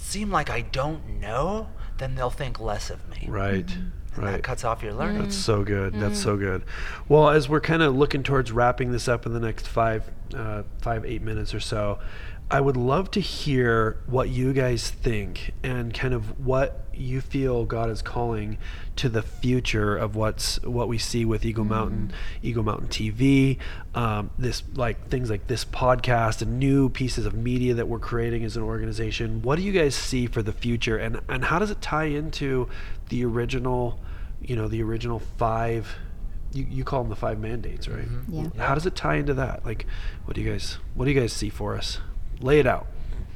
seem 0.00 0.30
like 0.30 0.50
I 0.50 0.62
don't 0.62 1.20
know, 1.20 1.68
then 1.98 2.14
they'll 2.14 2.30
think 2.30 2.60
less 2.60 2.90
of 2.90 3.08
me. 3.08 3.26
Right. 3.28 3.66
Mm-hmm. 3.66 3.88
And 4.16 4.24
Right. 4.24 4.32
That 4.32 4.42
cuts 4.42 4.64
off 4.64 4.82
your 4.82 4.92
learning. 4.92 5.22
That's 5.22 5.36
so 5.36 5.58
mm-hmm. 5.58 5.64
good. 5.64 5.94
That's 5.94 6.20
so 6.20 6.32
mm-hmm. 6.32 6.44
good. 6.44 6.64
Well, 7.08 7.30
as 7.30 7.48
we're 7.48 7.60
kind 7.60 7.80
of 7.80 7.94
looking 7.94 8.24
towards 8.24 8.50
wrapping 8.50 8.90
this 8.90 9.06
up 9.06 9.24
in 9.24 9.32
the 9.32 9.40
next 9.40 9.68
five, 9.68 10.10
uh, 10.34 10.64
five, 10.80 11.04
eight 11.04 11.22
minutes 11.22 11.54
or 11.54 11.60
so, 11.60 12.00
I 12.50 12.60
would 12.60 12.76
love 12.76 13.12
to 13.12 13.20
hear 13.20 13.98
what 14.06 14.28
you 14.28 14.52
guys 14.52 14.90
think 14.90 15.52
and 15.62 15.94
kind 15.94 16.12
of 16.12 16.44
what 16.44 16.86
you 16.92 17.20
feel 17.20 17.64
God 17.64 17.88
is 17.90 18.02
calling 18.02 18.58
to 19.00 19.08
the 19.08 19.22
future 19.22 19.96
of 19.96 20.16
what's 20.16 20.62
what 20.62 20.88
we 20.88 20.96
see 20.98 21.24
with 21.24 21.44
Eagle 21.44 21.64
Mountain, 21.64 22.12
Eagle 22.42 22.62
Mountain 22.62 22.88
TV, 22.88 23.58
um, 23.94 24.30
this 24.38 24.62
like 24.74 25.08
things 25.08 25.28
like 25.30 25.46
this 25.46 25.64
podcast 25.64 26.42
and 26.42 26.58
new 26.58 26.88
pieces 26.88 27.26
of 27.26 27.34
media 27.34 27.74
that 27.74 27.88
we're 27.88 27.98
creating 27.98 28.44
as 28.44 28.56
an 28.56 28.62
organization. 28.62 29.42
What 29.42 29.56
do 29.56 29.62
you 29.62 29.72
guys 29.72 29.94
see 29.94 30.26
for 30.26 30.42
the 30.42 30.52
future, 30.52 30.96
and 30.96 31.20
and 31.28 31.44
how 31.46 31.58
does 31.58 31.70
it 31.70 31.80
tie 31.80 32.04
into 32.04 32.68
the 33.08 33.24
original? 33.24 33.98
you 34.42 34.56
know 34.56 34.68
the 34.68 34.82
original 34.82 35.18
five 35.36 35.96
you, 36.50 36.66
you 36.70 36.82
call 36.82 37.02
them 37.02 37.10
the 37.10 37.14
five 37.16 37.38
mandates 37.38 37.86
right 37.88 38.08
Yeah. 38.26 38.48
how 38.56 38.74
does 38.74 38.86
it 38.86 38.96
tie 38.96 39.16
into 39.16 39.34
that 39.34 39.66
like 39.66 39.84
what 40.24 40.34
do 40.34 40.40
you 40.40 40.50
guys 40.50 40.78
what 40.94 41.04
do 41.04 41.10
you 41.10 41.20
guys 41.20 41.34
see 41.34 41.50
for 41.50 41.76
us 41.76 41.98
lay 42.40 42.58
it 42.58 42.66
out 42.66 42.86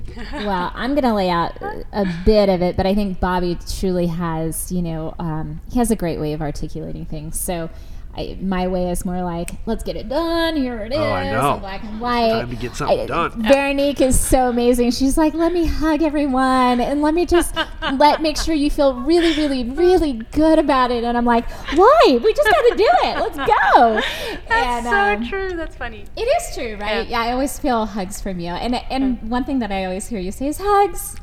well, 0.32 0.72
I'm 0.74 0.92
going 0.92 1.04
to 1.04 1.14
lay 1.14 1.30
out 1.30 1.56
a 1.60 2.06
bit 2.24 2.48
of 2.48 2.62
it, 2.62 2.76
but 2.76 2.86
I 2.86 2.94
think 2.94 3.20
Bobby 3.20 3.58
truly 3.78 4.06
has, 4.06 4.70
you 4.70 4.82
know, 4.82 5.14
um, 5.18 5.60
he 5.70 5.78
has 5.78 5.90
a 5.90 5.96
great 5.96 6.20
way 6.20 6.32
of 6.32 6.40
articulating 6.40 7.04
things. 7.04 7.38
So 7.38 7.70
I, 8.16 8.38
my 8.40 8.68
way 8.68 8.90
is 8.90 9.04
more 9.04 9.22
like, 9.22 9.50
let's 9.66 9.82
get 9.82 9.96
it 9.96 10.08
done. 10.08 10.56
Here 10.56 10.80
it 10.84 10.92
is, 10.92 10.98
Oh, 10.98 11.02
I 11.12 11.30
know. 11.32 11.54
in 11.54 11.60
black 11.60 11.82
and 11.82 12.00
white. 12.00 12.30
Time 12.30 12.50
to 12.50 12.56
get 12.56 12.76
something 12.76 13.00
I- 13.00 13.06
done. 13.06 13.42
Veronique 13.42 14.00
is 14.00 14.18
so 14.18 14.48
amazing. 14.48 14.92
She's 14.92 15.18
like, 15.18 15.34
let 15.34 15.52
me 15.52 15.66
hug 15.66 16.02
everyone 16.02 16.80
and 16.80 17.02
let 17.02 17.14
me 17.14 17.26
just 17.26 17.54
let 17.94 18.22
make 18.22 18.36
sure 18.36 18.54
you 18.54 18.70
feel 18.70 18.94
really, 19.00 19.34
really, 19.36 19.64
really 19.64 20.12
good 20.32 20.58
about 20.58 20.90
it. 20.90 21.02
And 21.04 21.16
I'm 21.16 21.24
like, 21.24 21.48
why? 21.76 22.18
We 22.22 22.32
just 22.34 22.48
got 22.48 22.62
to 22.62 22.74
do 22.76 22.88
it. 23.04 23.18
Let's 23.18 23.36
go. 23.36 24.00
That's 24.48 24.50
And, 24.50 24.84
so 24.86 24.92
um, 25.24 25.28
true. 25.28 25.56
That's 25.56 25.74
funny. 25.76 26.04
it 26.16 26.20
is 26.22 26.54
true, 26.54 26.76
right? 26.76 27.06
Yeah. 27.08 27.20
I 27.20 27.32
always 27.32 27.58
feel 27.58 27.86
hugs 27.86 28.20
from 28.20 28.38
you. 28.40 28.50
And 28.50 28.74
and 28.90 29.20
one 29.28 29.44
thing 29.44 29.58
that 29.58 29.72
I 29.72 29.84
always 29.86 30.06
hear 30.06 30.20
you 30.20 30.30
say 30.30 30.46
is 30.46 30.58
hugs. 30.62 31.16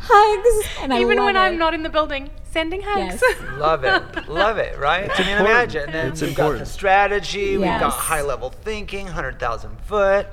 hugs. 0.00 0.68
And 0.82 0.92
I 0.92 1.00
Even 1.00 1.16
love 1.16 1.26
when 1.26 1.36
it. 1.36 1.40
I'm 1.40 1.58
not 1.58 1.74
in 1.74 1.82
the 1.82 1.88
building, 1.90 2.30
sending 2.50 2.82
hugs. 2.82 3.22
Yes. 3.22 3.40
Love 3.58 3.84
it. 3.84 4.28
Love 4.28 4.58
it, 4.58 4.78
right? 4.78 5.10
I 5.10 5.18
mean, 5.22 5.28
important. 5.36 5.48
imagine. 5.48 5.82
And 5.84 5.94
then 5.94 6.06
It's 6.08 6.20
we've 6.22 6.34
got 6.34 6.44
important. 6.46 6.66
the 6.66 6.72
strategy, 6.72 7.56
we've 7.58 7.66
got 7.66 7.92
high 7.92 8.22
level 8.22 8.50
thinking, 8.50 9.06
100,000 9.06 9.80
foot. 9.82 10.26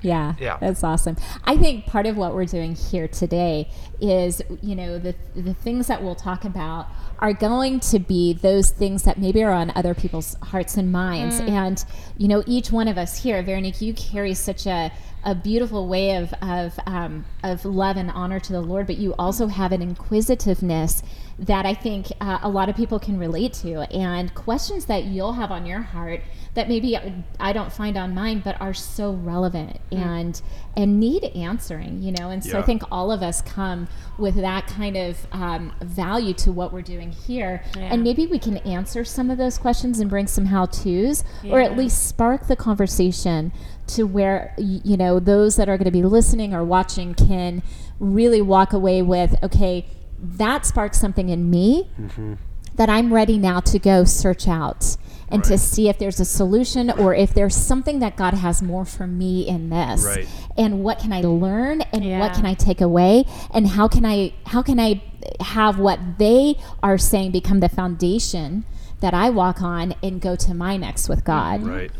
Yeah, 0.00 0.34
Yeah. 0.38 0.58
that's 0.60 0.84
awesome. 0.84 1.16
I 1.42 1.56
think 1.56 1.86
part 1.86 2.06
of 2.06 2.16
what 2.16 2.32
we're 2.32 2.44
doing 2.44 2.76
here 2.76 3.08
today 3.08 3.68
is, 4.00 4.40
you 4.62 4.76
know, 4.76 4.96
the 4.96 5.16
the 5.34 5.54
things 5.54 5.88
that 5.88 6.04
we'll 6.04 6.14
talk 6.14 6.44
about 6.44 6.86
are 7.18 7.32
going 7.32 7.80
to 7.80 7.98
be 7.98 8.32
those 8.32 8.70
things 8.70 9.02
that 9.02 9.18
maybe 9.18 9.42
are 9.42 9.50
on 9.50 9.72
other 9.74 9.94
people's 9.94 10.36
hearts 10.40 10.76
and 10.76 10.92
minds. 10.92 11.40
And 11.40 11.84
you 12.16 12.28
know, 12.28 12.44
each 12.46 12.70
one 12.70 12.86
of 12.86 12.96
us 12.96 13.24
here, 13.24 13.42
Veronique, 13.42 13.80
you 13.80 13.92
carry 13.92 14.34
such 14.34 14.66
a 14.68 14.92
a 15.24 15.34
beautiful 15.34 15.88
way 15.88 16.14
of 16.14 16.32
of 16.42 16.78
um, 16.86 17.24
of 17.42 17.64
love 17.64 17.96
and 17.96 18.08
honor 18.12 18.38
to 18.38 18.52
the 18.52 18.60
Lord, 18.60 18.86
but 18.86 18.98
you 18.98 19.16
also 19.18 19.48
have 19.48 19.72
an 19.72 19.82
inquisitiveness 19.82 21.02
that 21.38 21.64
I 21.64 21.74
think 21.74 22.06
uh, 22.20 22.38
a 22.42 22.48
lot 22.48 22.68
of 22.68 22.74
people 22.76 22.98
can 22.98 23.18
relate 23.18 23.52
to, 23.54 23.82
and 23.94 24.34
questions 24.34 24.86
that 24.86 25.04
you'll 25.04 25.34
have 25.34 25.50
on 25.52 25.66
your 25.66 25.82
heart 25.82 26.20
that 26.54 26.66
maybe 26.68 26.98
I 27.38 27.52
don't 27.52 27.72
find 27.72 27.96
on 27.96 28.12
mine, 28.12 28.40
but 28.44 28.60
are 28.60 28.74
so 28.74 29.12
relevant 29.12 29.78
and 29.92 30.40
and 30.76 30.98
need 30.98 31.24
answering. 31.24 32.02
You 32.02 32.12
know, 32.12 32.30
and 32.30 32.44
so 32.44 32.58
I 32.58 32.62
think 32.62 32.82
all 32.90 33.12
of 33.12 33.22
us 33.22 33.40
come 33.42 33.86
with 34.18 34.34
that 34.36 34.66
kind 34.66 34.96
of 34.96 35.26
um, 35.30 35.72
value 35.80 36.34
to 36.34 36.50
what 36.50 36.72
we're 36.72 36.82
doing 36.82 37.12
here, 37.12 37.62
Yeah. 37.76 37.92
and 37.92 38.02
maybe 38.02 38.26
we 38.26 38.40
can 38.40 38.56
answer 38.58 39.04
some 39.04 39.30
of 39.30 39.38
those 39.38 39.58
questions 39.58 40.00
and 40.00 40.10
bring 40.10 40.26
some 40.26 40.46
how 40.46 40.66
tos, 40.66 41.22
or 41.44 41.60
at 41.60 41.76
least 41.76 42.08
spark 42.08 42.48
the 42.48 42.56
conversation 42.56 43.52
to 43.88 44.02
where 44.04 44.54
you 44.58 44.96
know 44.96 45.20
those 45.20 45.54
that 45.56 45.68
are 45.68 45.76
going 45.78 45.84
to 45.84 45.90
be 45.92 46.02
listening 46.02 46.52
or 46.52 46.64
watching 46.64 47.14
can 47.14 47.62
really 48.00 48.42
walk 48.42 48.72
away 48.72 49.02
with 49.02 49.34
okay 49.42 49.86
that 50.20 50.66
sparks 50.66 51.00
something 51.00 51.28
in 51.28 51.50
me 51.50 51.90
mm-hmm. 52.00 52.34
that 52.74 52.88
i'm 52.88 53.12
ready 53.12 53.38
now 53.38 53.60
to 53.60 53.78
go 53.78 54.04
search 54.04 54.48
out 54.48 54.96
and 55.30 55.44
to 55.44 55.58
see 55.58 55.90
if 55.90 55.98
there's 55.98 56.18
a 56.20 56.24
solution 56.24 56.90
or 56.90 57.14
if 57.14 57.34
there's 57.34 57.54
something 57.54 57.98
that 57.98 58.16
god 58.16 58.34
has 58.34 58.62
more 58.62 58.84
for 58.84 59.06
me 59.06 59.46
in 59.46 59.70
this 59.70 60.04
Right. 60.04 60.28
and 60.56 60.82
what 60.82 60.98
can 60.98 61.12
i 61.12 61.20
learn 61.20 61.82
and 61.92 62.18
what 62.18 62.34
can 62.34 62.46
i 62.46 62.54
take 62.54 62.80
away 62.80 63.24
and 63.52 63.68
how 63.68 63.88
can 63.88 64.04
i 64.04 64.32
how 64.46 64.62
can 64.62 64.80
i 64.80 65.02
have 65.40 65.78
what 65.78 66.18
they 66.18 66.56
are 66.82 66.98
saying 66.98 67.32
become 67.32 67.60
the 67.60 67.68
foundation 67.68 68.64
that 69.00 69.14
i 69.14 69.30
walk 69.30 69.62
on 69.62 69.94
and 70.02 70.20
go 70.20 70.34
to 70.36 70.54
my 70.54 70.76
next 70.76 71.08
with 71.08 71.24
mm-hmm. 71.24 71.62
god 71.62 71.62
Right. 71.62 71.90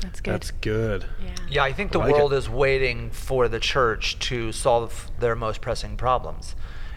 That's 0.00 0.20
good. 0.20 0.34
That's 0.34 0.50
good. 0.50 1.04
yeah. 1.22 1.34
Yeah, 1.48 1.62
I 1.64 1.72
think 1.72 1.92
the 1.92 2.00
I 2.00 2.06
like 2.06 2.14
world 2.14 2.32
it. 2.32 2.36
is 2.36 2.48
waiting 2.48 3.10
for 3.10 3.48
the 3.48 3.60
church 3.60 4.18
to 4.20 4.52
solve 4.52 5.10
their 5.18 5.34
most 5.36 5.60
pressing 5.60 5.96
problems. 5.96 6.54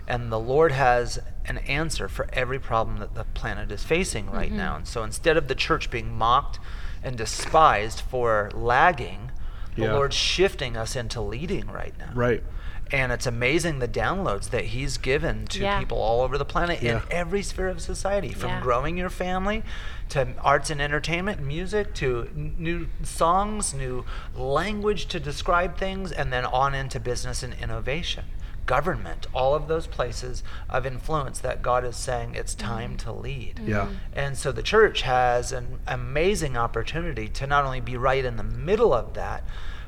And 0.08 0.32
the 0.32 0.39
Lord 0.39 0.72
has 0.72 1.20
an 1.45 1.60
answer 1.60 2.08
for 2.08 2.28
every 2.34 2.60
problem 2.60 2.97
that 2.97 3.16
the 3.16 3.24
planet 3.24 3.72
is 3.72 3.84
facing 3.84 4.30
right 4.30 4.49
mm-hmm. 4.49 4.58
now. 4.58 4.76
And 4.76 4.88
so 4.88 5.04
instead 5.04 5.38
of 5.38 5.47
the 5.47 5.56
church 5.56 5.89
being 5.89 6.14
mocked 6.14 6.60
and 7.01 7.18
despised 7.18 8.01
for 8.01 8.49
lagging, 8.54 9.32
the 9.76 9.84
Yeah. 9.84 9.93
Lord's 9.93 10.16
shifting 10.16 10.78
us 10.78 10.95
into 10.95 11.22
leading 11.22 11.68
right 11.68 11.97
now. 11.97 12.12
Right. 12.14 12.43
And 12.91 13.12
it's 13.12 13.26
amazing 13.26 13.80
the 13.80 13.88
downloads 13.88 14.51
that 14.51 14.66
He's 14.66 14.97
given 14.97 15.47
to 15.47 15.60
Yeah. 15.60 15.80
people 15.80 15.97
all 15.97 16.22
over 16.22 16.38
the 16.38 16.45
planet 16.45 16.82
Yeah. 16.82 16.97
in 16.97 17.01
every 17.10 17.41
sphere 17.41 17.70
of 17.70 17.82
society, 17.82 18.34
from 18.34 18.49
Yeah. 18.49 18.62
growing 18.62 18.97
your 18.97 19.10
family 19.10 19.64
to 20.10 20.28
arts 20.39 20.70
and 20.70 20.80
entertainment, 20.82 21.41
music 21.41 21.95
to 21.95 22.30
n- 22.36 22.56
new 22.60 22.88
songs, 23.01 23.74
new 23.74 24.06
language 24.36 25.08
to 25.08 25.20
describe 25.20 25.78
things, 25.78 26.12
and 26.12 26.32
then 26.32 26.45
on 26.45 26.76
into 26.76 26.99
business 26.99 27.41
and 27.41 27.54
innovation. 27.56 28.26
Government, 28.66 29.28
all 29.34 29.55
of 29.55 29.68
those 29.68 29.88
places 29.88 30.43
of 30.70 30.86
influence 30.86 31.39
that 31.39 31.61
God 31.61 31.84
is 31.84 31.95
saying 31.95 32.36
it's 32.36 32.55
time 32.55 32.97
to 32.97 33.11
lead. 33.11 33.59
Yeah. 33.66 33.89
And 34.14 34.38
so 34.38 34.51
the 34.51 34.64
church 34.64 35.01
has 35.01 35.51
an 35.51 35.80
amazing 35.86 36.55
opportunity 36.55 37.28
to 37.30 37.47
not 37.47 37.66
only 37.66 37.82
be 37.82 37.97
right 37.97 38.24
in 38.24 38.38
the 38.38 38.43
middle 38.43 38.93
of 38.93 39.14
that, 39.16 39.43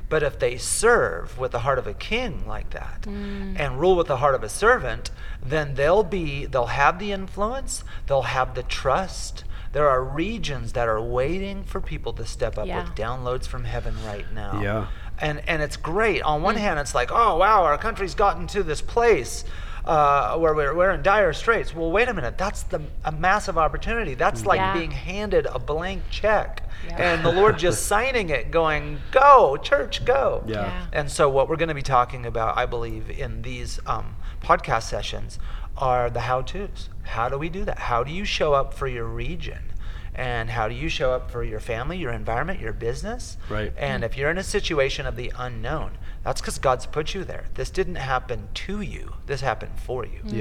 but 0.08 0.22
if 0.22 0.38
they 0.38 0.56
serve 0.56 1.38
with 1.38 1.52
the 1.52 1.60
heart 1.60 1.78
of 1.78 1.86
a 1.86 1.94
king 1.94 2.46
like 2.46 2.70
that 2.70 3.02
mm. 3.02 3.58
and 3.58 3.80
rule 3.80 3.96
with 3.96 4.06
the 4.06 4.18
heart 4.18 4.34
of 4.34 4.42
a 4.42 4.48
servant, 4.48 5.10
then 5.42 5.74
they'll 5.74 6.04
be 6.04 6.46
they'll 6.46 6.66
have 6.66 6.98
the 6.98 7.12
influence, 7.12 7.82
they'll 8.06 8.22
have 8.22 8.54
the 8.54 8.62
trust. 8.62 9.44
There 9.72 9.88
are 9.88 10.02
regions 10.02 10.72
that 10.72 10.88
are 10.88 11.02
waiting 11.02 11.64
for 11.64 11.80
people 11.80 12.12
to 12.14 12.24
step 12.24 12.56
up 12.56 12.66
Yeah. 12.66 12.84
with 12.84 12.94
downloads 12.94 13.46
from 13.46 13.64
heaven 13.64 13.96
right 14.06 14.32
now. 14.32 14.60
Yeah. 14.62 14.86
And 15.18 15.42
and 15.48 15.62
it's 15.62 15.76
great. 15.76 16.22
On 16.22 16.42
one 16.42 16.56
hand, 16.56 16.78
it's 16.78 16.94
like, 16.94 17.10
oh 17.12 17.36
wow, 17.38 17.64
our 17.64 17.78
country's 17.78 18.14
gotten 18.14 18.46
to 18.48 18.62
this 18.62 18.82
place 18.82 19.44
uh, 19.86 20.36
where 20.36 20.52
we're, 20.52 20.74
we're 20.74 20.90
in 20.90 21.02
dire 21.02 21.32
straits. 21.32 21.74
Well, 21.74 21.90
wait 21.92 22.08
a 22.08 22.14
minute. 22.14 22.36
That's 22.36 22.64
the 22.64 22.82
a 23.04 23.12
massive 23.12 23.56
opportunity. 23.56 24.14
That's 24.14 24.44
like 24.44 24.58
Yeah. 24.58 24.74
being 24.74 24.90
handed 24.90 25.46
a 25.46 25.58
blank 25.60 26.02
check, 26.10 26.62
Yeah. 26.88 26.96
and 27.14 27.24
the 27.24 27.30
Lord 27.32 27.56
just 27.58 27.86
signing 27.92 28.28
it, 28.30 28.50
going, 28.50 28.98
"Go, 29.12 29.56
church, 29.56 30.04
go." 30.04 30.42
Yeah. 30.46 30.54
Yeah. 30.66 30.86
And 30.92 31.10
so, 31.10 31.28
what 31.30 31.48
we're 31.48 31.56
going 31.56 31.68
to 31.68 31.74
be 31.74 31.82
talking 31.82 32.26
about, 32.26 32.58
I 32.58 32.66
believe, 32.66 33.08
in 33.10 33.42
these 33.42 33.78
um, 33.86 34.16
podcast 34.42 34.82
sessions 34.84 35.38
are 35.78 36.10
the 36.10 36.20
how 36.22 36.42
to's. 36.42 36.88
How 37.04 37.28
do 37.28 37.38
we 37.38 37.48
do 37.48 37.64
that? 37.64 37.78
How 37.78 38.02
do 38.02 38.10
you 38.10 38.24
show 38.24 38.54
up 38.54 38.74
for 38.74 38.88
your 38.88 39.04
region? 39.04 39.72
And 40.16 40.48
how 40.48 40.66
do 40.66 40.74
you 40.74 40.88
show 40.88 41.12
up 41.12 41.30
for 41.30 41.44
your 41.44 41.60
family, 41.60 41.98
your 41.98 42.10
environment, 42.10 42.58
your 42.58 42.72
business? 42.72 43.36
Right. 43.50 43.72
And 43.76 44.02
if 44.02 44.16
you're 44.16 44.30
in 44.30 44.38
a 44.38 44.42
situation 44.42 45.06
of 45.06 45.14
the 45.14 45.30
unknown, 45.36 45.98
that's 46.24 46.40
because 46.40 46.58
God's 46.58 46.86
put 46.86 47.14
you 47.14 47.22
there. 47.22 47.44
This 47.54 47.68
didn't 47.68 47.96
happen 47.96 48.48
to 48.54 48.80
you, 48.80 49.12
this 49.26 49.42
happened 49.42 49.78
for 49.78 50.06
you. 50.06 50.20
Mm-hmm. 50.24 50.36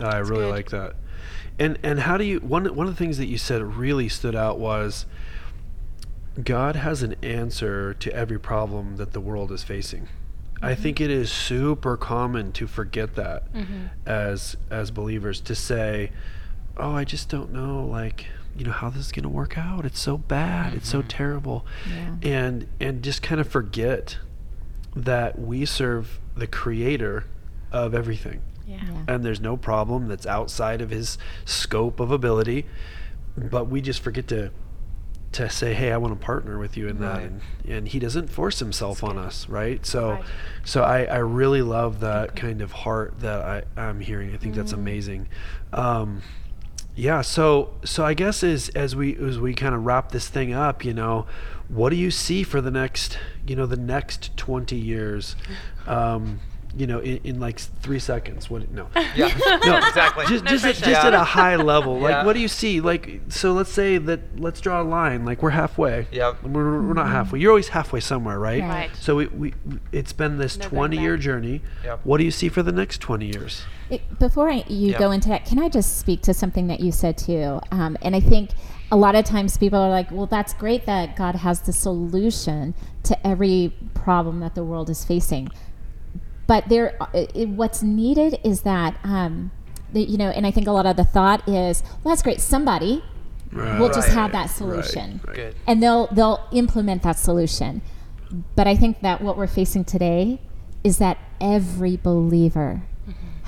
Yeah, 0.00 0.08
I 0.08 0.18
really 0.18 0.44
good. 0.44 0.50
like 0.50 0.70
that. 0.70 0.94
And 1.58 1.78
and 1.82 2.00
how 2.00 2.16
do 2.16 2.24
you 2.24 2.38
one 2.38 2.64
one 2.74 2.86
of 2.86 2.94
the 2.94 2.98
things 2.98 3.18
that 3.18 3.26
you 3.26 3.36
said 3.36 3.62
really 3.62 4.08
stood 4.08 4.36
out 4.36 4.60
was 4.60 5.06
God 6.42 6.76
has 6.76 7.02
an 7.02 7.16
answer 7.22 7.92
to 7.94 8.14
every 8.14 8.38
problem 8.38 8.96
that 8.96 9.12
the 9.12 9.20
world 9.20 9.50
is 9.50 9.64
facing. 9.64 10.08
I 10.62 10.74
think 10.74 10.98
mm-hmm. 10.98 11.04
it 11.04 11.10
is 11.10 11.32
super 11.32 11.96
common 11.96 12.52
to 12.52 12.66
forget 12.66 13.16
that 13.16 13.52
mm-hmm. 13.52 13.86
as 14.06 14.56
as 14.70 14.90
believers 14.90 15.40
to 15.42 15.54
say, 15.54 16.12
"Oh, 16.76 16.92
I 16.92 17.04
just 17.04 17.28
don't 17.28 17.52
know 17.52 17.84
like, 17.84 18.26
you 18.56 18.64
know, 18.64 18.72
how 18.72 18.90
this 18.90 19.06
is 19.06 19.12
going 19.12 19.22
to 19.22 19.28
work 19.28 19.56
out. 19.58 19.84
It's 19.84 20.00
so 20.00 20.18
bad. 20.18 20.74
It's 20.74 20.88
so 20.88 21.02
terrible." 21.02 21.64
Yeah. 21.88 22.16
And 22.22 22.66
and 22.80 23.02
just 23.02 23.22
kind 23.22 23.40
of 23.40 23.48
forget 23.48 24.18
that 24.96 25.38
we 25.38 25.64
serve 25.64 26.18
the 26.36 26.46
creator 26.46 27.24
of 27.72 27.94
everything 27.94 28.40
Yeah. 28.66 28.80
Yeah. 28.84 29.02
and 29.14 29.24
there's 29.24 29.40
no 29.40 29.56
problem 29.56 30.08
that's 30.08 30.26
outside 30.26 30.80
of 30.80 30.90
his 30.90 31.16
scope 31.44 32.00
of 32.00 32.10
ability 32.10 32.66
but 33.36 33.66
we 33.68 33.80
just 33.80 34.00
forget 34.02 34.26
to 34.28 34.50
to 35.32 35.48
say 35.48 35.74
hey 35.74 35.92
i 35.92 35.96
want 35.96 36.18
to 36.18 36.24
partner 36.26 36.58
with 36.58 36.76
you 36.76 36.88
in 36.88 36.98
that 36.98 37.22
and, 37.22 37.40
and 37.68 37.86
he 37.88 38.00
doesn't 38.00 38.26
force 38.28 38.58
himself 38.58 39.04
on 39.04 39.16
us 39.16 39.48
right 39.48 39.86
so 39.86 40.10
Right. 40.12 40.24
so 40.64 40.82
i 40.82 41.04
i 41.04 41.18
really 41.18 41.62
love 41.62 42.00
that 42.00 42.34
kind 42.34 42.60
of 42.60 42.72
heart 42.72 43.20
that 43.20 43.40
i 43.42 43.62
i'm 43.80 44.00
hearing 44.00 44.34
i 44.34 44.36
think 44.36 44.56
that's 44.56 44.72
amazing 44.72 45.28
um 45.72 46.22
yeah 46.94 47.20
so 47.20 47.72
so 47.84 48.04
i 48.04 48.14
guess 48.14 48.42
as 48.42 48.68
as 48.70 48.94
we 48.96 49.16
as 49.16 49.38
we 49.38 49.54
kind 49.54 49.74
of 49.74 49.84
wrap 49.84 50.12
this 50.12 50.28
thing 50.28 50.52
up 50.52 50.84
you 50.84 50.92
know 50.92 51.26
what 51.70 51.90
do 51.90 51.96
you 51.96 52.10
see 52.10 52.42
for 52.42 52.60
the 52.60 52.70
next 52.70 53.16
you 53.46 53.54
know 53.54 53.66
the 53.66 53.76
next 53.76 54.36
20 54.36 54.76
years? 54.76 55.36
Um 55.86 56.40
you 56.76 56.86
know 56.86 57.00
in, 57.00 57.18
in 57.24 57.40
like 57.40 57.58
three 57.58 57.98
seconds 57.98 58.48
what 58.48 58.70
no 58.70 58.86
Yeah, 59.16 59.26
no, 59.64 59.76
exactly. 59.88 60.26
Just, 60.26 60.44
No 60.44 60.50
just, 60.50 60.64
at, 60.64 60.76
pressure. 60.76 60.90
just 60.90 61.04
at 61.06 61.14
a 61.14 61.24
high 61.24 61.56
level. 61.56 61.98
Like, 61.98 62.10
Yeah. 62.12 62.24
what 62.24 62.34
do 62.34 62.40
you 62.40 62.48
see? 62.48 62.80
Like, 62.80 63.20
so 63.28 63.52
let's 63.52 63.72
say 63.72 63.98
that 63.98 64.38
let's 64.40 64.60
draw 64.60 64.80
a 64.80 64.84
line. 64.84 65.24
Like, 65.24 65.42
we're 65.42 65.50
halfway. 65.50 66.06
Yeah. 66.12 66.34
We're, 66.42 66.80
we're 66.86 66.94
not 66.94 67.08
halfway. 67.08 67.40
You're 67.40 67.50
always 67.50 67.68
halfway 67.68 68.00
somewhere, 68.00 68.38
right? 68.38 68.62
Right. 68.62 68.68
Right. 68.68 68.90
So 68.96 69.16
we, 69.16 69.26
we 69.26 69.54
it's 69.92 70.12
been 70.12 70.38
this 70.38 70.58
No 70.58 70.68
20 70.68 70.98
year 70.98 71.16
back. 71.16 71.24
journey. 71.24 71.62
Yep. 71.84 72.00
What 72.04 72.18
do 72.18 72.24
you 72.24 72.30
see 72.30 72.48
for 72.48 72.62
the 72.62 72.72
next 72.72 72.98
20 73.00 73.26
years? 73.26 73.62
It, 73.90 74.18
before 74.20 74.48
I, 74.48 74.64
you 74.68 74.92
Yeah. 74.92 74.98
go 74.98 75.10
into 75.10 75.28
that, 75.30 75.44
can 75.46 75.58
I 75.58 75.68
just 75.68 75.98
speak 75.98 76.22
to 76.22 76.34
something 76.34 76.68
that 76.68 76.78
you 76.80 76.92
said 76.92 77.18
too? 77.18 77.60
Um, 77.72 77.96
and 78.02 78.14
I 78.14 78.20
think 78.20 78.50
a 78.92 78.96
lot 78.96 79.16
of 79.16 79.24
times 79.24 79.56
people 79.58 79.78
are 79.80 79.90
like, 79.90 80.10
well, 80.12 80.26
that's 80.26 80.54
great 80.54 80.86
that 80.86 81.16
God 81.16 81.34
has 81.36 81.60
the 81.62 81.72
solution 81.72 82.74
to 83.04 83.26
every 83.26 83.72
problem 83.94 84.40
that 84.40 84.54
the 84.54 84.62
world 84.64 84.88
is 84.90 85.04
facing. 85.04 85.48
But 86.50 86.68
there, 86.68 86.96
it, 87.14 87.30
it- 87.32 87.48
what's 87.50 87.80
needed 87.80 88.40
is 88.42 88.62
that, 88.62 88.96
um, 89.04 89.52
the, 89.92 90.02
you 90.02 90.18
know, 90.18 90.30
and 90.30 90.44
I 90.44 90.50
think 90.50 90.66
a 90.66 90.72
lot 90.72 90.84
of 90.84 90.96
the 90.96 91.04
thought 91.04 91.48
is, 91.48 91.84
well, 92.02 92.10
that's 92.12 92.22
great. 92.22 92.40
Somebody 92.40 93.04
will 93.52 93.86
just 93.88 94.08
Right. 94.08 94.16
have 94.18 94.32
that 94.32 94.46
solution 94.50 95.20
right. 95.28 95.36
Good. 95.36 95.54
and 95.68 95.80
they'll 95.82 96.06
they'll 96.08 96.40
implement 96.52 97.02
that 97.04 97.18
solution. 97.20 97.82
But 98.56 98.66
I 98.66 98.74
think 98.74 99.00
that 99.02 99.20
what 99.22 99.36
we're 99.36 99.46
facing 99.48 99.84
today 99.84 100.40
is 100.82 100.98
that 100.98 101.18
every 101.40 101.96
believer 101.96 102.82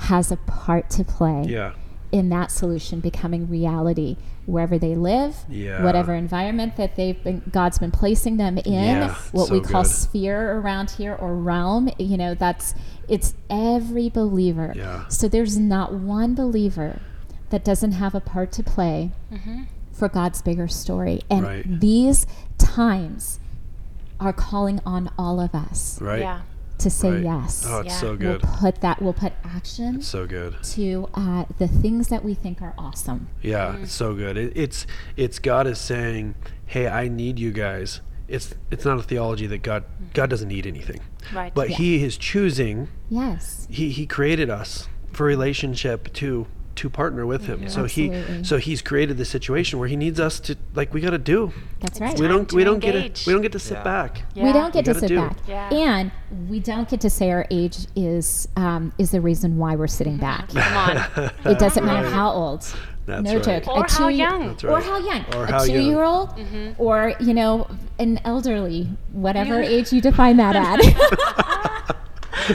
has 0.09 0.31
a 0.31 0.37
part 0.37 0.89
to 0.91 1.03
play 1.03 1.43
Yeah. 1.47 1.71
In 2.13 2.29
that 2.29 2.51
solution 2.51 2.99
becoming 3.01 3.49
reality 3.49 4.15
wherever 4.45 4.77
they 4.77 4.95
live, 4.95 5.35
Yeah. 5.49 5.83
whatever 5.83 6.13
environment 6.13 6.75
that 6.77 6.95
they've 6.95 7.21
been 7.23 7.41
God's 7.51 7.79
been 7.79 7.91
placing 7.91 8.37
them 8.37 8.57
in, 8.59 8.71
Yeah, 8.73 9.15
what 9.31 9.47
so 9.47 9.53
we 9.55 9.59
call 9.61 9.83
good. 9.83 9.91
sphere 9.91 10.59
around 10.59 10.91
here 10.91 11.15
or 11.15 11.35
realm, 11.35 11.89
you 11.97 12.15
know, 12.17 12.35
that's 12.35 12.75
it's 13.09 13.33
every 13.49 14.09
believer. 14.09 14.73
Yeah. 14.75 15.07
So 15.07 15.27
there's 15.27 15.57
not 15.57 15.93
one 15.93 16.35
believer 16.35 17.01
that 17.49 17.65
doesn't 17.65 17.93
have 17.93 18.13
a 18.15 18.21
part 18.21 18.51
to 18.53 18.63
play 18.63 19.11
mm-hmm. 19.31 19.63
for 19.91 20.07
God's 20.07 20.41
bigger 20.41 20.67
story. 20.67 21.21
And 21.29 21.43
Right. 21.43 21.79
these 21.79 22.27
times 22.57 23.39
are 24.19 24.33
calling 24.33 24.79
on 24.85 25.09
all 25.17 25.39
of 25.41 25.55
us 25.55 25.99
Right. 26.01 26.19
Yeah. 26.21 26.41
To 26.83 26.89
say 26.89 27.11
Right. 27.11 27.23
yes. 27.23 27.65
Oh, 27.67 27.79
it's 27.79 27.89
Yeah. 27.89 27.99
so 27.99 28.07
We'll 28.09 28.17
good. 28.17 28.41
put 28.43 28.81
that. 28.81 29.01
We'll 29.01 29.13
put 29.13 29.33
action 29.43 29.95
It's 29.95 30.07
so 30.07 30.25
good. 30.27 30.55
to 30.63 31.09
uh, 31.15 31.45
the 31.57 31.67
things 31.67 32.07
that 32.09 32.23
we 32.23 32.33
think 32.33 32.61
are 32.61 32.73
awesome. 32.77 33.27
Yeah, 33.41 33.77
it's 33.77 33.93
so 33.93 34.13
good. 34.13 34.37
It, 34.37 34.53
it's 34.55 34.85
it's 35.17 35.39
God 35.39 35.65
is 35.67 35.79
saying, 35.79 36.35
"Hey, 36.65 36.87
I 36.87 37.07
need 37.07 37.39
you 37.39 37.51
guys. 37.51 38.01
it's 38.29 38.55
it's 38.71 38.85
not 38.85 38.97
a 38.97 39.03
theology 39.03 39.45
that 39.47 39.61
God 39.63 39.83
God 40.13 40.29
doesn't 40.29 40.47
need 40.47 40.65
anything. 40.65 41.01
Right. 41.33 41.53
But 41.53 41.71
Yeah. 41.71 41.75
he 41.77 42.03
is 42.03 42.15
choosing 42.17 42.87
Yes. 43.09 43.67
he 43.69 43.89
he 43.89 44.05
created 44.05 44.49
us 44.49 44.87
for 45.11 45.25
relationship 45.25 46.11
to 46.13 46.47
to 46.75 46.89
partner 46.89 47.25
with 47.25 47.45
him. 47.45 47.69
So 47.69 47.83
Absolutely. 47.83 48.33
he 48.37 48.43
so 48.43 48.57
he's 48.57 48.81
created 48.81 49.17
the 49.17 49.25
situation 49.25 49.79
where 49.79 49.87
he 49.87 49.95
needs 49.95 50.19
us 50.19 50.39
to 50.41 50.55
like 50.73 50.93
we 50.93 51.01
got 51.01 51.11
to 51.11 51.17
do. 51.17 51.51
That's 51.79 51.99
right. 51.99 52.17
We 52.19 52.27
don't 52.27 52.51
we 52.53 52.63
don't 52.63 52.79
get 52.79 52.95
engage. 52.95 53.23
to, 53.23 53.29
we 53.29 53.33
don't 53.33 53.41
get 53.41 53.51
to 53.53 53.59
sit 53.59 53.75
Yeah. 53.77 53.83
back. 53.83 54.21
Yeah. 54.33 54.43
We 54.45 54.53
don't 54.53 54.73
get 54.73 54.87
You 54.87 54.93
to 54.93 54.99
sit 54.99 55.07
do. 55.09 55.15
back, 55.17 55.37
Yeah. 55.47 55.69
and 55.73 56.11
we 56.49 56.59
don't 56.59 56.89
get 56.89 57.01
to 57.01 57.09
say 57.09 57.31
our 57.31 57.45
age 57.51 57.77
is 57.95 58.47
um, 58.55 58.91
is 58.97 59.11
the 59.11 59.21
reason 59.21 59.57
why 59.57 59.75
we're 59.75 59.87
sitting 59.87 60.17
back. 60.17 60.49
Come 60.49 60.77
on. 60.77 61.31
it 61.45 61.59
doesn't 61.59 61.85
matter 61.85 62.09
how 62.09 62.31
old. 62.31 62.65
That's 63.05 63.21
no 63.23 63.33
right. 63.35 63.43
joke. 63.43 63.67
Or 63.67 63.83
A 63.85 63.91
how 63.91 64.07
two- 64.09 64.15
young. 64.15 64.47
That's 64.47 64.63
Or 64.63 64.79
how 64.81 64.97
young. 64.97 65.25
Or 65.35 65.43
a 65.43 65.51
how 65.51 65.63
young. 65.63 65.75
two-year-old, 65.75 66.29
Mm-hmm. 66.37 66.81
or 66.81 67.13
you 67.19 67.33
know, 67.33 67.67
an 67.99 68.19
elderly, 68.23 68.89
whatever 69.11 69.61
age 69.61 69.91
you 69.91 69.99
define 69.99 70.37
that 70.37 70.55
at. 70.55 71.92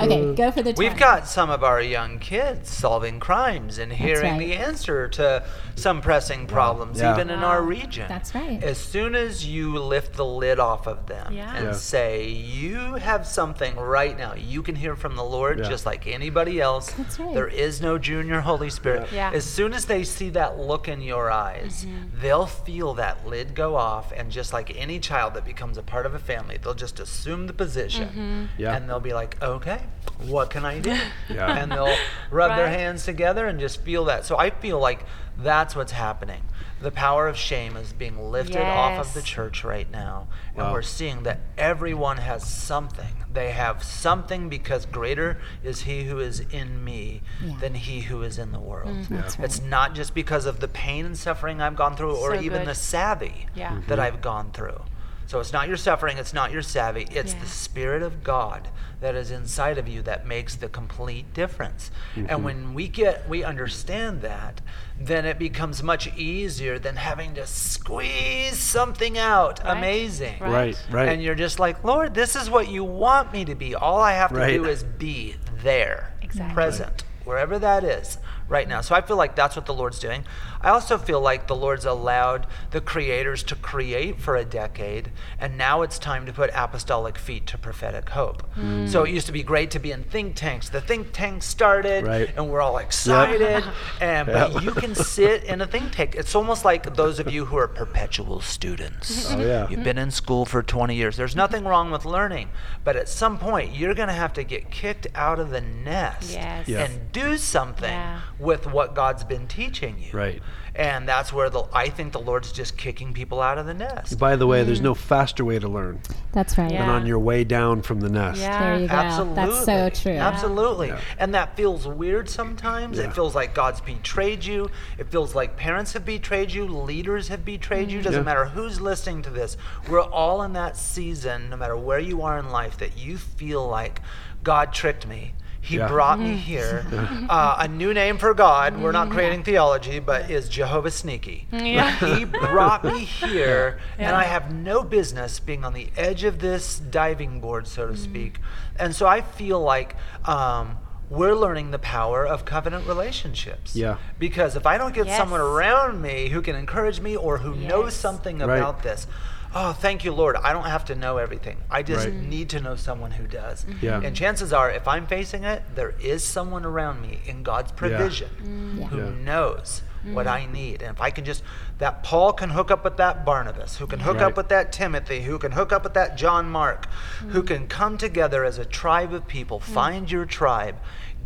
okay, 0.00 0.30
uh, 0.30 0.32
go 0.32 0.50
for 0.52 0.62
the. 0.62 0.74
We've 0.76 0.96
got 0.96 1.26
some 1.26 1.50
of 1.50 1.64
our 1.64 1.80
young 1.80 2.18
kids 2.18 2.70
solving 2.70 3.18
crimes 3.18 3.78
and 3.78 3.92
hearing 3.92 4.32
right. 4.32 4.38
the 4.38 4.54
answer 4.54 5.08
to 5.08 5.44
some 5.78 6.00
pressing 6.00 6.46
problems, 6.46 7.00
Yeah. 7.00 7.14
even 7.14 7.30
in 7.30 7.40
our 7.44 7.62
region. 7.62 8.06
That's 8.08 8.34
right. 8.34 8.62
As 8.62 8.78
soon 8.78 9.14
as 9.14 9.46
you 9.46 9.78
lift 9.78 10.14
the 10.14 10.24
lid 10.24 10.58
off 10.58 10.86
of 10.86 11.06
them 11.06 11.32
Yeah. 11.32 11.54
and 11.54 11.66
Yeah. 11.66 11.72
say, 11.72 12.28
You 12.28 12.94
have 12.96 13.26
something 13.26 13.76
right 13.76 14.16
now, 14.18 14.34
you 14.34 14.62
can 14.62 14.74
hear 14.74 14.96
from 14.96 15.16
the 15.16 15.24
Lord 15.24 15.58
Yeah. 15.60 15.68
just 15.68 15.86
like 15.86 16.06
anybody 16.06 16.60
else. 16.60 16.90
That's 16.92 17.18
right. 17.20 17.32
There 17.34 17.48
is 17.48 17.80
no 17.80 17.98
junior 17.98 18.40
Holy 18.40 18.70
Spirit. 18.70 19.08
Yeah. 19.12 19.30
As 19.32 19.44
soon 19.44 19.72
as 19.72 19.84
they 19.86 20.02
see 20.04 20.30
that 20.30 20.58
look 20.58 20.88
in 20.88 21.00
your 21.00 21.30
eyes, 21.30 21.84
Mm-hmm. 21.86 22.20
they'll 22.20 22.46
feel 22.46 22.94
that 22.94 23.26
lid 23.26 23.54
go 23.54 23.76
off. 23.76 24.12
And 24.16 24.30
just 24.30 24.52
like 24.52 24.74
any 24.76 24.98
child 24.98 25.34
that 25.34 25.44
becomes 25.44 25.78
a 25.78 25.82
part 25.82 26.06
of 26.06 26.14
a 26.14 26.18
family, 26.18 26.58
they'll 26.62 26.74
just 26.74 26.98
assume 27.00 27.46
the 27.46 27.52
position. 27.52 28.08
Mm-hmm. 28.08 28.44
Yeah. 28.58 28.74
And 28.76 28.88
they'll 28.88 29.00
be 29.00 29.12
like, 29.14 29.36
Okay, 29.42 29.80
what 30.26 30.50
can 30.50 30.64
I 30.64 30.78
do? 30.80 30.96
Yeah. 31.28 31.56
And 31.58 31.70
they'll 31.70 31.94
rub 32.30 32.56
their 32.56 32.68
hands 32.68 33.04
together 33.04 33.46
and 33.46 33.60
just 33.60 33.82
feel 33.82 34.04
that. 34.06 34.24
So 34.24 34.36
I 34.38 34.50
feel 34.50 34.78
like 34.80 35.04
that's 35.38 35.76
what's 35.76 35.92
happening. 35.92 36.42
The 36.80 36.90
power 36.90 37.26
of 37.28 37.36
shame 37.36 37.76
is 37.76 37.92
being 37.92 38.30
lifted 38.30 38.60
off 38.62 38.98
of 39.06 39.14
the 39.14 39.22
church 39.22 39.64
right 39.64 39.90
now. 39.90 40.28
And 40.54 40.66
Wow. 40.66 40.72
we're 40.72 40.82
seeing 40.82 41.22
that 41.24 41.40
everyone 41.56 42.18
has 42.18 42.44
something. 42.44 43.24
They 43.32 43.50
have 43.52 43.82
something 43.82 44.48
because 44.48 44.86
greater 44.86 45.40
is 45.62 45.82
he 45.82 46.04
who 46.04 46.18
is 46.20 46.40
in 46.40 46.84
me 46.84 47.22
Yeah. 47.42 47.54
than 47.60 47.74
he 47.74 48.02
who 48.02 48.22
is 48.22 48.38
in 48.38 48.52
the 48.52 48.58
world. 48.60 49.06
That's 49.10 49.38
right. 49.38 49.44
It's 49.46 49.60
not 49.60 49.94
just 49.94 50.14
because 50.14 50.46
of 50.46 50.60
the 50.60 50.68
pain 50.68 51.04
and 51.06 51.16
suffering 51.16 51.60
I've 51.60 51.76
gone 51.76 51.96
through 51.96 52.16
or 52.16 52.34
So 52.36 52.40
even 52.40 52.60
good. 52.60 52.68
the 52.68 52.74
savvy 52.74 53.46
Yeah. 53.54 53.70
Mhm. 53.72 53.86
that 53.86 53.98
I've 54.00 54.20
gone 54.20 54.50
through. 54.52 54.80
So 55.28 55.40
it's 55.40 55.52
not 55.52 55.68
your 55.68 55.76
suffering, 55.76 56.16
it's 56.16 56.32
not 56.32 56.52
your 56.52 56.62
savvy, 56.62 57.06
it's 57.10 57.34
Yeah. 57.34 57.40
the 57.40 57.46
Spirit 57.46 58.02
of 58.02 58.24
God 58.24 58.68
that 59.00 59.14
is 59.14 59.30
inside 59.30 59.76
of 59.76 59.86
you 59.86 60.00
that 60.02 60.26
makes 60.26 60.56
the 60.56 60.70
complete 60.70 61.34
difference. 61.34 61.90
And 62.16 62.28
mm-hmm. 62.28 62.42
when 62.42 62.74
we 62.74 62.88
get 62.88 63.28
we 63.28 63.44
understand 63.44 64.22
that, 64.22 64.62
then 64.98 65.26
it 65.26 65.38
becomes 65.38 65.82
much 65.82 66.12
easier 66.16 66.78
than 66.78 66.96
having 66.96 67.34
to 67.34 67.46
squeeze 67.46 68.58
something 68.58 69.18
out. 69.18 69.62
Right. 69.62 69.76
Amazing. 69.76 70.38
Right. 70.40 70.50
Right, 70.50 70.78
right. 70.90 71.08
And 71.10 71.22
you're 71.22 71.34
just 71.34 71.58
like, 71.60 71.84
Lord, 71.84 72.14
this 72.14 72.34
is 72.34 72.48
what 72.48 72.70
you 72.70 72.82
want 72.82 73.30
me 73.30 73.44
to 73.44 73.54
be. 73.54 73.74
All 73.74 74.00
I 74.00 74.12
have 74.12 74.30
to 74.30 74.36
Right. 74.38 74.54
do 74.54 74.64
is 74.64 74.82
be 74.82 75.36
there, 75.62 76.14
Exactly. 76.22 76.54
present, 76.54 77.04
wherever 77.24 77.58
that 77.58 77.84
is 77.84 78.16
right 78.48 78.66
now. 78.68 78.80
So 78.80 78.94
I 78.94 79.00
feel 79.00 79.16
like 79.16 79.34
that's 79.36 79.56
what 79.56 79.66
the 79.66 79.74
Lord's 79.74 79.98
doing. 79.98 80.24
I 80.60 80.70
also 80.70 80.98
feel 80.98 81.20
like 81.20 81.46
the 81.46 81.54
Lord's 81.56 81.84
allowed 81.84 82.46
the 82.70 82.80
creators 82.80 83.42
to 83.44 83.54
create 83.54 84.20
for 84.20 84.36
a 84.36 84.44
decade, 84.44 85.12
and 85.38 85.56
now 85.56 85.82
it's 85.82 85.98
time 85.98 86.26
to 86.26 86.32
put 86.32 86.50
apostolic 86.54 87.18
feet 87.18 87.46
to 87.48 87.58
prophetic 87.58 88.08
hope. 88.10 88.42
Mm. 88.56 88.88
So 88.88 89.04
it 89.04 89.10
used 89.10 89.26
to 89.26 89.32
be 89.32 89.42
great 89.42 89.70
to 89.72 89.78
be 89.78 89.92
in 89.92 90.02
think 90.04 90.34
tanks. 90.34 90.68
The 90.68 90.80
think 90.80 91.12
tank 91.12 91.42
started, 91.42 92.04
Right. 92.06 92.30
and 92.36 92.48
we're 92.50 92.60
all 92.62 92.78
excited. 92.78 93.64
And 94.00 94.26
but 94.26 94.62
you 94.62 94.70
can 94.72 94.94
sit 94.94 95.44
in 95.44 95.60
a 95.60 95.66
think 95.66 95.92
tank. 95.92 96.14
It's 96.14 96.34
almost 96.34 96.64
like 96.64 96.94
those 96.94 97.18
of 97.18 97.30
you 97.30 97.44
who 97.46 97.56
are 97.56 97.68
perpetual 97.68 98.40
students. 98.40 99.30
Oh, 99.32 99.38
yeah. 99.40 99.68
You've 99.68 99.82
been 99.84 99.98
in 99.98 100.10
school 100.10 100.44
for 100.46 100.62
20 100.62 100.94
years. 100.94 101.16
There's 101.16 101.34
nothing 101.36 101.64
wrong 101.64 101.90
with 101.90 102.04
learning, 102.04 102.48
but 102.84 102.96
at 102.96 103.08
some 103.08 103.38
point 103.38 103.74
you're 103.74 103.94
going 103.94 104.08
to 104.08 104.14
have 104.14 104.32
to 104.34 104.44
get 104.44 104.70
kicked 104.70 105.06
out 105.14 105.38
of 105.38 105.50
the 105.50 105.60
nest 105.60 106.32
Yes. 106.32 106.68
Yeah. 106.68 106.84
and 106.84 107.10
do 107.12 107.36
something 107.36 107.90
Yeah. 107.90 108.20
With 108.38 108.66
what 108.66 108.94
God's 108.94 109.24
been 109.24 109.46
teaching 109.46 109.96
you. 109.98 110.10
Right. 110.12 110.42
And 110.74 111.08
that's 111.08 111.32
where 111.32 111.50
the 111.50 111.64
I 111.72 111.88
think 111.88 112.12
the 112.12 112.20
Lord's 112.20 112.52
just 112.52 112.76
kicking 112.76 113.12
people 113.12 113.40
out 113.40 113.58
of 113.58 113.66
the 113.66 113.74
nest. 113.74 114.16
By 114.16 114.36
the 114.36 114.46
way, 114.46 114.62
there's 114.62 114.78
mm. 114.78 114.84
no 114.84 114.94
faster 114.94 115.44
way 115.44 115.58
to 115.58 115.66
learn 115.66 116.00
That's 116.30 116.56
right. 116.56 116.70
Yeah. 116.70 116.82
than 116.82 116.90
on 116.90 117.06
your 117.06 117.18
way 117.18 117.42
down 117.42 117.82
from 117.82 118.00
the 118.00 118.08
nest. 118.08 118.40
Yeah. 118.40 118.60
There 118.60 118.80
you 118.82 118.86
go. 118.86 118.94
Absolutely. 118.94 119.34
That's 119.34 119.64
so 119.64 120.02
true. 120.02 120.16
Absolutely. 120.16 120.88
Yeah. 120.88 121.00
And 121.18 121.34
that 121.34 121.56
feels 121.56 121.84
weird 121.88 122.30
sometimes. 122.30 122.98
Yeah. 122.98 123.08
It 123.08 123.12
feels 123.12 123.34
like 123.34 123.54
God's 123.54 123.80
betrayed 123.80 124.44
you. 124.44 124.70
It 124.98 125.10
feels 125.10 125.34
like 125.34 125.56
parents 125.56 125.94
have 125.94 126.04
betrayed 126.04 126.52
you, 126.52 126.64
leaders 126.64 127.26
have 127.26 127.44
betrayed 127.44 127.90
you. 127.90 128.00
Doesn't 128.00 128.20
Yeah. 128.20 128.24
matter 128.24 128.44
who's 128.44 128.80
listening 128.80 129.22
to 129.22 129.30
this. 129.30 129.56
We're 129.88 130.00
all 130.00 130.42
in 130.42 130.52
that 130.52 130.76
season, 130.76 131.50
no 131.50 131.56
matter 131.56 131.76
where 131.76 131.98
you 131.98 132.22
are 132.22 132.38
in 132.38 132.50
life, 132.50 132.78
that 132.78 132.96
you 132.96 133.18
feel 133.18 133.66
like 133.66 134.00
God 134.44 134.72
tricked 134.72 135.08
me. 135.08 135.34
He 135.68 135.76
Yeah. 135.76 135.86
brought 135.88 136.18
me 136.18 136.34
here. 136.36 136.86
Uh, 137.28 137.56
a 137.58 137.68
new 137.68 137.92
name 137.92 138.16
for 138.16 138.32
God. 138.32 138.80
We're 138.80 138.92
not 138.92 139.10
creating 139.10 139.42
theology, 139.44 139.98
but 139.98 140.30
is 140.30 140.48
Jehovah 140.48 140.90
Sneaky. 140.90 141.46
Yeah. 141.52 141.90
He 142.16 142.24
brought 142.24 142.82
me 142.84 143.00
here, 143.04 143.78
and 143.98 144.16
I 144.16 144.24
have 144.24 144.50
no 144.54 144.82
business 144.82 145.38
being 145.40 145.62
on 145.66 145.74
the 145.74 145.88
edge 145.96 146.24
of 146.24 146.38
this 146.38 146.78
diving 146.78 147.40
board, 147.40 147.66
so 147.68 147.86
to 147.86 147.92
Mm. 147.92 147.98
speak. 147.98 148.40
And 148.78 148.94
so 148.96 149.06
I 149.06 149.20
feel 149.20 149.60
like 149.60 149.94
um, 150.24 150.78
we're 151.10 151.34
learning 151.34 151.70
the 151.70 151.78
power 151.78 152.26
of 152.26 152.46
covenant 152.46 152.86
relationships. 152.86 153.76
Yeah. 153.76 153.96
Because 154.18 154.56
if 154.56 154.66
I 154.66 154.78
don't 154.78 154.94
get 154.94 155.06
someone 155.08 155.40
around 155.40 156.00
me 156.00 156.28
who 156.30 156.40
can 156.40 156.56
encourage 156.56 157.00
me 157.00 157.14
or 157.14 157.38
who 157.38 157.54
knows 157.54 157.92
something 157.94 158.38
Right. 158.38 158.56
about 158.58 158.82
this, 158.82 159.06
oh, 159.54 159.72
thank 159.72 160.04
you, 160.04 160.12
Lord. 160.12 160.36
I 160.36 160.52
don't 160.52 160.64
have 160.66 160.84
to 160.86 160.94
know 160.94 161.18
everything. 161.18 161.58
I 161.70 161.82
just 161.82 162.06
Right. 162.06 162.14
need 162.14 162.48
to 162.50 162.60
know 162.60 162.76
someone 162.76 163.12
who 163.12 163.26
does. 163.26 163.64
Mm-hmm. 163.64 163.84
Yeah. 163.84 164.00
And 164.02 164.14
chances 164.14 164.52
are, 164.52 164.70
if 164.70 164.86
I'm 164.86 165.06
facing 165.06 165.44
it, 165.44 165.62
there 165.74 165.94
is 166.00 166.24
someone 166.24 166.64
around 166.64 167.00
me 167.00 167.20
in 167.26 167.42
God's 167.42 167.72
provision 167.72 168.76
Yeah. 168.78 168.86
who 168.88 168.96
Yeah. 168.98 169.10
knows 169.24 169.82
mm. 170.06 170.12
what 170.12 170.26
I 170.26 170.46
need. 170.46 170.82
And 170.82 170.94
if 170.94 171.00
I 171.00 171.10
can 171.10 171.24
just, 171.24 171.42
that 171.78 172.02
Paul 172.02 172.32
can 172.32 172.50
hook 172.50 172.70
up 172.70 172.84
with 172.84 172.96
that 172.98 173.24
Barnabas, 173.24 173.78
who 173.78 173.86
can 173.86 174.00
hook 174.00 174.16
Right. 174.18 174.26
up 174.26 174.36
with 174.36 174.48
that 174.48 174.70
Timothy, 174.72 175.22
who 175.22 175.38
can 175.38 175.52
hook 175.52 175.72
up 175.72 175.84
with 175.84 175.94
that 175.94 176.16
John 176.16 176.50
Mark, 176.50 176.86
who 177.30 177.42
mm. 177.42 177.46
can 177.46 177.66
come 177.68 177.98
together 177.98 178.44
as 178.44 178.58
a 178.58 178.64
tribe 178.64 179.12
of 179.12 179.26
people, 179.26 179.60
find 179.60 180.10
your 180.10 180.26
tribe. 180.26 180.76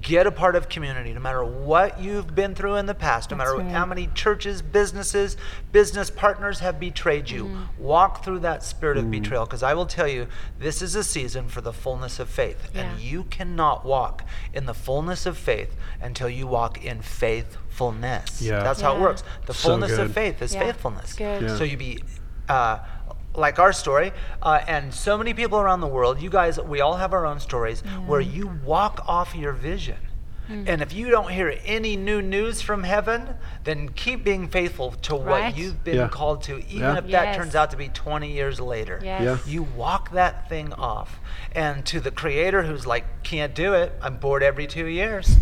Get 0.02 0.26
a 0.26 0.32
part 0.32 0.56
of 0.56 0.68
community, 0.68 1.12
no 1.14 1.20
matter 1.20 1.44
what 1.44 2.00
you've 2.00 2.34
been 2.34 2.54
through 2.56 2.74
in 2.74 2.86
the 2.86 2.94
past, 2.94 3.30
no 3.30 3.36
That's 3.36 3.50
matter 3.50 3.62
right. 3.62 3.70
how 3.70 3.86
many 3.86 4.08
churches, 4.14 4.60
businesses, 4.60 5.36
business 5.70 6.10
partners 6.10 6.58
have 6.58 6.80
betrayed 6.80 7.30
you. 7.30 7.56
Walk 7.78 8.24
through 8.24 8.40
that 8.40 8.64
spirit 8.64 8.98
of 8.98 9.10
betrayal, 9.10 9.46
because 9.46 9.62
I 9.62 9.74
will 9.74 9.86
tell 9.86 10.08
you, 10.08 10.26
this 10.58 10.82
is 10.82 10.96
a 10.96 11.04
season 11.04 11.48
for 11.48 11.60
the 11.60 11.72
fullness 11.72 12.18
of 12.18 12.28
faith. 12.28 12.70
And 12.74 12.98
you 13.00 13.24
cannot 13.24 13.86
walk 13.86 14.24
in 14.52 14.66
the 14.66 14.74
fullness 14.74 15.24
of 15.24 15.38
faith 15.38 15.76
until 16.00 16.28
you 16.28 16.46
walk 16.48 16.84
in 16.84 17.00
faithfulness. 17.00 18.42
Yeah. 18.42 18.62
That's 18.62 18.80
how 18.80 18.96
it 18.96 19.00
works. 19.00 19.22
The 19.46 19.54
So 19.54 19.68
fullness 19.70 19.96
of 19.98 20.12
faith 20.12 20.42
is 20.42 20.52
Yeah, 20.52 20.64
faithfulness. 20.64 21.12
good. 21.12 21.42
Yeah. 21.42 21.56
So 21.56 21.64
you 21.64 21.76
be 21.76 22.02
uh, 22.48 22.80
like 23.34 23.58
our 23.58 23.72
story, 23.72 24.12
uh, 24.42 24.60
and 24.66 24.92
so 24.92 25.16
many 25.16 25.32
people 25.34 25.58
around 25.58 25.80
the 25.80 25.86
world. 25.86 26.20
You 26.20 26.30
guys, 26.30 26.60
we 26.60 26.80
all 26.80 26.96
have 26.96 27.12
our 27.12 27.26
own 27.26 27.40
stories 27.40 27.80
where 28.06 28.20
you 28.20 28.46
walk 28.64 29.02
off 29.06 29.34
your 29.34 29.52
vision. 29.52 29.96
Hmm. 30.48 30.64
And 30.66 30.82
if 30.82 30.92
you 30.92 31.08
don't 31.08 31.30
hear 31.30 31.54
any 31.64 31.96
new 31.96 32.20
news 32.20 32.60
from 32.60 32.82
heaven, 32.82 33.36
then 33.62 33.90
keep 33.90 34.24
being 34.24 34.48
faithful 34.48 34.90
to 35.02 35.14
what 35.14 35.56
you've 35.56 35.84
been 35.84 35.96
Yeah. 35.96 36.08
called 36.08 36.42
to, 36.42 36.58
even 36.66 36.80
Yeah. 36.80 36.98
if 36.98 37.06
that 37.12 37.36
turns 37.36 37.54
out 37.54 37.70
to 37.70 37.76
be 37.76 37.88
20 37.88 38.32
years 38.32 38.58
later. 38.58 39.00
Yes. 39.04 39.22
Yeah. 39.22 39.38
You 39.46 39.62
walk 39.62 40.10
that 40.10 40.48
thing 40.48 40.72
off. 40.72 41.20
And 41.52 41.86
to 41.86 42.00
the 42.00 42.10
creator 42.10 42.64
who's 42.64 42.86
like, 42.86 43.04
can't 43.22 43.54
do 43.54 43.74
it, 43.74 43.92
I'm 44.02 44.16
bored 44.16 44.42
every 44.42 44.66
two 44.66 44.86
years, 44.86 45.36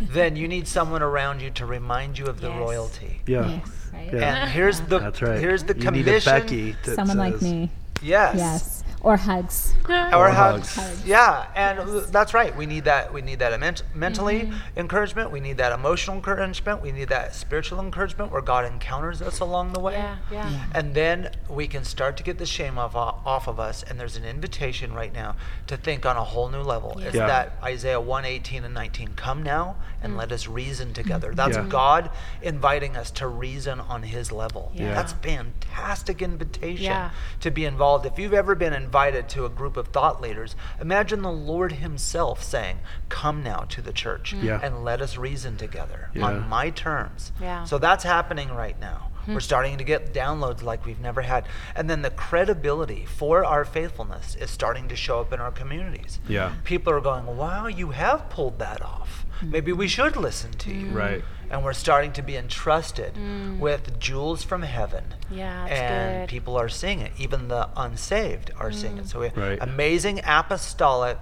then 0.00 0.36
you 0.36 0.48
need 0.48 0.66
someone 0.66 1.02
around 1.02 1.42
you 1.42 1.50
to 1.50 1.66
remind 1.66 2.16
you 2.18 2.24
of 2.26 2.40
the 2.40 2.48
Yes. 2.48 2.58
royalty. 2.58 3.20
Yeah. 3.26 3.46
Yes, 3.48 3.85
right? 3.96 4.12
Yeah. 4.12 4.42
And 4.42 4.50
here's 4.50 4.80
the 4.80 4.98
That's 4.98 5.22
right. 5.22 5.40
here's 5.40 5.64
the 5.64 5.76
you 5.76 5.90
need 5.90 6.00
a 6.02 6.04
commission. 6.20 6.32
Becky 6.32 6.72
that 6.84 6.94
Someone 6.96 7.18
like 7.18 7.32
says- 7.34 7.42
me. 7.42 7.70
Yes. 8.02 8.36
Yes. 8.36 8.84
Or 9.00 9.16
hugs. 9.16 9.74
Or 9.88 10.14
Or 10.14 10.28
hugs. 10.30 10.74
hugs. 10.74 11.04
Yeah, 11.06 11.46
and 11.54 12.06
that's 12.06 12.34
right. 12.34 12.54
We 12.56 12.66
need 12.66 12.84
that. 12.84 13.12
We 13.12 13.22
need 13.22 13.38
that 13.38 13.58
ment- 13.60 13.82
mentally 13.94 14.40
mm-hmm. 14.42 14.78
encouragement. 14.78 15.30
We 15.30 15.40
need 15.40 15.58
that 15.58 15.72
emotional 15.72 16.16
encouragement. 16.16 16.82
We 16.82 16.92
need 16.92 17.08
that 17.08 17.34
spiritual 17.34 17.80
encouragement 17.80 18.32
where 18.32 18.42
God 18.42 18.64
encounters 18.64 19.22
us 19.22 19.40
along 19.40 19.72
the 19.72 19.80
way. 19.80 19.94
Yeah, 19.94 20.16
yeah. 20.30 20.50
Yeah. 20.50 20.64
And 20.74 20.94
then 20.94 21.30
we 21.48 21.66
can 21.68 21.84
start 21.84 22.16
to 22.16 22.22
get 22.22 22.38
the 22.38 22.46
shame 22.46 22.78
off 22.78 22.96
uh, 22.96 23.12
off 23.24 23.46
of 23.48 23.60
us. 23.60 23.82
And 23.82 23.98
there's 23.98 24.16
an 24.16 24.24
invitation 24.24 24.92
right 24.92 25.12
now 25.12 25.36
to 25.66 25.76
think 25.76 26.04
on 26.06 26.16
a 26.16 26.24
whole 26.24 26.48
new 26.48 26.62
level. 26.62 26.96
yeah. 26.98 27.08
Is 27.08 27.14
Yeah. 27.14 27.26
that 27.26 27.52
Isaiah 27.62 28.00
1, 28.00 28.24
18 28.24 28.64
and 28.64 28.74
19? 28.74 29.14
Come 29.14 29.42
now 29.42 29.76
and 30.02 30.14
mm. 30.14 30.18
let 30.18 30.32
us 30.32 30.46
reason 30.48 30.92
together. 30.92 31.28
Mm-hmm. 31.28 31.36
That's 31.36 31.56
Yeah. 31.56 31.66
God 31.68 32.10
inviting 32.42 32.96
us 32.96 33.10
to 33.12 33.26
reason 33.26 33.80
on 33.80 34.02
His 34.02 34.32
level. 34.32 34.72
Yeah. 34.74 34.94
That's 34.94 35.12
fantastic 35.14 36.22
invitation 36.22 36.84
Yeah. 36.84 37.10
to 37.40 37.50
be 37.50 37.64
involved. 37.64 38.06
If 38.06 38.18
you've 38.18 38.34
ever 38.34 38.54
been 38.54 38.72
invited 38.86 39.28
to 39.28 39.44
a 39.44 39.48
group 39.48 39.76
of 39.76 39.88
thought 39.88 40.20
leaders, 40.20 40.54
imagine 40.80 41.22
the 41.22 41.32
Lord 41.32 41.72
Himself 41.72 42.42
saying, 42.42 42.78
Come 43.08 43.42
now 43.42 43.60
to 43.70 43.82
the 43.82 43.92
church 43.92 44.32
mm-hmm. 44.32 44.46
Yeah. 44.46 44.60
and 44.62 44.84
let 44.84 45.02
us 45.02 45.16
reason 45.18 45.56
together 45.56 46.10
Yeah. 46.14 46.26
on 46.26 46.48
my 46.48 46.70
terms. 46.70 47.32
Yeah. 47.40 47.64
So 47.64 47.78
that's 47.78 48.04
happening 48.04 48.48
right 48.52 48.78
now. 48.80 49.10
Hmm. 49.24 49.34
We're 49.34 49.40
starting 49.40 49.76
to 49.78 49.84
get 49.84 50.14
downloads 50.14 50.62
like 50.62 50.86
we've 50.86 51.00
never 51.00 51.22
had. 51.22 51.46
And 51.74 51.90
then 51.90 52.02
the 52.02 52.10
credibility 52.10 53.04
for 53.06 53.44
our 53.44 53.64
faithfulness 53.64 54.36
is 54.36 54.50
starting 54.50 54.86
to 54.88 54.96
show 54.96 55.20
up 55.20 55.32
in 55.32 55.40
our 55.40 55.50
communities. 55.50 56.20
Yeah. 56.28 56.54
People 56.62 56.92
are 56.92 57.00
going, 57.00 57.26
Wow, 57.36 57.66
you 57.66 57.90
have 57.90 58.30
pulled 58.30 58.60
that 58.60 58.82
off. 58.82 59.26
Hmm. 59.40 59.50
Maybe 59.50 59.72
we 59.72 59.88
should 59.88 60.16
listen 60.16 60.52
to 60.52 60.70
you. 60.72 60.90
Right. 60.90 61.24
And 61.50 61.64
we're 61.64 61.72
starting 61.72 62.12
to 62.14 62.22
be 62.22 62.36
entrusted 62.36 63.14
mm. 63.14 63.58
with 63.58 63.98
jewels 64.00 64.42
from 64.42 64.62
heaven 64.62 65.14
Yeah, 65.30 65.66
that's 65.68 65.80
and 65.80 66.22
good. 66.22 66.28
people 66.28 66.56
are 66.56 66.68
seeing 66.68 67.00
it. 67.00 67.12
Even 67.18 67.48
the 67.48 67.68
unsaved 67.76 68.50
are 68.58 68.72
seeing 68.72 68.98
it. 68.98 69.04
Mm. 69.04 69.08
So 69.08 69.20
we 69.20 69.28
Right. 69.30 69.58
amazing 69.60 70.20
apostolic 70.24 71.18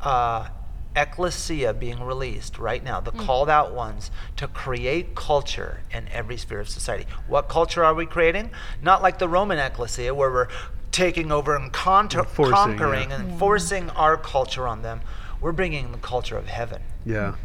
uh, 0.00 0.48
ecclesia 0.94 1.74
being 1.74 2.02
released 2.02 2.58
right 2.58 2.82
now, 2.82 3.00
the 3.00 3.12
mm. 3.12 3.24
called 3.24 3.50
out 3.50 3.74
ones 3.74 4.10
to 4.36 4.48
create 4.48 5.14
culture 5.14 5.82
in 5.90 6.08
every 6.08 6.36
sphere 6.36 6.60
of 6.60 6.68
society. 6.68 7.06
What 7.26 7.48
culture 7.48 7.84
are 7.84 7.94
we 7.94 8.06
creating? 8.06 8.50
Not 8.82 9.02
like 9.02 9.18
the 9.18 9.28
Roman 9.28 9.58
ecclesia 9.58 10.14
where 10.14 10.30
we're 10.30 10.48
taking 10.90 11.30
over 11.30 11.54
and 11.54 11.70
con- 11.72 12.08
Enforcing, 12.12 12.54
conquering 12.54 13.10
yeah. 13.10 13.16
and 13.20 13.38
forcing 13.38 13.90
our 13.90 14.16
culture 14.16 14.66
on 14.66 14.80
them. 14.82 15.02
We're 15.46 15.52
bringing 15.52 15.92
the 15.92 15.98
culture 15.98 16.36
of 16.36 16.48
heaven. 16.48 16.82
Yeah, 17.04 17.36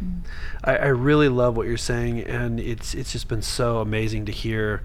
I, 0.64 0.76
I 0.76 0.86
really 0.88 1.28
love 1.28 1.56
what 1.56 1.68
you're 1.68 1.76
saying, 1.76 2.18
and 2.22 2.58
it's 2.58 2.94
it's 2.94 3.12
just 3.12 3.28
been 3.28 3.42
so 3.42 3.78
amazing 3.78 4.26
to 4.26 4.32
hear 4.32 4.82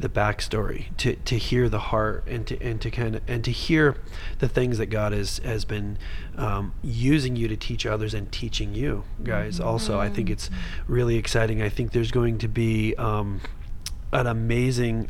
the 0.00 0.08
backstory, 0.08 0.86
to 0.96 1.14
to 1.14 1.38
hear 1.38 1.68
the 1.68 1.78
heart, 1.78 2.24
and 2.26 2.44
to 2.48 2.60
and 2.60 2.80
to 2.80 2.90
kind 2.90 3.14
of 3.14 3.22
and 3.28 3.44
to 3.44 3.52
hear 3.52 3.98
the 4.40 4.48
things 4.48 4.78
that 4.78 4.86
God 4.86 5.12
has 5.12 5.38
has 5.44 5.64
been 5.64 5.96
um, 6.34 6.72
using 6.82 7.36
you 7.36 7.46
to 7.46 7.56
teach 7.56 7.86
others 7.86 8.14
and 8.14 8.32
teaching 8.32 8.74
you 8.74 9.04
guys. 9.22 9.60
Also, 9.60 10.00
I 10.00 10.08
think 10.08 10.28
it's 10.28 10.50
really 10.88 11.18
exciting. 11.18 11.62
I 11.62 11.68
think 11.68 11.92
there's 11.92 12.10
going 12.10 12.38
to 12.38 12.48
be 12.48 12.96
um, 12.96 13.42
an 14.12 14.26
amazing 14.26 15.08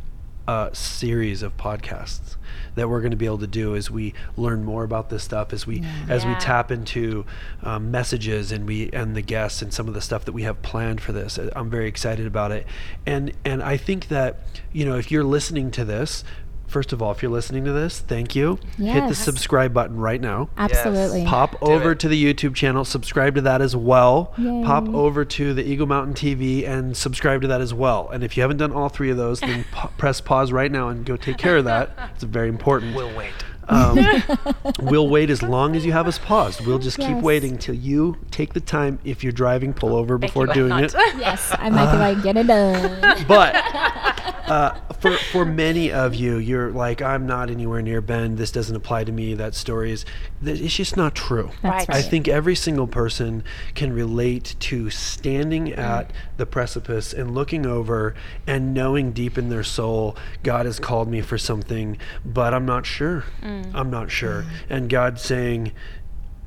uh, 0.48 0.72
series 0.72 1.42
of 1.42 1.56
podcasts 1.56 2.36
that 2.74 2.88
we're 2.88 3.00
going 3.00 3.10
to 3.10 3.16
be 3.16 3.26
able 3.26 3.38
to 3.38 3.46
do 3.46 3.74
as 3.74 3.90
we 3.90 4.14
learn 4.36 4.62
more 4.64 4.84
about 4.84 5.10
this 5.10 5.24
stuff 5.24 5.52
as 5.52 5.66
we 5.66 5.82
as 6.08 6.24
we 6.24 6.34
tap 6.34 6.70
into 6.70 7.24
um, 7.62 7.90
messages 7.90 8.52
and 8.52 8.66
we 8.66 8.90
and 8.92 9.16
the 9.16 9.22
guests 9.22 9.62
and 9.62 9.72
some 9.72 9.88
of 9.88 9.94
the 9.94 10.00
stuff 10.00 10.24
that 10.24 10.32
we 10.32 10.42
have 10.42 10.60
planned 10.62 11.00
for 11.00 11.12
this. 11.12 11.38
I'm 11.54 11.70
very 11.70 11.88
excited 11.88 12.26
about 12.26 12.52
it. 12.52 12.66
And 13.06 13.32
and 13.44 13.62
i 13.62 13.76
think 13.76 14.08
that 14.08 14.40
you 14.72 14.84
know 14.84 14.96
if 14.96 15.10
you're 15.10 15.24
listening 15.24 15.70
to 15.70 15.84
this 15.84 16.24
first 16.66 16.92
of 16.92 17.00
all 17.00 17.12
if 17.12 17.22
you're 17.22 17.30
listening 17.30 17.64
to 17.64 17.72
this 17.72 18.00
thank 18.00 18.34
you 18.34 18.58
hit 18.76 19.08
the 19.08 19.14
subscribe 19.14 19.72
button 19.72 19.96
right 19.98 20.20
now 20.20 20.48
Absolutely. 20.56 21.24
Pop 21.24 21.52
Do 21.60 21.66
over 21.66 21.92
it. 21.92 22.00
to 22.00 22.08
the 22.08 22.22
YouTube 22.34 22.54
channel, 22.54 22.84
subscribe 22.84 23.34
to 23.36 23.40
that 23.42 23.60
as 23.60 23.74
well. 23.76 24.32
Pop 24.64 24.88
over 24.88 25.24
to 25.24 25.54
the 25.54 25.62
Eagle 25.64 25.86
Mountain 25.86 26.14
TV 26.14 26.66
and 26.66 26.96
subscribe 26.96 27.42
to 27.42 27.48
that 27.48 27.60
as 27.60 27.72
well. 27.74 28.08
And 28.10 28.22
if 28.24 28.36
you 28.36 28.42
haven't 28.42 28.56
done 28.58 28.72
all 28.72 28.88
three 28.88 29.10
of 29.10 29.16
those, 29.16 29.40
then 29.40 29.64
pa- 29.72 29.88
press 29.98 30.20
pause 30.20 30.52
right 30.52 30.70
now 30.70 30.88
and 30.88 31.04
go 31.04 31.16
take 31.16 31.38
care 31.38 31.56
of 31.58 31.64
that. 31.66 31.90
It's 32.14 32.24
very 32.24 32.48
important. 32.48 32.94
We'll 32.96 33.14
wait. 33.16 33.32
Um, 33.68 33.98
we'll 34.80 35.08
wait 35.08 35.28
as 35.30 35.42
long 35.42 35.74
as 35.74 35.84
you 35.84 35.92
have 35.92 36.06
us 36.06 36.18
paused. 36.18 36.64
We'll 36.64 36.78
just 36.78 36.98
keep 36.98 37.16
waiting 37.18 37.58
till 37.58 37.74
you 37.74 38.16
take 38.30 38.54
the 38.54 38.60
time. 38.60 38.98
If 39.04 39.22
you're 39.24 39.32
driving, 39.32 39.72
pull 39.74 39.94
over 39.96 40.18
before 40.18 40.46
doing 40.46 40.72
it. 40.84 40.94
yes, 40.94 41.52
I 41.58 41.70
might 41.70 41.90
be 41.92 41.98
like, 41.98 42.22
get 42.22 42.36
it 42.36 42.46
done. 42.46 43.24
But 43.26 43.54
uh, 44.48 44.78
for 45.00 45.12
for 45.32 45.44
many 45.44 45.92
of 45.92 46.14
you, 46.14 46.36
you're 46.36 46.70
like, 46.70 47.02
I'm 47.02 47.26
not 47.26 47.50
anywhere 47.50 47.82
near 47.82 48.00
Bend. 48.00 48.38
This 48.38 48.50
doesn't 48.50 48.74
apply 48.74 49.04
to 49.04 49.12
me. 49.12 49.34
That 49.34 49.54
story 49.54 49.92
is, 49.92 50.04
it's 50.42 50.74
just 50.74 50.96
not 50.96 51.14
true. 51.14 51.50
That's 51.62 51.88
Right. 51.88 51.96
I 51.96 52.02
think 52.02 52.28
every 52.28 52.54
single 52.54 52.86
person 52.86 53.42
can 53.74 53.92
relate 53.92 54.56
to 54.60 54.90
standing 54.90 55.66
mm-hmm. 55.66 55.80
at 55.80 56.12
the 56.36 56.46
precipice 56.46 57.12
and 57.12 57.34
looking 57.34 57.66
over 57.66 58.14
and 58.46 58.72
knowing 58.72 59.12
deep 59.12 59.36
in 59.36 59.48
their 59.48 59.64
soul, 59.64 60.16
God 60.42 60.66
has 60.66 60.78
called 60.78 61.08
me 61.08 61.20
for 61.20 61.38
something, 61.38 61.98
but 62.24 62.54
I'm 62.54 62.66
not 62.66 62.86
sure. 62.86 63.24
Mm. 63.42 63.74
I'm 63.74 63.90
not 63.90 64.10
sure. 64.10 64.42
Mm-hmm. 64.42 64.72
And 64.72 64.88
God 64.88 65.18
saying, 65.18 65.72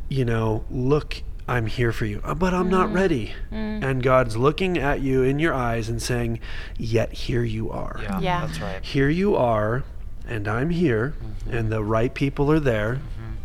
you 0.09 0.25
know, 0.25 0.65
look, 0.69 1.21
I'm 1.49 1.65
here 1.65 1.91
for 1.91 2.05
you, 2.05 2.21
uh, 2.23 2.35
but 2.35 2.53
I'm 2.53 2.69
not 2.69 2.93
ready. 2.93 3.33
And 3.51 4.03
God's 4.03 4.37
looking 4.37 4.77
at 4.77 5.01
you 5.01 5.23
in 5.23 5.39
your 5.39 5.53
eyes 5.53 5.89
and 5.89 6.01
saying, 6.01 6.39
yet 6.77 7.11
here 7.11 7.43
you 7.43 7.71
are 7.71 7.99
Yeah, 8.03 8.19
Yeah. 8.19 8.45
that's 8.45 8.59
right. 8.61 8.83
here 8.83 9.09
you 9.09 9.35
are 9.35 9.83
and 10.27 10.47
i'm 10.47 10.69
here 10.69 11.15
Mm-hmm. 11.23 11.57
and 11.57 11.71
the 11.71 11.83
right 11.83 12.13
people 12.13 12.51
are 12.51 12.59
there 12.59 12.99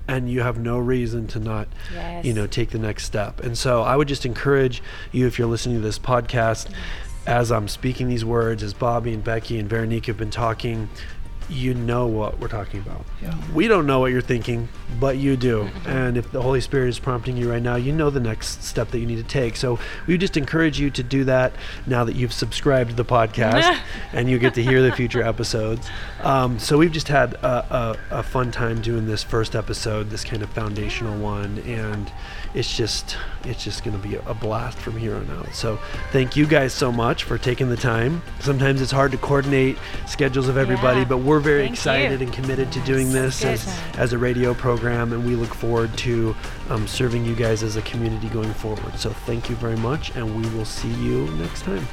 and 0.07 0.29
you 0.31 0.43
have 0.43 0.59
no 0.59 0.77
reason 0.79 1.27
to 1.29 1.39
not 1.41 1.67
you 2.23 2.35
know 2.35 2.47
take 2.47 2.71
the 2.71 2.79
next 2.79 3.05
step 3.05 3.41
and 3.41 3.57
so 3.57 3.83
i 3.83 3.97
would 3.97 4.09
just 4.09 4.27
encourage 4.27 4.83
you 5.11 5.27
if 5.27 5.39
you're 5.39 5.49
listening 5.49 5.77
to 5.77 5.83
this 5.83 5.99
podcast 5.99 6.69
as 7.27 7.51
i'm 7.51 7.69
speaking 7.69 8.07
these 8.09 8.25
words 8.25 8.63
as 8.63 8.75
bobby 8.75 9.15
and 9.15 9.25
becky 9.25 9.59
and 9.59 9.67
veronique 9.71 10.05
have 10.07 10.19
been 10.19 10.31
talking 10.31 10.91
you 11.49 11.75
know 11.75 12.07
what 12.07 12.39
we're 12.39 12.49
talking 12.49 12.81
about. 12.81 13.05
We 13.55 13.69
don't 13.69 13.87
know 13.87 14.01
what 14.01 14.13
you're 14.13 14.21
thinking, 14.21 14.69
but 14.99 15.17
you 15.17 15.37
do. 15.37 15.69
And 15.87 16.17
if 16.17 16.31
the 16.33 16.43
Holy 16.43 16.61
Spirit 16.61 16.89
is 16.89 16.99
prompting 16.99 17.37
you 17.37 17.51
right 17.51 17.63
now, 17.63 17.77
you 17.77 17.93
know 17.93 18.11
the 18.11 18.21
next 18.21 18.65
step 18.65 18.91
that 18.91 18.99
you 18.99 19.07
need 19.07 19.17
to 19.17 19.23
take. 19.23 19.57
So 19.57 19.79
we 20.07 20.19
just 20.19 20.37
encourage 20.37 20.79
you 20.79 20.91
to 20.91 21.03
do 21.03 21.25
that 21.25 21.53
now 21.87 22.05
that 22.05 22.17
you've 22.17 22.33
subscribed 22.33 22.91
to 22.91 22.97
the 22.97 23.05
podcast 23.05 23.79
and 24.13 24.29
you 24.29 24.39
get 24.39 24.55
to 24.55 24.63
hear 24.63 24.83
the 24.83 24.93
future 24.93 25.23
episodes. 25.23 25.89
Um, 26.23 26.59
so 26.59 26.79
we've 26.79 26.93
just 26.93 27.09
had 27.09 27.35
a, 27.35 27.97
a, 28.11 28.19
a 28.19 28.23
fun 28.23 28.51
time 28.51 28.81
doing 28.81 29.07
this 29.07 29.23
first 29.23 29.55
episode, 29.55 30.11
this 30.11 30.25
kind 30.25 30.43
of 30.43 30.51
foundational 30.51 31.19
one, 31.19 31.59
and 31.61 32.11
it's 32.55 32.77
just 32.77 33.17
it's 33.45 33.63
just 33.63 33.85
going 33.85 34.01
to 34.01 34.09
be 34.09 34.15
a 34.17 34.33
blast 34.35 34.79
from 34.79 34.97
here 34.97 35.15
on 35.17 35.29
out. 35.31 35.53
So 35.55 35.79
thank 36.13 36.35
you 36.37 36.47
guys 36.47 36.73
so 36.73 36.91
much 36.91 37.25
for 37.25 37.37
taking 37.37 37.69
the 37.69 37.77
time. 37.77 38.23
Sometimes 38.41 38.81
it's 38.81 38.93
hard 38.93 39.13
to 39.13 39.19
coordinate 39.19 39.77
schedules 40.07 40.49
of 40.49 40.57
everybody, 40.57 41.01
Yeah. 41.01 41.05
but 41.07 41.19
we're 41.19 41.41
very 41.41 41.63
Thank 41.65 41.75
excited 41.75 42.21
you. 42.21 42.27
and 42.27 42.35
committed 42.35 42.73
to 42.73 42.81
doing 42.81 43.13
this 43.13 43.41
Good. 43.41 43.49
as, 43.55 43.81
as 43.99 44.13
a 44.13 44.19
radio 44.19 44.55
program, 44.55 45.13
and 45.13 45.27
we 45.27 45.35
look 45.35 45.53
forward 45.53 45.95
to 45.99 46.35
um, 46.71 46.87
serving 46.87 47.25
you 47.27 47.35
guys 47.35 47.63
as 47.63 47.77
a 47.77 47.83
community 47.83 48.29
going 48.29 48.55
forward. 48.55 48.99
So 48.99 49.11
thank 49.11 49.51
you 49.51 49.57
very 49.57 49.77
much, 49.77 50.15
and 50.17 50.35
we 50.37 50.49
will 50.57 50.65
see 50.65 50.93
you 50.95 51.27
next 51.37 51.63
time. 51.63 51.87